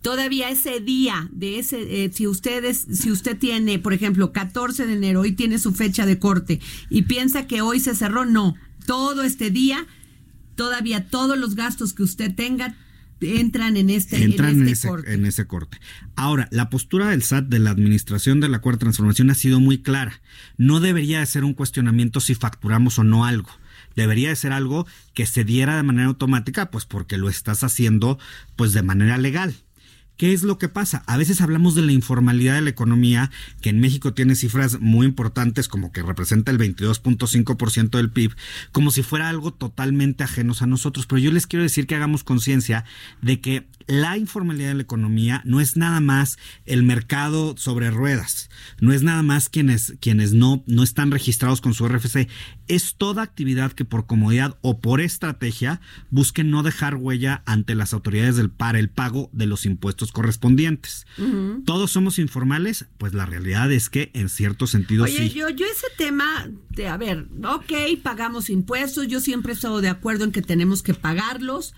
Todavía 0.03 0.51
ese 0.51 0.81
día 0.81 1.29
de 1.33 1.59
ese, 1.59 2.05
eh, 2.05 2.11
si 2.12 2.27
ustedes, 2.27 2.87
si 2.93 3.11
usted 3.11 3.37
tiene, 3.37 3.79
por 3.81 3.93
ejemplo, 3.93 4.33
14 4.33 4.87
de 4.87 4.93
enero, 4.95 5.21
hoy 5.23 5.33
tiene 5.33 5.59
su 5.59 5.73
fecha 5.73 6.07
de 6.07 6.19
corte 6.19 6.61
y 6.89 7.03
piensa 7.03 7.47
que 7.47 7.61
hoy 7.61 7.81
se 7.81 7.95
cerró, 7.95 8.25
no. 8.25 8.55
Todo 8.87 9.25
este 9.25 9.51
día, 9.51 9.85
todavía 10.55 11.09
todos 11.09 11.37
los 11.37 11.57
gastos 11.57 11.93
que 11.93 12.05
usted 12.05 12.35
tenga 12.35 12.77
entran 13.21 13.77
en 13.77 13.91
este, 13.91 14.23
entran 14.23 14.51
en 14.51 14.62
en, 14.62 14.69
este 14.69 14.73
ese, 14.73 14.89
corte. 14.89 15.14
en 15.14 15.27
ese 15.27 15.47
corte. 15.47 15.81
Ahora, 16.17 16.49
la 16.51 16.71
postura 16.71 17.09
del 17.11 17.23
SAT 17.23 17.47
de 17.47 17.59
la 17.59 17.71
administración 17.71 18.41
de 18.41 18.49
la 18.49 18.61
cuarta 18.61 18.81
transformación 18.81 19.31
ha 19.31 19.35
sido 19.35 19.61
muy 19.61 19.83
clara. 19.83 20.21
No 20.57 20.81
debería 20.81 21.21
de 21.21 21.27
ser 21.27 21.45
un 21.45 21.55
cuestionamiento 21.55 22.21
si 22.21 22.35
facturamos 22.35 22.99
o 22.99 23.05
no 23.05 23.25
algo. 23.25 23.51
Debería 23.95 24.29
de 24.29 24.37
ser 24.37 24.53
algo 24.53 24.87
que 25.14 25.27
se 25.27 25.45
diera 25.45 25.77
de 25.77 25.83
manera 25.83 26.09
automática, 26.09 26.71
pues 26.71 26.85
porque 26.85 27.17
lo 27.17 27.29
estás 27.29 27.64
haciendo 27.64 28.19
pues 28.55 28.73
de 28.73 28.83
manera 28.83 29.17
legal. 29.17 29.55
¿Qué 30.17 30.33
es 30.33 30.43
lo 30.43 30.57
que 30.59 30.69
pasa? 30.69 31.03
A 31.07 31.19
veces 31.19 31.43
hablamos 31.43 31.75
de 31.75 31.83
la 31.83 31.93
informalidad 31.93 32.55
de 32.55 32.62
la 32.62 32.71
economía, 32.71 33.31
que 33.61 33.69
en 33.69 33.81
México 33.81 34.14
tiene 34.14 34.35
cifras 34.35 34.81
muy 34.81 35.07
importantes, 35.07 35.69
como 35.69 35.93
que 35.93 36.03
representa 36.03 36.51
el 36.51 36.59
22.5% 36.59 37.91
del 37.91 38.11
PIB, 38.11 38.35
como 38.73 38.91
si 38.91 39.03
fuera 39.03 39.29
algo 39.29 39.53
totalmente 39.53 40.25
ajenos 40.25 40.62
a 40.62 40.67
nosotros. 40.67 41.07
Pero 41.07 41.19
yo 41.19 41.33
les 41.33 41.47
quiero 41.47 41.62
decir 41.62 41.87
que 41.87 41.97
hagamos 41.97 42.25
conciencia 42.25 42.85
de 43.21 43.41
que 43.41 43.67
la 43.87 44.16
informalidad 44.16 44.68
de 44.68 44.74
la 44.74 44.82
economía 44.82 45.43
no 45.45 45.61
es 45.61 45.76
nada 45.76 46.01
más 46.01 46.39
el 46.64 46.82
mercado 46.82 47.55
sobre 47.57 47.91
ruedas, 47.91 48.51
no 48.80 48.93
es 48.93 49.03
nada 49.03 49.22
más 49.22 49.49
quienes, 49.49 49.95
quienes 50.01 50.32
no, 50.32 50.64
no 50.66 50.82
están 50.82 51.11
registrados 51.11 51.61
con 51.61 51.74
su 51.74 51.87
RFC, 51.87 52.28
es 52.68 52.97
toda 52.97 53.22
actividad 53.22 53.72
que 53.72 53.84
por 53.84 54.07
comodidad 54.07 54.59
o 54.62 54.80
por 54.80 55.01
estrategia 55.01 55.80
busquen 56.11 56.51
no 56.51 56.62
dejar 56.62 56.97
huella 56.97 57.43
ante 57.47 57.74
las 57.74 57.93
autoridades 57.93 58.37
del 58.37 58.51
para 58.51 58.78
el 58.78 58.89
pago 58.89 59.30
de 59.32 59.47
los 59.47 59.66
impuestos 59.66 60.12
correspondientes. 60.12 61.07
¿Todos 61.64 61.91
somos 61.91 62.18
informales? 62.18 62.87
Pues 62.99 63.14
la 63.14 63.26
realidad 63.26 63.70
es 63.70 63.89
que 63.89 64.11
en 64.14 64.28
cierto 64.28 64.66
sentido 64.66 65.05
Oye, 65.05 65.28
sí. 65.28 65.30
yo, 65.30 65.49
yo 65.49 65.66
ese 65.66 65.87
tema 65.97 66.49
de, 66.70 66.89
a 66.89 66.97
ver, 66.97 67.28
ok, 67.45 67.72
pagamos 68.03 68.51
impuestos, 68.51 69.07
yo 69.07 69.20
siempre 69.20 69.53
he 69.53 69.55
estado 69.55 69.80
de 69.80 69.89
acuerdo 69.89 70.24
en 70.24 70.32
que 70.32 70.43
tenemos 70.43 70.82
que 70.82 70.95
pagarlos 70.95 71.74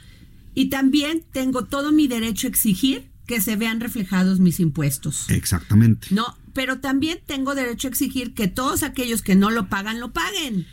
y 0.58 0.70
también 0.70 1.22
tengo 1.30 1.66
todo 1.66 1.92
mi 1.92 2.08
derecho 2.08 2.48
a 2.48 2.50
exigir 2.50 3.08
que 3.26 3.40
se 3.40 3.54
vean 3.54 3.78
reflejados 3.78 4.40
mis 4.40 4.58
impuestos. 4.58 5.30
Exactamente. 5.30 6.08
No, 6.10 6.36
pero 6.52 6.80
también 6.80 7.20
tengo 7.24 7.54
derecho 7.54 7.86
a 7.86 7.90
exigir 7.90 8.34
que 8.34 8.48
todos 8.48 8.82
aquellos 8.82 9.22
que 9.22 9.36
no 9.36 9.50
lo 9.50 9.68
pagan, 9.68 10.00
lo 10.00 10.12
paguen. 10.12 10.66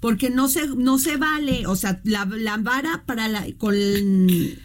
Porque 0.00 0.28
no 0.28 0.48
se, 0.48 0.66
no 0.66 0.98
se 0.98 1.16
vale, 1.16 1.66
o 1.66 1.76
sea, 1.76 2.02
la, 2.04 2.26
la 2.26 2.58
vara 2.58 3.04
para 3.06 3.28
la, 3.28 3.46
con 3.56 3.74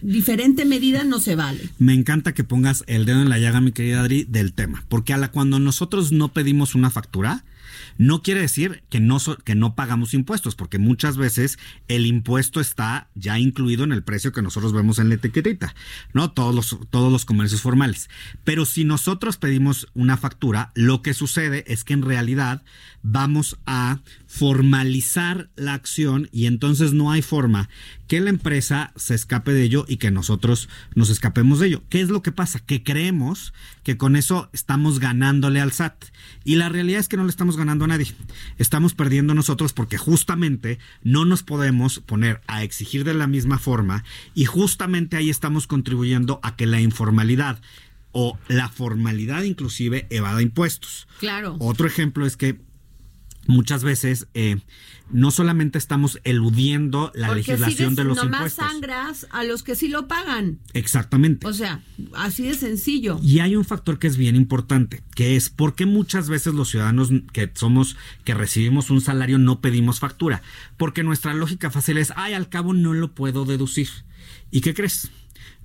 diferente 0.01 0.65
medida 0.65 1.05
no 1.05 1.19
se 1.19 1.37
vale. 1.37 1.69
Me 1.77 1.93
encanta 1.93 2.33
que 2.33 2.43
pongas 2.43 2.83
el 2.87 3.05
dedo 3.05 3.21
en 3.21 3.29
la 3.29 3.39
llaga, 3.39 3.61
mi 3.61 3.71
querida 3.71 4.01
Adri, 4.01 4.25
del 4.25 4.51
tema. 4.51 4.83
Porque 4.89 5.13
a 5.13 5.17
la, 5.17 5.31
cuando 5.31 5.59
nosotros 5.59 6.11
no 6.11 6.33
pedimos 6.33 6.75
una 6.75 6.89
factura, 6.89 7.45
no 7.97 8.21
quiere 8.21 8.41
decir 8.41 8.83
que 8.89 8.99
no, 8.99 9.17
que 9.43 9.55
no 9.55 9.75
pagamos 9.75 10.13
impuestos, 10.13 10.55
porque 10.55 10.79
muchas 10.79 11.17
veces 11.17 11.59
el 11.87 12.05
impuesto 12.05 12.59
está 12.59 13.09
ya 13.15 13.39
incluido 13.39 13.83
en 13.83 13.91
el 13.91 14.03
precio 14.03 14.31
que 14.31 14.41
nosotros 14.41 14.73
vemos 14.73 14.99
en 14.99 15.09
la 15.09 15.15
etiquetita, 15.15 15.75
¿no? 16.13 16.31
Todos 16.31 16.53
los, 16.53 16.77
todos 16.89 17.11
los 17.11 17.25
comercios 17.25 17.61
formales. 17.61 18.09
Pero 18.43 18.65
si 18.65 18.83
nosotros 18.83 19.37
pedimos 19.37 19.87
una 19.93 20.17
factura, 20.17 20.71
lo 20.75 21.01
que 21.01 21.13
sucede 21.13 21.63
es 21.67 21.83
que 21.83 21.93
en 21.93 22.03
realidad 22.03 22.63
vamos 23.01 23.57
a 23.65 23.99
formalizar 24.27 25.49
la 25.55 25.73
acción 25.73 26.29
y 26.31 26.45
entonces 26.45 26.93
no 26.93 27.11
hay 27.11 27.21
forma 27.21 27.69
que 28.07 28.19
la 28.19 28.29
empresa 28.29 28.91
se 28.95 29.15
escape 29.15 29.53
de 29.53 29.63
ello 29.63 29.85
y 29.87 29.97
que 29.97 30.11
nosotros 30.11 30.69
nos 30.95 31.09
escapemos 31.09 31.59
de 31.59 31.67
ello. 31.67 31.83
¿Qué 31.89 32.01
es 32.01 32.09
lo 32.09 32.21
que 32.21 32.31
pasa? 32.31 32.59
Que 32.59 32.83
creemos 32.83 33.53
que 33.83 33.97
con 33.97 34.15
eso 34.15 34.49
estamos 34.53 34.99
ganándole 34.99 35.61
al 35.61 35.71
SAT. 35.71 36.05
Y 36.43 36.55
la 36.55 36.69
realidad 36.69 36.99
es 36.99 37.07
que 37.07 37.17
no 37.17 37.23
le 37.23 37.29
estamos 37.29 37.57
ganando 37.57 37.85
a 37.85 37.87
nadie. 37.87 38.13
Estamos 38.57 38.93
perdiendo 38.93 39.33
nosotros 39.33 39.73
porque 39.73 39.97
justamente 39.97 40.77
no 41.03 41.25
nos 41.25 41.43
podemos 41.43 41.99
poner 41.99 42.41
a 42.47 42.63
exigir 42.63 43.03
de 43.05 43.13
la 43.13 43.27
misma 43.27 43.59
forma 43.59 44.03
y 44.35 44.45
justamente 44.45 45.15
ahí 45.17 45.29
estamos 45.29 45.67
contribuyendo 45.67 46.39
a 46.43 46.55
que 46.55 46.65
la 46.65 46.81
informalidad 46.81 47.61
o 48.11 48.37
la 48.47 48.67
formalidad 48.69 49.43
inclusive 49.43 50.07
evada 50.09 50.41
impuestos. 50.41 51.07
Claro. 51.19 51.55
Otro 51.59 51.87
ejemplo 51.87 52.25
es 52.25 52.35
que 52.35 52.59
muchas 53.47 53.83
veces 53.83 54.27
eh, 54.33 54.57
no 55.09 55.31
solamente 55.31 55.77
estamos 55.77 56.19
eludiendo 56.23 57.11
la 57.15 57.27
Porque 57.27 57.39
legislación 57.41 57.91
sigues, 57.91 57.95
de 57.95 58.03
los 58.03 58.17
nomás 58.17 58.33
impuestos. 58.53 58.65
sangras 58.65 59.27
a 59.31 59.43
los 59.43 59.63
que 59.63 59.75
sí 59.75 59.87
lo 59.87 60.07
pagan. 60.07 60.59
Exactamente. 60.73 61.47
O 61.47 61.53
sea, 61.53 61.81
así 62.13 62.43
de 62.43 62.53
sencillo. 62.53 63.19
Y 63.23 63.39
hay 63.39 63.55
un 63.55 63.65
factor 63.65 63.99
que 63.99 64.07
es 64.07 64.17
bien 64.17 64.35
importante, 64.35 65.01
que 65.15 65.35
es 65.35 65.49
por 65.49 65.75
qué 65.75 65.85
muchas 65.85 66.29
veces 66.29 66.53
los 66.53 66.69
ciudadanos 66.69 67.09
que 67.33 67.51
somos, 67.55 67.97
que 68.23 68.33
recibimos 68.33 68.89
un 68.89 69.01
salario, 69.01 69.37
no 69.37 69.61
pedimos 69.61 69.99
factura. 69.99 70.41
Porque 70.77 71.03
nuestra 71.03 71.33
lógica 71.33 71.71
fácil 71.71 71.97
es, 71.97 72.13
ay, 72.15 72.33
al 72.33 72.49
cabo 72.49 72.73
no 72.73 72.93
lo 72.93 73.15
puedo 73.15 73.45
deducir. 73.45 73.87
¿Y 74.51 74.61
qué 74.61 74.73
crees? 74.73 75.09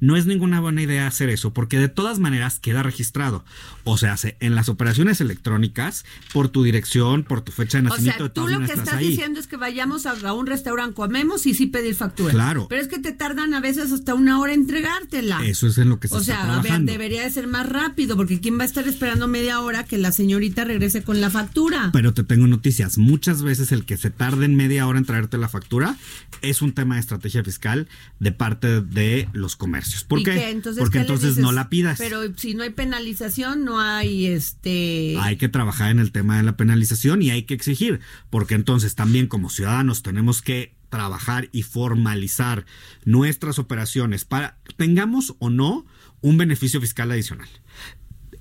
No 0.03 0.17
es 0.17 0.27
ninguna 0.27 0.59
buena 0.61 0.83
idea 0.83 1.07
hacer 1.07 1.29
eso, 1.31 1.53
porque 1.55 1.79
de 1.79 1.89
todas 1.89 2.19
maneras 2.19 2.59
queda 2.59 2.83
registrado. 2.83 3.45
O 3.85 3.97
sea, 3.97 4.17
se- 4.17 4.37
en 4.41 4.57
las 4.57 4.69
operaciones 4.69 5.21
electrónicas, 5.21 6.05
por 6.33 6.49
tu 6.49 6.65
dirección, 6.65 7.23
por 7.23 7.41
tu 7.43 7.53
fecha 7.53 7.79
de 7.81 7.87
O 7.87 7.91
nacimiento, 7.91 8.19
sea, 8.19 8.25
de 8.29 8.35
tú 8.35 8.49
lo 8.49 8.59
que 8.59 8.65
estás 8.65 8.79
estás 8.81 8.99
diciendo 8.99 9.39
es 9.39 9.47
que 9.47 9.57
vayamos 9.57 10.07
a, 10.07 10.33
un 10.33 10.47
restaurante, 10.49 10.95
comemos 10.95 11.47
y 11.47 11.55
sí 11.55 11.67
pedir 11.67 11.95
factura. 11.95 12.33
Claro. 12.33 12.67
Pero 12.69 12.83
es 12.83 12.89
que 12.89 12.99
te 12.99 13.13
tardan 13.13 13.55
a 13.55 13.61
veces 13.61 13.93
hasta 13.93 14.15
una 14.15 14.41
hora 14.41 14.53
en 14.55 14.67
entregártela. 14.73 15.45
Eso 15.47 15.67
es 15.67 15.79
en 15.79 15.89
lo 15.89 16.01
que 16.01 16.09
se 16.09 16.15
O 16.15 16.19
está 16.21 16.33
sea, 16.35 16.43
a 16.43 16.47
ver, 16.47 16.63
trabajando. 16.63 16.91
debería 16.93 17.23
de 17.23 17.31
ser 17.31 17.47
más 17.47 17.69
rápido, 17.69 18.17
porque 18.17 18.41
¿quién 18.41 18.59
va 18.59 18.63
a 18.63 18.67
estar 18.67 18.89
esperando 18.89 19.29
media 19.29 19.61
hora 19.61 19.85
que 19.85 19.99
la 19.99 20.11
señorita 20.13 20.65
regrese 20.65 21.03
con 21.03 21.21
la 21.21 21.31
factura? 21.31 21.91
Pero 21.93 22.13
te 22.15 22.25
tengo 22.25 22.47
noticias. 22.47 22.99
Muchas 22.99 23.43
veces 23.43 23.71
el 23.71 23.85
que 23.85 23.97
se 23.97 24.11
tarde 24.11 24.47
en 24.47 24.57
media 24.57 24.87
hora 24.87 24.99
en 24.99 25.05
traerte 25.05 25.39
la 25.39 25.49
factura 25.49 25.97
es 26.41 26.63
un 26.63 26.73
tema 26.73 26.95
de 26.95 27.01
estrategia 27.03 27.45
fiscal 27.45 27.87
de 28.19 28.33
parte 28.33 28.81
de 28.81 29.29
los 29.33 29.57
comercios. 29.57 29.92
¿Por 30.09 30.21
¿Y 30.21 30.25
qué? 30.25 30.33
qué? 30.33 30.51
Entonces, 30.51 30.81
Porque 30.81 30.99
¿qué 30.99 31.05
le 31.05 31.15
entonces 31.15 31.39
no 31.39 31.53
la 31.53 31.69
pidas. 31.69 31.99
Pero 31.99 32.23
si 32.37 32.55
no 32.55 32.63
hay 32.63 32.71
penalización, 32.71 33.65
no 33.65 33.81
hay 33.81 34.27
este. 34.27 35.17
Hay 35.21 35.37
que 35.37 35.49
trabajar 35.49 35.91
en 35.91 35.99
el 35.99 36.13
tema 36.13 36.37
de 36.37 36.43
la 36.43 36.57
penalización 36.57 37.23
y 37.23 37.31
hay 37.31 37.45
que 37.45 37.55
exigir, 37.55 38.01
porque 38.31 38.55
entonces 38.55 38.95
también 38.95 39.27
como 39.27 39.51
ciudadanos 39.51 40.03
tenemos 40.03 40.43
que 40.43 40.75
trabajar 40.89 41.49
y 41.53 41.63
formalizar 41.63 42.67
nuestras 43.05 43.59
operaciones 43.59 44.25
para 44.27 44.59
tengamos 44.77 45.35
o 45.39 45.49
no 45.49 45.87
un 46.21 46.37
beneficio 46.37 46.81
fiscal 46.81 47.11
adicional. 47.11 47.49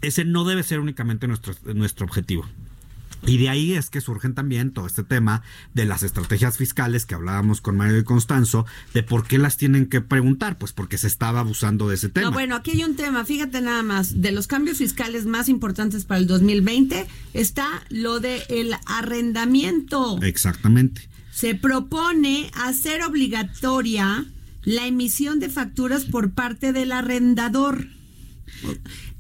Ese 0.01 0.25
no 0.25 0.43
debe 0.43 0.63
ser 0.63 0.79
únicamente 0.79 1.27
nuestro, 1.27 1.55
nuestro 1.73 2.05
objetivo. 2.05 2.45
Y 3.25 3.37
de 3.37 3.49
ahí 3.49 3.73
es 3.73 3.89
que 3.89 4.01
surgen 4.01 4.33
también 4.33 4.71
todo 4.71 4.87
este 4.87 5.03
tema 5.03 5.43
de 5.73 5.85
las 5.85 6.03
estrategias 6.03 6.57
fiscales 6.57 7.05
que 7.05 7.15
hablábamos 7.15 7.61
con 7.61 7.77
Mario 7.77 7.99
y 7.99 8.03
Constanzo, 8.03 8.65
de 8.93 9.03
por 9.03 9.27
qué 9.27 9.37
las 9.37 9.57
tienen 9.57 9.87
que 9.87 10.01
preguntar, 10.01 10.57
pues 10.57 10.73
porque 10.73 10.97
se 10.97 11.07
estaba 11.07 11.41
abusando 11.41 11.87
de 11.87 11.95
ese 11.95 12.09
tema. 12.09 12.27
No, 12.27 12.33
bueno, 12.33 12.55
aquí 12.55 12.71
hay 12.71 12.83
un 12.83 12.95
tema, 12.95 13.23
fíjate 13.25 13.61
nada 13.61 13.83
más, 13.83 14.21
de 14.21 14.31
los 14.31 14.47
cambios 14.47 14.79
fiscales 14.79 15.25
más 15.25 15.49
importantes 15.49 16.05
para 16.05 16.19
el 16.19 16.27
2020 16.27 17.07
está 17.33 17.67
lo 17.89 18.19
de 18.19 18.43
el 18.49 18.73
arrendamiento. 18.85 20.19
Exactamente. 20.21 21.07
Se 21.31 21.55
propone 21.55 22.51
hacer 22.53 23.03
obligatoria 23.03 24.25
la 24.63 24.85
emisión 24.85 25.39
de 25.39 25.49
facturas 25.49 26.05
por 26.05 26.31
parte 26.31 26.73
del 26.73 26.91
arrendador. 26.91 27.87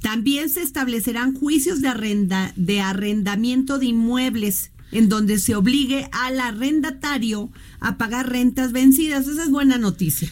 También 0.01 0.49
se 0.49 0.61
establecerán 0.61 1.33
juicios 1.33 1.81
de, 1.81 1.89
arrenda, 1.89 2.53
de 2.55 2.81
arrendamiento 2.81 3.79
de 3.79 3.87
inmuebles 3.87 4.71
en 4.91 5.09
donde 5.09 5.39
se 5.39 5.55
obligue 5.55 6.09
al 6.11 6.39
arrendatario 6.39 7.49
a 7.79 7.97
pagar 7.97 8.29
rentas 8.29 8.71
vencidas. 8.71 9.27
Esa 9.27 9.43
es 9.43 9.49
buena 9.49 9.77
noticia. 9.77 10.31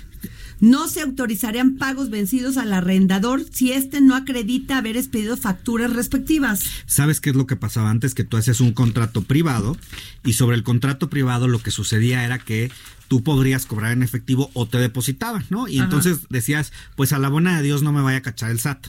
No 0.59 0.89
se 0.89 1.01
autorizarían 1.01 1.77
pagos 1.77 2.09
vencidos 2.09 2.57
al 2.57 2.73
arrendador 2.73 3.45
si 3.49 3.71
éste 3.71 4.01
no 4.01 4.15
acredita 4.15 4.77
haber 4.77 4.97
expedido 4.97 5.37
facturas 5.37 5.93
respectivas. 5.93 6.61
¿Sabes 6.85 7.21
qué 7.21 7.29
es 7.29 7.35
lo 7.37 7.47
que 7.47 7.55
pasaba 7.55 7.89
antes? 7.89 8.13
Que 8.13 8.25
tú 8.25 8.35
hacías 8.35 8.59
un 8.59 8.73
contrato 8.73 9.21
privado 9.21 9.77
y 10.25 10.33
sobre 10.33 10.57
el 10.57 10.63
contrato 10.63 11.09
privado 11.09 11.47
lo 11.47 11.63
que 11.63 11.71
sucedía 11.71 12.25
era 12.25 12.39
que 12.39 12.71
tú 13.07 13.23
podrías 13.23 13.65
cobrar 13.65 13.93
en 13.93 14.03
efectivo 14.03 14.51
o 14.53 14.67
te 14.67 14.79
depositaban, 14.79 15.45
¿no? 15.49 15.69
Y 15.69 15.77
Ajá. 15.77 15.85
entonces 15.85 16.27
decías, 16.29 16.73
pues 16.97 17.13
a 17.13 17.19
la 17.19 17.29
buena 17.29 17.55
de 17.55 17.63
Dios 17.63 17.81
no 17.81 17.93
me 17.93 18.01
vaya 18.01 18.17
a 18.17 18.21
cachar 18.21 18.51
el 18.51 18.59
SAT. 18.59 18.87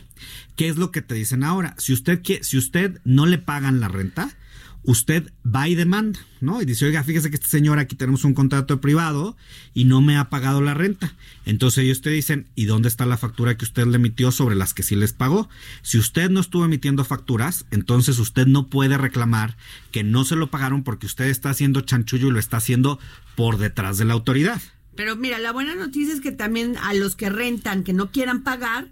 ¿Qué 0.60 0.68
es 0.68 0.76
lo 0.76 0.90
que 0.90 1.00
te 1.00 1.14
dicen 1.14 1.42
ahora? 1.42 1.74
Si 1.78 1.94
usted 1.94 2.20
si 2.42 2.58
usted 2.58 3.00
no 3.02 3.24
le 3.24 3.38
pagan 3.38 3.80
la 3.80 3.88
renta, 3.88 4.36
usted 4.82 5.32
va 5.42 5.70
y 5.70 5.74
demanda, 5.74 6.20
¿no? 6.42 6.60
Y 6.60 6.66
dice, 6.66 6.84
oiga, 6.84 7.02
fíjese 7.02 7.30
que 7.30 7.36
este 7.36 7.48
señor 7.48 7.78
aquí 7.78 7.96
tenemos 7.96 8.24
un 8.24 8.34
contrato 8.34 8.78
privado 8.78 9.38
y 9.72 9.84
no 9.86 10.02
me 10.02 10.18
ha 10.18 10.28
pagado 10.28 10.60
la 10.60 10.74
renta. 10.74 11.14
Entonces 11.46 11.84
ellos 11.84 12.02
te 12.02 12.10
dicen, 12.10 12.46
¿y 12.56 12.66
dónde 12.66 12.88
está 12.88 13.06
la 13.06 13.16
factura 13.16 13.56
que 13.56 13.64
usted 13.64 13.86
le 13.86 13.96
emitió 13.96 14.32
sobre 14.32 14.54
las 14.54 14.74
que 14.74 14.82
sí 14.82 14.96
les 14.96 15.14
pagó? 15.14 15.48
Si 15.80 15.96
usted 15.96 16.28
no 16.28 16.40
estuvo 16.40 16.66
emitiendo 16.66 17.06
facturas, 17.06 17.64
entonces 17.70 18.18
usted 18.18 18.46
no 18.46 18.66
puede 18.66 18.98
reclamar 18.98 19.56
que 19.92 20.04
no 20.04 20.26
se 20.26 20.36
lo 20.36 20.50
pagaron 20.50 20.84
porque 20.84 21.06
usted 21.06 21.24
está 21.24 21.48
haciendo 21.48 21.80
chanchullo 21.80 22.28
y 22.28 22.32
lo 22.32 22.38
está 22.38 22.58
haciendo 22.58 22.98
por 23.34 23.56
detrás 23.56 23.96
de 23.96 24.04
la 24.04 24.12
autoridad. 24.12 24.60
Pero 24.94 25.16
mira, 25.16 25.38
la 25.38 25.52
buena 25.52 25.74
noticia 25.74 26.12
es 26.12 26.20
que 26.20 26.32
también 26.32 26.76
a 26.82 26.92
los 26.92 27.16
que 27.16 27.30
rentan, 27.30 27.82
que 27.82 27.94
no 27.94 28.10
quieran 28.10 28.42
pagar, 28.42 28.88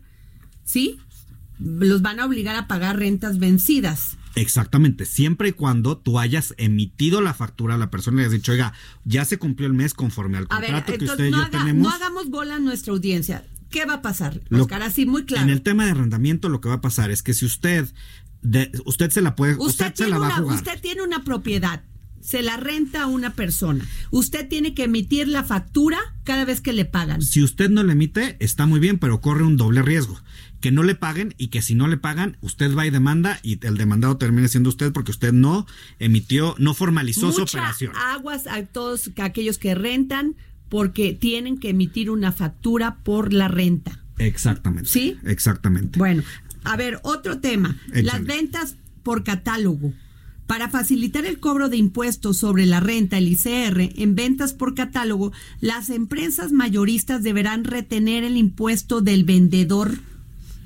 ¿sí? 0.65 0.99
Los 1.59 2.03
van 2.03 2.21
a 2.21 2.27
obligar 2.27 2.57
a 2.57 2.67
pagar 2.69 2.99
rentas 2.99 3.39
vencidas. 3.39 4.17
Exactamente, 4.35 5.05
siempre 5.05 5.49
y 5.49 5.53
cuando 5.53 5.97
tú 5.99 6.19
hayas 6.21 6.55
emitido 6.59 7.21
la 7.21 7.35
factura 7.35 7.75
a 7.75 7.79
la 7.79 7.91
persona 7.91 8.19
y 8.19 8.21
le 8.21 8.27
has 8.27 8.33
dicho, 8.33 8.53
oiga, 8.53 8.73
ya 9.05 9.25
se 9.25 9.39
cumplió 9.39 9.67
el 9.67 9.75
mes 9.75 9.95
conforme 9.95 10.39
al 10.39 10.47
A 10.51 10.61
ver, 10.61 10.71
contrato 10.73 10.87
que 10.93 10.93
entonces 11.05 11.11
usted 11.13 11.27
y 11.27 11.31
no, 11.33 11.37
yo 11.39 11.43
haga- 11.45 11.59
tenemos. 11.59 11.83
no 11.83 11.91
hagamos 11.95 12.31
bola 12.31 12.57
a 12.57 12.59
nuestra 12.61 12.93
audiencia. 12.93 13.45
¿qué 13.71 13.85
va 13.85 13.95
a 13.95 14.03
pasar? 14.03 14.41
Lo- 14.49 14.63
Oscar, 14.63 14.83
así 14.83 15.05
muy 15.05 15.25
claro. 15.27 15.45
En 15.45 15.51
el 15.51 15.61
tema 15.61 15.85
de 15.85 15.91
arrendamiento 15.91 16.49
lo 16.49 16.61
que 16.63 16.71
va 16.71 16.77
a 16.77 16.81
pasar 16.81 17.11
es 17.11 17.23
que 17.23 17.35
si 17.35 17.45
usted 17.45 17.87
de- 18.41 18.71
usted 18.87 19.11
se 19.11 19.21
la 19.21 19.35
puede 19.37 19.55
usted, 19.57 19.67
Usted, 19.67 19.87
se 19.89 19.93
tiene 19.93 20.11
la 20.13 20.19
va 20.21 20.27
una, 20.29 20.35
a 20.37 20.39
jugar. 20.41 20.57
usted 20.57 20.81
tiene 20.81 21.03
una 21.03 21.23
propiedad, 21.23 21.83
se 22.23 22.41
la 22.43 22.57
renta 22.57 23.03
a 23.03 23.07
una 23.09 23.35
persona. 23.35 23.85
Usted 24.11 24.49
tiene 24.49 24.73
que 24.75 24.85
emitir 24.85 25.29
la 25.29 25.45
factura 25.45 25.99
cada 26.25 26.47
vez 26.47 26.63
que 26.63 26.73
le 26.73 26.87
pagan. 26.87 27.21
Si 27.21 27.43
usted 27.43 27.69
no 27.69 27.83
le 27.83 27.93
emite, 27.93 28.37
está 28.41 28.65
muy 28.65 28.81
bien, 28.81 28.99
pero 28.99 29.21
corre 29.21 29.43
un 29.45 29.59
doble 29.59 29.83
riesgo. 29.83 30.19
Que 30.61 30.73
no 30.73 30.83
le 30.83 30.95
paguen 30.95 31.35
y 31.39 31.49
que 31.49 31.63
si 31.63 31.75
no 31.75 31.87
le 31.87 31.97
pagan, 31.97 32.37
usted 32.41 32.75
va 32.75 32.87
y 32.87 32.91
demanda 32.91 33.39
y 33.43 33.65
el 33.65 33.77
demandado 33.77 34.17
termine 34.17 34.49
siendo 34.49 34.71
usted 34.71 34.93
porque 34.93 35.13
usted 35.13 35.33
no 35.33 35.67
emitió, 35.99 36.55
no 36.59 36.75
formalizó 36.75 37.31
su 37.33 37.43
operación. 37.43 37.93
aguas 37.97 38.47
a 38.47 38.65
todos 38.67 39.11
aquellos 39.19 39.59
que 39.59 39.75
rentan 39.75 40.35
porque 40.69 41.15
tienen 41.15 41.59
que 41.59 41.71
emitir 41.71 42.11
una 42.11 42.33
factura 42.33 42.97
por 43.05 43.33
la 43.33 43.49
renta. 43.49 44.01
Exactamente. 44.19 44.89
¿Sí? 44.89 45.17
Exactamente. 45.25 45.99
Bueno, 45.99 46.23
a 46.65 46.77
ver, 46.77 46.99
otro 47.03 47.39
tema. 47.39 47.77
Échale. 47.89 48.03
Las 48.03 48.25
ventas 48.25 48.77
por 49.03 49.25
catálogo. 49.25 49.93
Para 50.47 50.71
facilitar 50.71 51.27
el 51.27 51.41
cobro 51.41 51.69
de 51.69 51.77
impuestos 51.77 52.39
sobre 52.39 52.65
la 52.65 52.81
renta, 52.81 53.19
el 53.19 53.29
ICR, 53.29 53.93
en 53.97 54.15
ventas 54.15 54.55
por 54.55 54.75
catálogo, 54.75 55.31
las 55.61 55.91
empresas 55.91 56.53
mayoristas 56.53 57.23
deberán 57.23 57.65
retener 57.65 58.25
el 58.25 58.37
impuesto 58.39 59.03
del 59.03 59.25
vendedor 59.25 59.99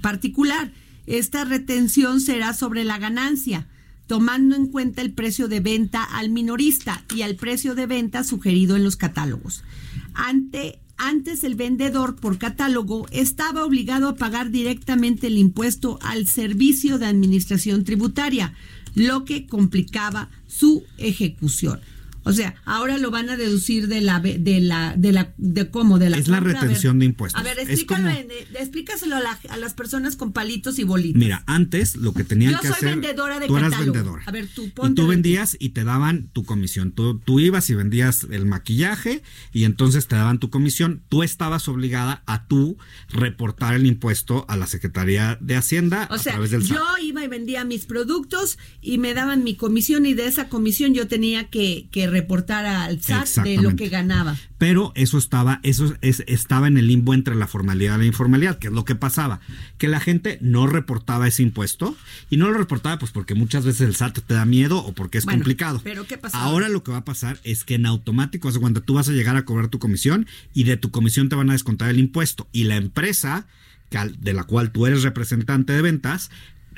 particular. 0.03 0.71
Esta 1.07 1.45
retención 1.45 2.21
será 2.21 2.53
sobre 2.53 2.85
la 2.85 2.99
ganancia, 2.99 3.67
tomando 4.07 4.55
en 4.55 4.67
cuenta 4.67 5.01
el 5.01 5.13
precio 5.13 5.49
de 5.49 5.61
venta 5.61 6.05
al 6.05 6.29
minorista 6.29 7.03
y 7.15 7.23
al 7.23 7.37
precio 7.37 7.75
de 7.75 7.87
venta 7.87 8.25
sugerido 8.25 8.77
en 8.77 8.85
los 8.85 8.97
catálogos. 8.97 9.65
Ante, 10.13 10.79
antes 10.99 11.43
el 11.45 11.55
vendedor 11.55 12.17
por 12.17 12.37
catálogo 12.37 13.07
estaba 13.11 13.65
obligado 13.65 14.09
a 14.09 14.17
pagar 14.17 14.51
directamente 14.51 15.29
el 15.29 15.39
impuesto 15.39 15.99
al 16.03 16.27
servicio 16.27 16.99
de 16.99 17.07
administración 17.07 17.85
tributaria, 17.85 18.53
lo 18.95 19.25
que 19.25 19.47
complicaba 19.47 20.29
su 20.47 20.85
ejecución. 20.99 21.81
O 22.25 22.33
sea, 22.33 22.55
ahora 22.65 22.99
lo 22.99 23.11
van 23.11 23.31
a 23.31 23.37
deducir 23.37 23.89
de 23.89 24.01
la 24.01 24.21
de 24.21 24.61
la 24.61 24.95
de 24.97 25.13
la 25.13 25.33
de 25.39 25.71
cómo 25.71 25.99
de 25.99 26.11
la 26.11 26.17
Es 26.19 26.29
la 26.29 26.41
ver, 26.41 26.55
retención 26.55 26.99
de 26.99 27.07
impuestos. 27.07 27.41
A 27.41 27.45
ver, 27.45 27.59
explícalo, 27.59 28.05
como- 28.09 28.17
en- 28.19 28.31
eh, 28.31 28.47
explícaselo 28.61 29.17
a, 29.17 29.21
la- 29.21 29.39
a 29.49 29.57
las 29.57 29.75
personas 29.75 30.17
con 30.17 30.33
palitos 30.33 30.79
y 30.79 30.85
bolitas. 30.85 31.19
Mira, 31.19 31.43
antes 31.47 31.97
lo 31.97 32.13
que 32.15 32.25
tenían 32.25 32.53
Yo 32.53 32.61
que 32.61 32.69
soy 32.69 32.77
hacer. 32.77 32.89
vendedora 32.91 33.41
de 33.41 33.47
tú 33.47 33.57
eras 33.57 33.71
catálogo. 33.71 33.93
vendedora. 33.95 34.23
A 34.27 34.31
ver, 34.31 34.47
tú 34.55 34.65
Y 34.65 34.71
ponte 34.71 34.95
tú 35.01 35.03
de- 35.09 35.15
vendías 35.15 35.57
y 35.59 35.71
te 35.71 35.85
daban 35.85 36.29
tu 36.33 36.45
comisión. 36.45 36.93
Tú, 36.93 37.19
tú 37.19 37.41
ibas 37.41 37.69
y 37.71 37.75
vendías 37.75 38.27
el 38.31 38.47
maquillaje 38.47 39.23
y 39.53 39.65
entonces 39.65 40.07
te 40.07 40.17
daban 40.17 40.39
tu 40.39 40.51
comisión. 40.51 41.03
Tú 41.09 41.23
estabas 41.23 41.69
obligada 41.69 42.23
a 42.27 42.47
tú 42.47 42.77
reportar 43.11 43.75
el 43.75 43.87
impuesto 43.87 44.45
a 44.49 44.57
la 44.57 44.67
Secretaría 44.67 45.39
de 45.41 45.57
Hacienda 45.57 46.09
O 46.11 46.15
a 46.15 46.19
sea, 46.19 46.33
través 46.33 46.51
del 46.51 46.65
SAT. 46.65 46.77
yo 46.77 46.85
iba 47.03 47.25
y 47.25 47.29
vendía 47.29 47.65
mis 47.65 47.87
productos 47.87 48.59
y 48.81 48.99
me 48.99 49.15
daban 49.15 49.45
mi 49.45 49.55
comisión 49.57 50.07
y 50.07 50.15
de 50.15 50.27
esa 50.27 50.49
comisión 50.49 50.95
yo 50.95 51.07
tenía 51.09 51.49
que, 51.51 51.89
que 51.91 52.07
reportar 52.13 52.65
al 52.67 53.01
SAT 53.03 53.45
de 53.45 53.57
lo 53.61 53.75
que 53.75 53.89
ganaba. 53.89 54.37
Pero 54.59 54.93
eso 54.95 55.19
estaba, 55.19 55.59
eso 55.65 55.95
es, 56.01 56.23
estaba 56.29 56.69
en 56.69 56.77
el 56.77 56.87
limbo 56.87 57.15
entre 57.15 57.35
la 57.35 57.49
formalidad 57.49 57.97
y 57.97 58.01
la 58.01 58.07
informalidad, 58.07 58.59
que 58.59 58.69
es 58.69 58.73
lo 58.73 58.85
que 58.85 58.95
pasaba, 58.95 59.41
que 59.79 59.89
la 59.89 59.99
gente 59.99 60.39
no 60.41 60.67
reportaba 60.69 61.27
ese 61.27 61.43
impuesto 61.43 61.97
y 62.31 62.37
no 62.37 62.49
lo 62.49 62.59
reportaba 62.59 62.99
pues 62.99 63.11
porque 63.11 63.35
muchas 63.35 63.65
veces 63.65 63.81
el 63.81 63.97
SAT 63.97 64.21
te 64.21 64.35
da 64.35 64.45
miedo 64.45 64.79
o 64.79 64.93
porque 64.93 65.19
es 65.19 65.25
Bueno, 65.25 65.39
complicado. 65.41 65.81
pero 65.83 66.07
¿qué 66.07 66.17
pasaba? 66.19 66.45
Ahora 66.45 66.69
lo 66.69 66.85
que 66.85 66.93
va 66.93 66.99
a 66.99 67.05
pasar 67.05 67.39
es 67.43 67.65
que 67.65 67.75
en 67.75 67.87
automático, 67.87 68.49
hace 68.49 68.61
cuando 68.61 68.83
tú 68.83 68.95
vas 68.95 69.09
a 69.09 69.13
llegar 69.13 69.37
a 69.37 69.45
cobrar 69.45 69.69
tu 69.69 69.79
comisión 69.81 70.27
y 70.55 70.65
de 70.65 70.77
tu 70.77 70.91
comisión 70.91 71.29
te 71.29 71.35
van 71.37 71.51
a 71.51 71.55
descontar 71.55 71.91
el 71.91 71.99
impuesto 71.99 72.47
y 72.53 72.65
la 72.65 72.77
empresa 72.77 73.47
de 74.19 74.33
la 74.33 74.45
cual 74.45 74.71
tú 74.71 74.87
eres 74.87 75.03
representante 75.03 75.73
de 75.75 75.83
ventas 75.83 76.31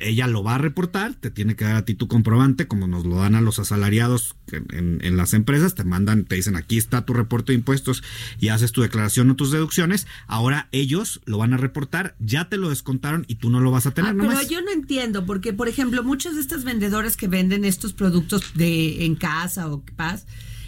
ella 0.05 0.27
lo 0.27 0.43
va 0.43 0.55
a 0.55 0.59
reportar, 0.59 1.15
te 1.15 1.31
tiene 1.31 1.57
que 1.57 1.65
dar 1.65 1.77
a 1.77 1.85
ti 1.85 1.95
tu 1.95 2.09
comprobante, 2.09 2.67
como 2.69 2.87
nos 2.87 3.05
lo 3.05 3.17
dan 3.17 3.35
a 3.35 3.41
los 3.41 3.59
asalariados 3.59 4.37
en, 4.53 4.67
en- 4.71 4.99
en 5.05 5.17
las 5.17 5.35
empresas, 5.35 5.75
te 5.75 5.85
mandan, 5.85 6.25
te 6.25 6.37
dicen 6.37 6.57
aquí 6.57 6.77
está 6.79 7.05
tu 7.05 7.13
reporte 7.15 7.53
de 7.53 7.59
impuestos 7.59 8.03
y 8.39 8.49
haces 8.49 8.73
tu 8.73 8.83
declaración 8.83 9.31
o 9.31 9.37
tus 9.37 9.51
deducciones. 9.51 10.07
Ahora 10.27 10.69
ellos 10.73 11.21
lo 11.25 11.39
van 11.39 11.55
a 11.55 11.57
reportar, 11.57 12.15
ya 12.21 12.49
te 12.49 12.57
lo 12.57 12.69
descontaron 12.71 13.25
y 13.29 13.37
tú 13.37 13.51
no 13.51 13.61
lo 13.61 13.71
vas 13.71 13.87
a 13.87 13.91
tener 13.93 14.11
Ah, 14.11 14.15
nomás. 14.15 14.37
pero 14.39 14.49
yo 14.51 14.61
no 14.63 14.71
entiendo, 14.71 15.27
porque 15.27 15.53
por 15.53 15.69
ejemplo, 15.69 16.03
muchas 16.05 16.35
de 16.35 16.41
estas 16.41 16.65
vendedoras 16.65 17.17
que 17.17 17.29
venden 17.29 17.65
estos 17.65 17.93
productos 17.93 18.53
de 18.55 19.05
en 19.05 19.15
casa 19.17 19.69
o 19.69 19.83
paz, 19.97 20.27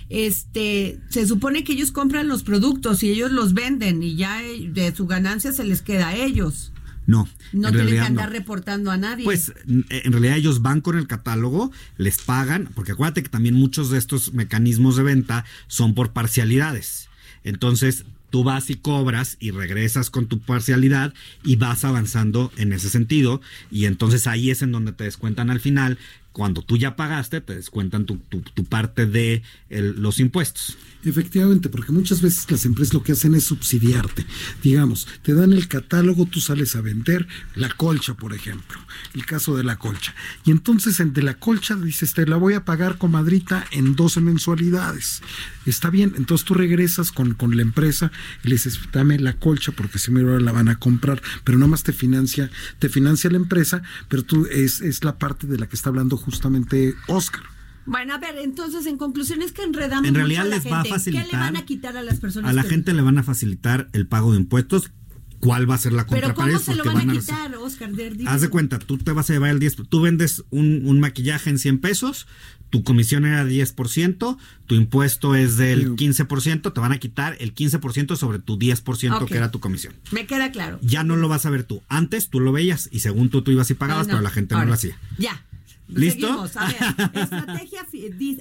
este, 0.09 1.01
se 1.09 1.26
supone 1.26 1.64
que 1.64 1.72
ellos 1.72 1.93
compran 1.93 2.28
los 2.28 2.43
productos 2.43 3.03
y 3.03 3.11
ellos 3.11 3.32
los 3.32 3.55
venden 3.55 4.03
y 4.03 4.16
ya 4.16 4.43
eh, 4.43 4.68
de 4.72 4.95
su 4.95 5.07
ganancia 5.07 5.53
se 5.53 5.64
les 5.64 5.82
queda 5.82 6.09
a 6.09 6.16
ellos. 6.16 6.72
No, 7.07 7.29
No 7.53 7.69
en 7.69 7.75
tienen 7.75 7.95
que 7.95 8.01
andar 8.01 8.29
no. 8.29 8.33
reportando 8.33 8.91
a 8.91 8.97
nadie. 8.97 9.25
Pues 9.25 9.53
en 9.67 10.13
realidad 10.13 10.37
ellos 10.37 10.61
van 10.63 10.81
con 10.81 10.99
el 10.99 11.07
catálogo, 11.07 11.71
les 11.99 12.19
pagan, 12.19 12.69
porque 12.75 12.93
acuérdate 12.93 13.23
que 13.23 13.29
también 13.29 13.55
muchos 13.55 13.91
de 13.91 13.99
estos 13.99 14.33
mecanismos 14.33 14.97
de 14.97 15.05
venta 15.05 15.45
son 15.69 15.95
por 15.95 16.13
parcialidades. 16.13 17.09
Entonces 17.45 18.05
tú 18.31 18.43
vas 18.43 18.71
y 18.71 18.75
cobras 18.75 19.37
y 19.39 19.53
regresas 19.53 20.11
con 20.11 20.27
tu 20.27 20.41
parcialidad 20.41 21.15
y 21.45 21.57
vas 21.57 21.85
avanzando 21.85 22.53
en 22.57 22.73
ese 22.73 22.91
sentido 22.91 23.41
y 23.71 23.85
entonces 23.85 24.27
ahí 24.27 24.51
es 24.51 24.63
en 24.63 24.73
donde 24.73 24.93
te 24.93 25.05
descuentan 25.05 25.51
al 25.51 25.61
final. 25.61 25.99
Cuando 26.37 26.61
tú 26.61 26.76
ya 26.76 26.97
pagaste, 26.97 27.41
te 27.41 27.55
descuentan 27.55 28.05
tu, 28.05 28.16
tu- 28.18 28.64
parte 28.66 29.07
de 29.07 29.43
los 29.70 30.20
impuestos. 30.20 30.76
Efectivamente, 31.03 31.70
porque 31.70 31.93
muchas 31.93 32.20
veces 32.20 32.51
las 32.51 32.66
empresas 32.66 32.93
lo 32.93 33.03
que 33.03 33.12
hacen 33.12 33.34
es 33.34 33.45
subsidiarte. 33.45 34.26
Digamos, 34.62 35.09
te 35.22 35.32
dan 35.32 35.55
el 35.55 35.66
catálogo, 35.66 36.26
tú 36.26 36.41
sales 36.43 36.76
a 36.76 36.82
vender 36.82 37.26
la 37.55 37.70
colcha, 37.70 38.12
por 38.14 38.34
ejemplo, 38.34 38.78
el 39.14 39.24
caso 39.24 39.57
de 39.57 39.64
la 39.64 39.76
colcha. 39.78 40.14
Y 40.45 40.51
entonces 40.51 41.01
en 41.01 41.14
de 41.14 41.22
la 41.22 41.39
colcha 41.39 41.74
dices, 41.74 42.12
te 42.12 42.26
la 42.26 42.37
voy 42.37 42.53
a 42.53 42.66
pagar, 42.66 42.99
comadrita, 42.99 43.64
en 43.70 43.97
12 43.97 44.20
mensualidades. 44.20 45.22
Está 45.64 45.89
bien, 45.89 46.12
entonces 46.18 46.45
tú 46.45 46.53
regresas 46.55 47.12
con, 47.12 47.32
con 47.34 47.57
la 47.57 47.62
empresa 47.62 48.12
y 48.45 48.49
le 48.49 48.57
dices, 48.57 48.78
dame 48.93 49.18
la 49.18 49.32
colcha 49.39 49.72
porque 49.72 49.99
si 49.99 50.11
me 50.11 50.22
la 50.22 50.53
van 50.53 50.68
a 50.68 50.78
comprar, 50.78 51.22
pero 51.45 51.57
nada 51.59 51.70
más 51.70 51.82
te 51.82 51.93
financia, 51.95 52.51
te 52.78 52.89
financia 52.91 53.30
la 53.30 53.37
empresa, 53.39 53.82
pero 54.09 54.22
tú 54.22 54.47
es, 54.51 54.80
es 54.82 55.03
la 55.03 55.18
parte 55.18 55.47
de 55.47 55.59
la 55.59 55.66
que 55.68 55.76
está 55.76 55.89
hablando 55.89 56.16
justamente 56.27 56.95
Oscar. 57.09 57.41
Bueno, 57.87 58.14
a 58.14 58.18
ver, 58.18 58.37
entonces 58.43 58.85
en 58.87 58.99
conclusión 58.99 59.41
es 59.43 59.53
que 59.53 59.62
enredamos 59.62 60.05
En 60.07 60.12
mucho 60.12 60.18
realidad 60.27 60.43
a 60.43 60.49
la 60.49 60.57
les 60.57 60.66
va 60.70 60.81
a 60.81 60.83
gente. 60.83 60.91
¿Qué 60.91 60.93
le 60.93 60.99
facilitar 60.99 61.41
van 61.41 61.57
a 61.57 61.64
quitar 61.64 61.97
a 61.97 62.03
las 62.03 62.18
personas? 62.20 62.51
A 62.51 62.53
la 62.53 62.62
que- 62.64 62.68
gente 62.70 62.93
le 62.93 63.01
van 63.03 63.16
a 63.18 63.22
facilitar 63.22 63.89
el 63.93 64.07
pago 64.09 64.33
de 64.33 64.39
impuestos. 64.39 64.91
¿Cuál 65.39 65.70
va 65.70 65.74
a 65.74 65.79
ser 65.79 65.93
la 65.93 66.07
compra 66.07 66.20
Pero 66.29 66.35
¿cómo 66.35 66.59
se 66.59 66.74
lo 66.74 66.83
Porque 66.83 66.99
van 66.99 67.11
a 67.11 67.12
quitar, 67.12 67.55
Oscar? 67.57 67.91
Haz 68.27 68.41
de 68.41 68.49
cuenta, 68.49 68.79
tú 68.79 68.97
te 68.99 69.12
vas 69.12 69.29
a 69.31 69.35
llevar 69.35 69.51
el 69.51 69.59
10, 69.61 69.77
tú 69.89 70.01
vendes 70.01 70.43
un, 70.51 70.83
un 70.87 70.99
maquillaje 70.99 71.51
en 71.51 71.59
100 71.59 71.79
pesos, 71.79 72.27
tu 72.70 72.83
comisión 72.83 73.27
era 73.27 73.45
10%, 73.45 74.39
tu 74.66 74.74
impuesto 74.74 75.35
es 75.35 75.59
del 75.59 75.95
15%, 75.95 76.72
te 76.72 76.81
van 76.81 76.93
a 76.93 76.99
quitar 76.99 77.37
el 77.39 77.55
15% 77.55 78.16
sobre 78.16 78.39
tu 78.39 78.59
10% 78.59 79.20
Ok. 79.22 79.29
que 79.29 79.37
era 79.37 79.51
tu 79.51 79.61
comisión. 79.61 79.95
Me 80.11 80.27
queda 80.27 80.51
claro. 80.51 80.79
Ya 80.83 81.05
no 81.05 81.16
lo 81.16 81.29
vas 81.29 81.45
a 81.47 81.51
ver 81.51 81.64
tú. 81.64 81.83
Antes 81.89 82.31
tú 82.31 82.41
lo 82.41 82.51
veías 82.51 82.89
y 82.91 83.01
según 83.01 83.29
tú 83.29 83.43
tú 83.43 83.51
ibas 83.51 83.70
y 83.70 83.74
pagabas, 83.74 84.07
No, 84.07 84.14
no. 84.14 84.16
pero 84.18 84.24
la 84.24 84.31
gente 84.31 84.55
no 84.55 84.64
lo 84.64 84.72
hacía. 84.72 84.99
Ya. 85.18 85.45
¿Listo? 85.89 86.49
Seguimos. 86.49 86.57
A 86.57 86.66
ver, 86.66 87.22
estrategia, 87.22 87.87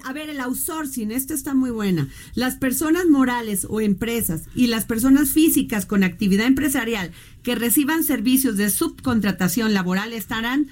a 0.03 0.13
ver, 0.13 0.29
el 0.29 0.39
outsourcing, 0.39 1.11
esto 1.11 1.33
está 1.33 1.53
muy 1.53 1.69
buena. 1.69 2.07
Las 2.33 2.55
personas 2.55 3.05
morales 3.07 3.67
o 3.69 3.81
empresas 3.81 4.43
y 4.55 4.67
las 4.67 4.85
personas 4.85 5.29
físicas 5.29 5.85
con 5.85 6.03
actividad 6.03 6.47
empresarial 6.47 7.11
que 7.43 7.55
reciban 7.55 8.03
servicios 8.03 8.57
de 8.57 8.69
subcontratación 8.69 9.73
laboral 9.73 10.13
estarán 10.13 10.67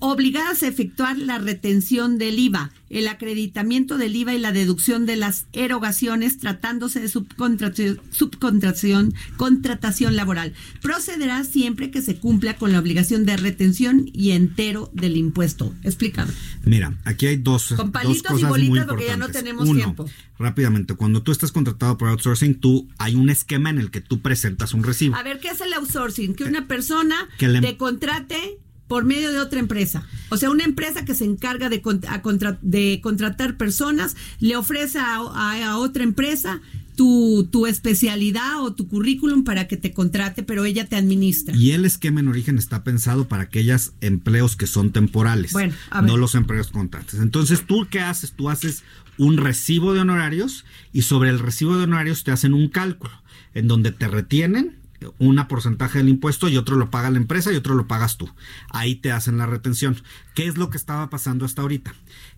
obligadas 0.00 0.62
a 0.62 0.68
efectuar 0.68 1.16
la 1.18 1.38
retención 1.38 2.18
del 2.18 2.38
IVA, 2.38 2.72
el 2.88 3.06
acreditamiento 3.06 3.98
del 3.98 4.16
IVA 4.16 4.34
y 4.34 4.38
la 4.38 4.50
deducción 4.52 5.06
de 5.06 5.16
las 5.16 5.46
erogaciones 5.52 6.38
tratándose 6.38 7.00
de 7.00 7.08
subcontratación, 7.08 8.00
subcontratación 8.10 9.14
contratación 9.36 10.16
laboral. 10.16 10.54
Procederá 10.82 11.44
siempre 11.44 11.90
que 11.90 12.02
se 12.02 12.16
cumpla 12.16 12.56
con 12.56 12.72
la 12.72 12.78
obligación 12.80 13.24
de 13.24 13.36
retención 13.36 14.10
y 14.12 14.32
entero 14.32 14.90
del 14.92 15.16
impuesto. 15.16 15.74
Explícame. 15.84 16.32
Mira, 16.64 16.96
aquí 17.04 17.26
hay 17.26 17.36
dos, 17.36 17.68
Con 17.76 17.92
dos 17.92 18.02
palitos 18.02 18.18
y 18.18 18.22
cosas 18.22 18.50
muy 18.50 18.68
bolitas 18.68 18.86
porque 18.86 19.06
ya 19.06 19.16
no 19.16 19.28
tenemos 19.28 19.68
Uno, 19.68 19.78
tiempo. 19.80 20.10
rápidamente, 20.38 20.94
cuando 20.94 21.22
tú 21.22 21.30
estás 21.32 21.52
contratado 21.52 21.96
por 21.98 22.08
outsourcing, 22.08 22.54
tú 22.54 22.88
hay 22.98 23.14
un 23.14 23.30
esquema 23.30 23.70
en 23.70 23.78
el 23.78 23.90
que 23.90 24.00
tú 24.00 24.20
presentas 24.20 24.74
un 24.74 24.82
recibo. 24.82 25.14
A 25.16 25.22
ver, 25.22 25.40
¿qué 25.40 25.48
es 25.48 25.60
el 25.60 25.72
outsourcing? 25.74 26.34
Que 26.34 26.44
una 26.44 26.66
persona 26.66 27.28
Que 27.38 27.48
te 27.48 27.76
contrate 27.76 28.58
por 28.90 29.04
medio 29.04 29.30
de 29.30 29.38
otra 29.38 29.60
empresa. 29.60 30.02
O 30.30 30.36
sea, 30.36 30.50
una 30.50 30.64
empresa 30.64 31.04
que 31.04 31.14
se 31.14 31.24
encarga 31.24 31.68
de, 31.68 31.80
a 32.08 32.22
contra- 32.22 32.58
de 32.60 32.98
contratar 33.00 33.56
personas, 33.56 34.16
le 34.40 34.56
ofrece 34.56 34.98
a, 34.98 35.18
a- 35.18 35.64
a 35.70 35.78
otra 35.78 36.02
empresa 36.02 36.60
tu, 36.96 37.48
tu 37.52 37.66
especialidad 37.68 38.60
o 38.62 38.74
tu 38.74 38.88
currículum 38.88 39.44
para 39.44 39.68
que 39.68 39.76
te 39.76 39.92
contrate, 39.92 40.42
pero 40.42 40.64
ella 40.64 40.86
te 40.88 40.96
administra. 40.96 41.54
Y 41.56 41.70
el 41.70 41.84
esquema 41.84 42.18
en 42.18 42.26
origen 42.26 42.58
está 42.58 42.82
pensado 42.82 43.28
para 43.28 43.44
aquellos 43.44 43.92
empleos 44.00 44.56
que 44.56 44.66
son 44.66 44.90
temporales, 44.90 45.52
Bueno, 45.52 45.72
no 46.02 46.16
los 46.16 46.34
empleos 46.34 46.66
contratos. 46.72 47.14
Entonces, 47.20 47.64
¿tú 47.64 47.86
qué 47.88 48.00
haces? 48.00 48.32
Tú 48.32 48.50
haces 48.50 48.82
un 49.18 49.36
recibo 49.36 49.94
de 49.94 50.00
honorarios 50.00 50.64
y 50.92 51.02
sobre 51.02 51.30
el 51.30 51.38
recibo 51.38 51.76
de 51.76 51.84
honorarios 51.84 52.24
te 52.24 52.32
hacen 52.32 52.54
un 52.54 52.68
cálculo 52.68 53.12
en 53.54 53.68
donde 53.68 53.92
te 53.92 54.08
retienen 54.08 54.79
una 55.18 55.48
porcentaje 55.48 55.98
del 55.98 56.08
impuesto 56.08 56.48
y 56.48 56.56
otro 56.56 56.76
lo 56.76 56.90
paga 56.90 57.10
la 57.10 57.18
empresa 57.18 57.52
y 57.52 57.56
otro 57.56 57.74
lo 57.74 57.86
pagas 57.86 58.16
tú. 58.16 58.30
Ahí 58.70 58.94
te 58.94 59.12
hacen 59.12 59.38
la 59.38 59.46
retención. 59.46 60.02
¿Qué 60.34 60.46
es 60.46 60.56
lo 60.56 60.70
que 60.70 60.76
estaba 60.76 61.10
pasando 61.10 61.44
hasta 61.44 61.62
ahorita? 61.62 61.94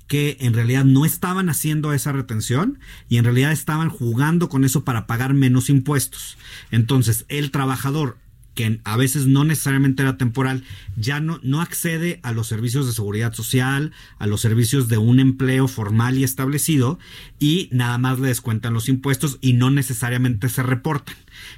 que 0.08 0.36
en 0.40 0.52
realidad 0.52 0.84
no 0.84 1.06
estaban 1.06 1.48
haciendo 1.48 1.94
esa 1.94 2.12
retención 2.12 2.78
y 3.08 3.16
en 3.16 3.24
realidad 3.24 3.50
estaban 3.50 3.88
jugando 3.88 4.50
con 4.50 4.64
eso 4.64 4.84
para 4.84 5.06
pagar 5.06 5.32
menos 5.32 5.70
impuestos. 5.70 6.36
Entonces, 6.70 7.24
el 7.28 7.50
trabajador 7.50 8.18
que 8.54 8.80
a 8.84 8.96
veces 8.96 9.26
no 9.26 9.44
necesariamente 9.44 10.02
era 10.02 10.18
temporal, 10.18 10.64
ya 10.96 11.20
no, 11.20 11.40
no 11.42 11.62
accede 11.62 12.20
a 12.22 12.32
los 12.32 12.46
servicios 12.46 12.86
de 12.86 12.92
seguridad 12.92 13.32
social, 13.32 13.92
a 14.18 14.26
los 14.26 14.42
servicios 14.42 14.88
de 14.88 14.98
un 14.98 15.20
empleo 15.20 15.68
formal 15.68 16.18
y 16.18 16.24
establecido, 16.24 16.98
y 17.38 17.68
nada 17.72 17.96
más 17.96 18.18
le 18.18 18.28
descuentan 18.28 18.74
los 18.74 18.88
impuestos 18.90 19.38
y 19.40 19.54
no 19.54 19.70
necesariamente 19.70 20.48
se 20.50 20.62
reportan 20.62 21.16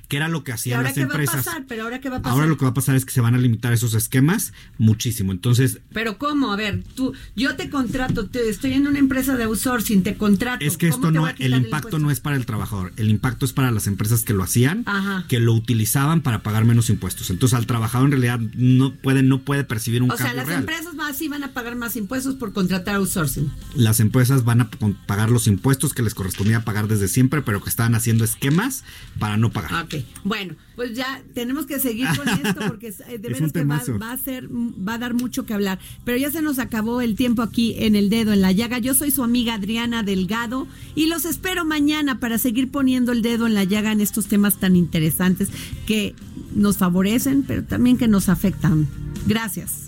que 0.08 0.16
era 0.16 0.28
lo 0.28 0.44
que 0.44 0.52
hacían 0.52 0.76
ahora 0.78 0.88
las 0.88 0.94
qué 0.94 1.02
empresas. 1.02 1.36
Va 1.36 1.40
a 1.40 1.44
pasar? 1.44 1.64
Pero 1.68 1.82
ahora 1.84 2.00
qué 2.00 2.08
va 2.10 2.16
a 2.16 2.22
pasar? 2.22 2.34
Ahora 2.34 2.46
lo 2.46 2.56
que 2.56 2.64
va 2.64 2.70
a 2.70 2.74
pasar 2.74 2.96
es 2.96 3.04
que 3.04 3.12
se 3.12 3.20
van 3.20 3.34
a 3.34 3.38
limitar 3.38 3.72
esos 3.72 3.94
esquemas 3.94 4.52
muchísimo. 4.78 5.32
Entonces, 5.32 5.80
pero 5.92 6.18
cómo, 6.18 6.52
a 6.52 6.56
ver, 6.56 6.82
tú, 6.94 7.12
yo 7.36 7.56
te 7.56 7.70
contrato, 7.70 8.26
te, 8.28 8.48
estoy 8.48 8.72
en 8.74 8.86
una 8.86 8.98
empresa 8.98 9.36
de 9.36 9.44
outsourcing, 9.44 10.02
te 10.02 10.16
contrato. 10.16 10.64
Es 10.64 10.76
que 10.76 10.88
esto 10.88 11.10
no, 11.10 11.28
el 11.28 11.54
impacto 11.54 11.98
no 11.98 12.10
es 12.10 12.20
para 12.20 12.36
el 12.36 12.46
trabajador, 12.46 12.92
el 12.96 13.10
impacto 13.10 13.44
es 13.44 13.52
para 13.52 13.70
las 13.70 13.86
empresas 13.86 14.24
que 14.24 14.32
lo 14.32 14.42
hacían, 14.42 14.82
Ajá. 14.86 15.24
que 15.28 15.40
lo 15.40 15.52
utilizaban 15.52 16.22
para 16.22 16.42
pagar 16.42 16.64
menos 16.64 16.90
impuestos. 16.90 17.30
Entonces, 17.30 17.56
al 17.56 17.66
trabajador 17.66 18.06
en 18.06 18.12
realidad 18.12 18.40
no 18.56 18.94
puede, 18.94 19.22
no 19.22 19.40
puede 19.42 19.64
percibir 19.64 20.02
un 20.02 20.10
o 20.10 20.16
cambio 20.16 20.26
sea, 20.26 20.34
las 20.34 20.46
real. 20.46 20.60
empresas 20.60 20.94
más 20.94 21.16
sí 21.16 21.28
van 21.28 21.44
a 21.44 21.52
pagar 21.52 21.76
más 21.76 21.96
impuestos 21.96 22.34
por 22.34 22.52
contratar 22.52 22.96
outsourcing. 22.96 23.50
Las 23.74 24.00
empresas 24.00 24.44
van 24.44 24.60
a 24.62 24.70
pagar 25.06 25.30
los 25.30 25.46
impuestos 25.46 25.94
que 25.94 26.02
les 26.02 26.14
correspondía 26.14 26.64
pagar 26.64 26.88
desde 26.88 27.08
siempre, 27.08 27.42
pero 27.42 27.62
que 27.62 27.70
estaban 27.70 27.94
haciendo 27.94 28.24
esquemas 28.24 28.84
para 29.18 29.36
no 29.36 29.50
pagar. 29.50 29.72
Ok, 29.82 29.94
bueno, 30.22 30.54
pues 30.76 30.94
ya 30.94 31.22
tenemos 31.34 31.66
que 31.66 31.80
seguir 31.80 32.06
con 32.16 32.28
esto 32.46 32.60
porque 32.68 32.88
eh, 33.08 33.18
de 33.18 33.28
veras 33.28 33.52
que 33.52 33.64
va, 33.64 33.82
va 34.00 34.12
a 34.12 34.16
ser, 34.16 34.48
va 34.48 34.94
a 34.94 34.98
dar 34.98 35.14
mucho 35.14 35.46
que 35.46 35.54
hablar. 35.54 35.78
Pero 36.04 36.18
ya 36.18 36.30
se 36.30 36.42
nos 36.42 36.58
acabó 36.58 37.00
el 37.00 37.16
tiempo 37.16 37.42
aquí 37.42 37.74
en 37.78 37.96
el 37.96 38.10
dedo 38.10 38.32
en 38.32 38.40
la 38.40 38.52
llaga. 38.52 38.78
Yo 38.78 38.94
soy 38.94 39.10
su 39.10 39.22
amiga 39.22 39.54
Adriana 39.54 40.02
Delgado 40.02 40.66
y 40.94 41.06
los 41.06 41.24
espero 41.24 41.64
mañana 41.64 42.20
para 42.20 42.38
seguir 42.38 42.70
poniendo 42.70 43.12
el 43.12 43.22
dedo 43.22 43.46
en 43.46 43.54
la 43.54 43.64
llaga 43.64 43.92
en 43.92 44.00
estos 44.00 44.26
temas 44.26 44.58
tan 44.58 44.76
interesantes 44.76 45.48
que 45.86 46.14
nos 46.54 46.76
favorecen, 46.76 47.42
pero 47.42 47.64
también 47.64 47.98
que 47.98 48.08
nos 48.08 48.28
afectan. 48.28 48.86
Gracias. 49.26 49.83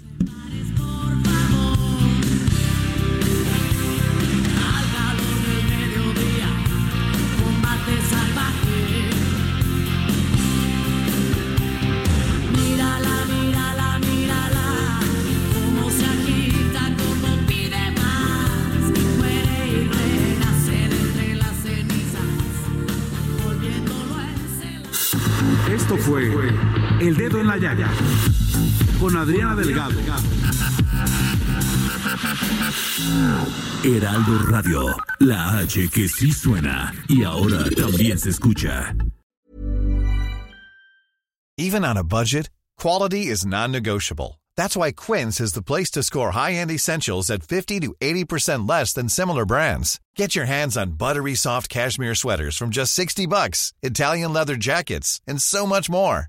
El 27.57 27.63
Dedo 27.63 27.69
en 27.69 27.75
la 27.75 27.75
Llaga 27.75 27.91
con 29.01 29.17
Adriana 29.17 29.55
Delgado. 29.55 29.95
Heraldo 33.85 34.39
Radio, 34.51 34.97
la 35.21 35.59
H 35.59 35.89
que 35.89 36.09
sí 36.09 36.33
suena 36.33 36.93
y 37.09 37.23
ahora 37.25 37.65
también 37.71 38.19
se 38.19 38.31
escucha. 38.31 38.95
Even 41.59 41.85
on 41.85 41.97
a 41.97 42.05
budget, 42.05 42.51
quality 42.79 43.29
is 43.29 43.47
non-negotiable. 43.47 44.39
That's 44.57 44.77
why 44.77 44.93
Quince 44.93 45.41
is 45.41 45.53
the 45.55 45.63
place 45.63 45.91
to 45.93 46.03
score 46.03 46.33
high-end 46.33 46.71
essentials 46.71 47.31
at 47.31 47.43
50 47.43 47.81
to 47.81 47.95
80% 48.01 48.69
less 48.69 48.93
than 48.93 49.09
similar 49.09 49.47
brands. 49.47 50.01
Get 50.17 50.37
your 50.37 50.47
hands 50.47 50.77
on 50.77 50.97
buttery 50.99 51.35
soft 51.35 51.69
cashmere 51.71 52.15
sweaters 52.15 52.57
from 52.57 52.71
just 52.71 52.93
60 52.93 53.27
bucks, 53.27 53.73
Italian 53.83 54.33
leather 54.33 54.57
jackets, 54.57 55.21
and 55.27 55.41
so 55.41 55.67
much 55.67 55.89
more. 55.89 56.29